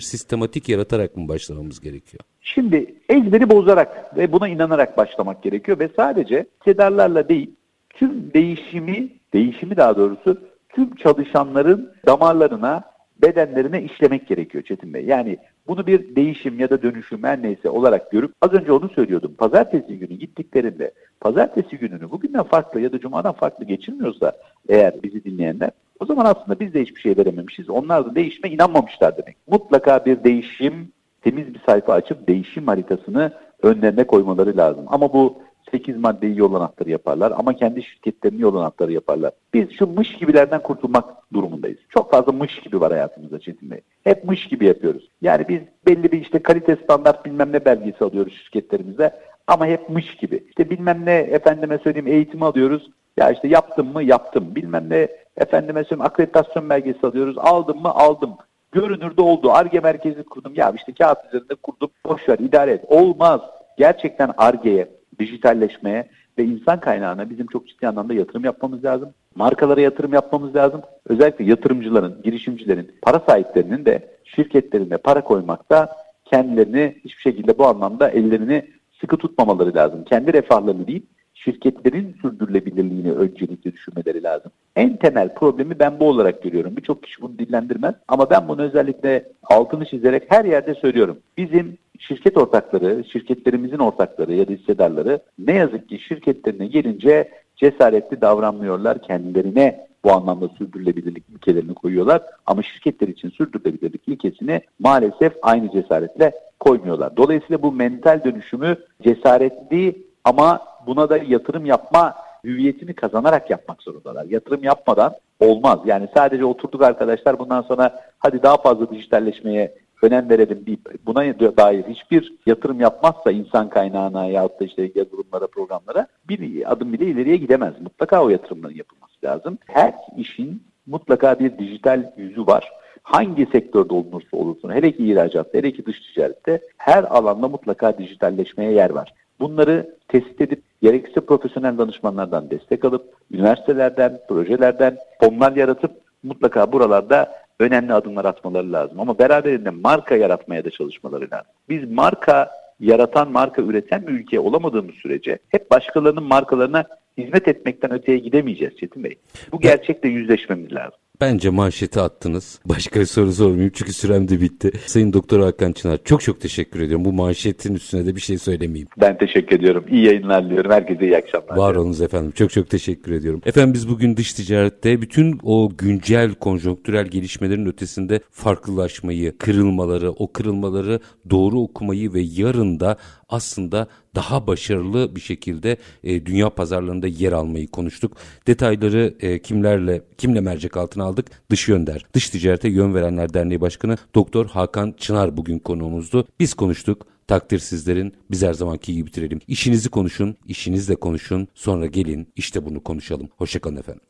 sistematik 0.00 0.68
yaratarak 0.68 1.16
mı 1.16 1.28
başlamamız 1.28 1.80
gerekiyor? 1.80 2.20
Şimdi 2.40 2.94
ezberi 3.08 3.50
bozarak 3.50 4.16
ve 4.16 4.32
buna 4.32 4.48
inanarak 4.48 4.96
başlamak 4.96 5.42
gerekiyor 5.42 5.78
ve 5.78 5.88
sadece 5.96 6.46
hissedarlarla 6.60 7.28
değil 7.28 7.50
tüm 7.90 8.32
değişimi, 8.34 9.08
değişimi 9.32 9.76
daha 9.76 9.96
doğrusu 9.96 10.40
tüm 10.68 10.96
çalışanların 10.96 11.92
damarlarına, 12.06 12.82
bedenlerine 13.22 13.82
işlemek 13.82 14.28
gerekiyor 14.28 14.64
Çetin 14.64 14.94
Bey. 14.94 15.04
Yani 15.04 15.38
bunu 15.66 15.86
bir 15.86 16.16
değişim 16.16 16.60
ya 16.60 16.70
da 16.70 16.82
dönüşüm 16.82 17.22
her 17.22 17.42
neyse 17.42 17.70
olarak 17.70 18.10
görüp 18.10 18.32
az 18.42 18.52
önce 18.52 18.72
onu 18.72 18.88
söylüyordum. 18.88 19.34
Pazartesi 19.34 19.98
günü 19.98 20.14
gittiklerinde 20.14 20.92
pazartesi 21.20 21.78
gününü 21.78 22.10
bugünden 22.10 22.42
farklı 22.42 22.80
ya 22.80 22.92
da 22.92 23.00
cumadan 23.00 23.32
farklı 23.32 23.64
geçirmiyorsa 23.64 24.32
eğer 24.68 25.02
bizi 25.02 25.24
dinleyenler 25.24 25.70
o 26.02 26.06
zaman 26.06 26.24
aslında 26.24 26.60
biz 26.60 26.74
de 26.74 26.82
hiçbir 26.82 27.00
şey 27.00 27.16
verememişiz. 27.16 27.70
Onlar 27.70 28.06
da 28.06 28.14
değişime 28.14 28.50
inanmamışlar 28.50 29.16
demek. 29.16 29.36
Mutlaka 29.46 30.04
bir 30.04 30.24
değişim, 30.24 30.92
temiz 31.22 31.54
bir 31.54 31.60
sayfa 31.66 31.92
açıp 31.92 32.28
değişim 32.28 32.66
haritasını 32.66 33.32
önlerine 33.62 34.04
koymaları 34.04 34.56
lazım. 34.56 34.84
Ama 34.86 35.12
bu 35.12 35.42
8 35.72 35.96
maddeyi 35.96 36.38
yol 36.38 36.54
anahtarı 36.54 36.90
yaparlar 36.90 37.32
ama 37.36 37.56
kendi 37.56 37.82
şirketlerini 37.82 38.42
yol 38.42 38.56
anahtarı 38.56 38.92
yaparlar. 38.92 39.32
Biz 39.54 39.70
şu 39.78 39.86
mış 39.86 40.16
gibilerden 40.16 40.62
kurtulmak 40.62 41.04
durumundayız. 41.32 41.78
Çok 41.88 42.10
fazla 42.10 42.32
mış 42.32 42.60
gibi 42.60 42.80
var 42.80 42.92
hayatımızda 42.92 43.40
Çetin 43.40 43.70
Bey. 43.70 43.80
Hep 44.04 44.24
mış 44.24 44.48
gibi 44.48 44.66
yapıyoruz. 44.66 45.08
Yani 45.22 45.44
biz 45.48 45.60
belli 45.86 46.12
bir 46.12 46.20
işte 46.20 46.38
kalite 46.38 46.76
standart 46.76 47.24
bilmem 47.24 47.52
ne 47.52 47.64
belgesi 47.64 48.04
alıyoruz 48.04 48.32
şirketlerimizde 48.32 49.20
ama 49.46 49.66
hep 49.66 49.88
mış 49.88 50.16
gibi. 50.16 50.44
İşte 50.48 50.70
bilmem 50.70 51.02
ne 51.04 51.14
efendime 51.14 51.78
söyleyeyim 51.78 52.06
eğitimi 52.06 52.44
alıyoruz. 52.44 52.90
Ya 53.16 53.30
işte 53.30 53.48
yaptım 53.48 53.92
mı 53.92 54.02
yaptım. 54.02 54.54
Bilmem 54.54 54.90
ne 54.90 55.08
efendime 55.36 55.84
söyleyeyim 55.84 56.06
akreditasyon 56.06 56.70
belgesi 56.70 57.06
alıyoruz. 57.06 57.38
Aldım 57.38 57.82
mı 57.82 57.88
aldım. 57.88 58.36
Görünürde 58.72 59.22
oldu. 59.22 59.50
ARGE 59.52 59.80
merkezi 59.80 60.22
kurdum. 60.22 60.54
Ya 60.54 60.72
işte 60.76 60.92
kağıt 60.92 61.18
üzerinde 61.26 61.54
kurdum. 61.54 61.90
Boşver 62.06 62.38
idare 62.38 62.70
et. 62.70 62.84
Olmaz. 62.88 63.40
Gerçekten 63.78 64.30
ARGE'ye 64.36 64.88
dijitalleşmeye 65.18 66.08
ve 66.38 66.44
insan 66.44 66.80
kaynağına 66.80 67.30
bizim 67.30 67.46
çok 67.46 67.68
ciddi 67.68 67.88
anlamda 67.88 68.14
yatırım 68.14 68.44
yapmamız 68.44 68.84
lazım. 68.84 69.14
Markalara 69.34 69.80
yatırım 69.80 70.12
yapmamız 70.12 70.54
lazım. 70.54 70.82
Özellikle 71.08 71.44
yatırımcıların, 71.44 72.22
girişimcilerin, 72.24 72.92
para 73.02 73.20
sahiplerinin 73.28 73.84
de 73.84 74.08
şirketlerine 74.24 74.96
para 74.96 75.24
koymakta 75.24 75.96
kendilerini 76.24 76.96
hiçbir 77.04 77.22
şekilde 77.22 77.58
bu 77.58 77.66
anlamda 77.66 78.08
ellerini 78.10 78.68
sıkı 79.00 79.16
tutmamaları 79.16 79.74
lazım. 79.74 80.04
Kendi 80.04 80.32
refahlarını 80.32 80.86
değil, 80.86 81.06
şirketlerin 81.44 82.16
sürdürülebilirliğini 82.22 83.12
öncelikle 83.12 83.72
düşünmeleri 83.72 84.22
lazım. 84.22 84.52
En 84.76 84.96
temel 84.96 85.34
problemi 85.34 85.78
ben 85.78 86.00
bu 86.00 86.08
olarak 86.08 86.42
görüyorum. 86.42 86.76
Birçok 86.76 87.02
kişi 87.02 87.22
bunu 87.22 87.38
dillendirmez 87.38 87.94
ama 88.08 88.30
ben 88.30 88.48
bunu 88.48 88.62
özellikle 88.62 89.28
altını 89.42 89.86
çizerek 89.86 90.22
her 90.28 90.44
yerde 90.44 90.74
söylüyorum. 90.74 91.18
Bizim 91.36 91.78
şirket 91.98 92.36
ortakları, 92.36 93.04
şirketlerimizin 93.12 93.78
ortakları 93.78 94.34
ya 94.34 94.48
da 94.48 94.52
hissedarları 94.52 95.20
ne 95.38 95.52
yazık 95.52 95.88
ki 95.88 95.98
şirketlerine 95.98 96.66
gelince 96.66 97.28
cesaretli 97.56 98.20
davranmıyorlar. 98.20 99.02
Kendilerine 99.02 99.86
bu 100.04 100.12
anlamda 100.12 100.48
sürdürülebilirlik 100.48 101.24
ilkelerini 101.28 101.74
koyuyorlar. 101.74 102.22
Ama 102.46 102.62
şirketler 102.62 103.08
için 103.08 103.30
sürdürülebilirlik 103.30 104.08
ilkesini 104.08 104.60
maalesef 104.78 105.32
aynı 105.42 105.72
cesaretle 105.72 106.32
koymuyorlar. 106.60 107.16
Dolayısıyla 107.16 107.62
bu 107.62 107.72
mental 107.72 108.24
dönüşümü 108.24 108.76
cesaretli 109.02 110.11
ama 110.24 110.60
buna 110.86 111.10
da 111.10 111.16
yatırım 111.16 111.66
yapma 111.66 112.14
hüviyetini 112.44 112.94
kazanarak 112.94 113.50
yapmak 113.50 113.82
zorundalar. 113.82 114.24
Yatırım 114.24 114.64
yapmadan 114.64 115.14
olmaz. 115.40 115.78
Yani 115.84 116.08
sadece 116.14 116.44
oturduk 116.44 116.82
arkadaşlar 116.82 117.38
bundan 117.38 117.62
sonra 117.62 118.00
hadi 118.18 118.42
daha 118.42 118.56
fazla 118.56 118.90
dijitalleşmeye 118.90 119.74
önem 120.02 120.30
verelim 120.30 120.66
deyip 120.66 121.06
buna 121.06 121.24
dair 121.56 121.84
hiçbir 121.84 122.32
yatırım 122.46 122.80
yapmazsa 122.80 123.30
insan 123.30 123.68
kaynağına 123.68 124.26
ya 124.26 124.48
da 124.48 124.64
işte 124.64 124.90
yazılımlara, 124.94 125.46
programlara 125.46 126.06
bir 126.28 126.72
adım 126.72 126.92
bile 126.92 127.06
ileriye 127.06 127.36
gidemez. 127.36 127.80
Mutlaka 127.80 128.24
o 128.24 128.28
yatırımların 128.28 128.74
yapılması 128.74 129.14
lazım. 129.24 129.58
Her 129.66 129.94
işin 130.16 130.62
mutlaka 130.86 131.38
bir 131.38 131.58
dijital 131.58 132.12
yüzü 132.16 132.46
var. 132.46 132.72
Hangi 133.02 133.46
sektörde 133.46 133.94
olursa 133.94 134.36
olursun, 134.36 134.70
hele 134.72 134.92
ki 134.92 135.06
ihracatta, 135.06 135.58
hele 135.58 135.72
ki 135.72 135.86
dış 135.86 136.00
ticarette 136.00 136.60
her 136.76 137.04
alanda 137.04 137.48
mutlaka 137.48 137.98
dijitalleşmeye 137.98 138.72
yer 138.72 138.90
var. 138.90 139.14
Bunları 139.42 139.96
tespit 140.08 140.40
edip 140.40 140.62
gerekirse 140.82 141.20
profesyonel 141.20 141.78
danışmanlardan 141.78 142.50
destek 142.50 142.84
alıp, 142.84 143.14
üniversitelerden, 143.32 144.20
projelerden 144.28 144.98
fonlar 145.20 145.56
yaratıp 145.56 145.90
mutlaka 146.22 146.72
buralarda 146.72 147.32
önemli 147.60 147.94
adımlar 147.94 148.24
atmaları 148.24 148.72
lazım. 148.72 149.00
Ama 149.00 149.18
beraberinde 149.18 149.70
marka 149.70 150.16
yaratmaya 150.16 150.64
da 150.64 150.70
çalışmaları 150.70 151.28
lazım. 151.32 151.52
Biz 151.68 151.90
marka 151.90 152.50
yaratan, 152.80 153.32
marka 153.32 153.62
üreten 153.62 154.06
bir 154.06 154.12
ülke 154.12 154.40
olamadığımız 154.40 154.94
sürece 154.94 155.38
hep 155.48 155.70
başkalarının 155.70 156.24
markalarına 156.24 156.84
hizmet 157.18 157.48
etmekten 157.48 157.92
öteye 157.92 158.18
gidemeyeceğiz 158.18 158.76
Çetin 158.76 159.04
Bey. 159.04 159.18
Bu 159.52 159.60
gerçekle 159.60 160.08
yüzleşmemiz 160.08 160.72
lazım. 160.72 160.98
Bence 161.20 161.50
manşeti 161.50 162.00
attınız. 162.00 162.60
Başka 162.66 163.00
bir 163.00 163.04
soru 163.04 163.32
sormayayım 163.32 163.72
çünkü 163.74 163.92
sürem 163.92 164.28
de 164.28 164.40
bitti. 164.40 164.70
Sayın 164.86 165.12
Doktor 165.12 165.40
Hakan 165.40 165.72
Çınar 165.72 165.98
çok 166.04 166.20
çok 166.20 166.40
teşekkür 166.40 166.80
ediyorum. 166.80 167.04
Bu 167.04 167.12
manşetin 167.12 167.74
üstüne 167.74 168.06
de 168.06 168.16
bir 168.16 168.20
şey 168.20 168.38
söylemeyeyim. 168.38 168.88
Ben 169.00 169.18
teşekkür 169.18 169.56
ediyorum. 169.56 169.84
İyi 169.90 170.06
yayınlar 170.06 170.44
diliyorum. 170.44 170.70
Herkese 170.70 171.04
iyi 171.04 171.16
akşamlar. 171.16 171.56
Var 171.56 171.74
olunuz 171.74 172.00
efendim. 172.00 172.32
Çok 172.34 172.50
çok 172.50 172.70
teşekkür 172.70 173.12
ediyorum. 173.12 173.42
Efendim 173.46 173.74
biz 173.74 173.88
bugün 173.88 174.16
dış 174.16 174.32
ticarette 174.32 175.02
bütün 175.02 175.38
o 175.42 175.72
güncel 175.78 176.34
konjonktürel 176.34 177.06
gelişmelerin 177.06 177.66
ötesinde 177.66 178.20
farklılaşmayı, 178.30 179.38
kırılmaları, 179.38 180.10
o 180.10 180.32
kırılmaları 180.32 181.00
doğru 181.30 181.60
okumayı 181.60 182.12
ve 182.14 182.20
yarın 182.20 182.80
da 182.80 182.96
aslında 183.32 183.86
daha 184.14 184.46
başarılı 184.46 185.16
bir 185.16 185.20
şekilde 185.20 185.76
e, 186.04 186.26
dünya 186.26 186.50
pazarlarında 186.50 187.06
yer 187.06 187.32
almayı 187.32 187.68
konuştuk. 187.68 188.16
Detayları 188.46 189.14
e, 189.20 189.38
kimlerle 189.38 190.02
kimle 190.18 190.40
mercek 190.40 190.76
altına 190.76 191.04
aldık? 191.04 191.26
Dış 191.50 191.68
Yönder. 191.68 192.06
Dış 192.14 192.30
Ticarete 192.30 192.68
Yön 192.68 192.94
Verenler 192.94 193.34
Derneği 193.34 193.60
Başkanı 193.60 193.96
Doktor 194.14 194.46
Hakan 194.46 194.94
Çınar 194.98 195.36
bugün 195.36 195.58
konuğumuzdu. 195.58 196.26
Biz 196.40 196.54
konuştuk. 196.54 197.06
Takdir 197.26 197.58
sizlerin. 197.58 198.14
Biz 198.30 198.42
her 198.42 198.54
zamanki 198.54 198.94
gibi 198.94 199.06
bitirelim. 199.06 199.40
İşinizi 199.48 199.88
konuşun, 199.88 200.36
işinizle 200.46 200.94
konuşun. 200.94 201.48
Sonra 201.54 201.86
gelin 201.86 202.28
işte 202.36 202.64
bunu 202.66 202.82
konuşalım. 202.82 203.28
Hoşçakalın 203.36 203.76
efendim. 203.76 204.02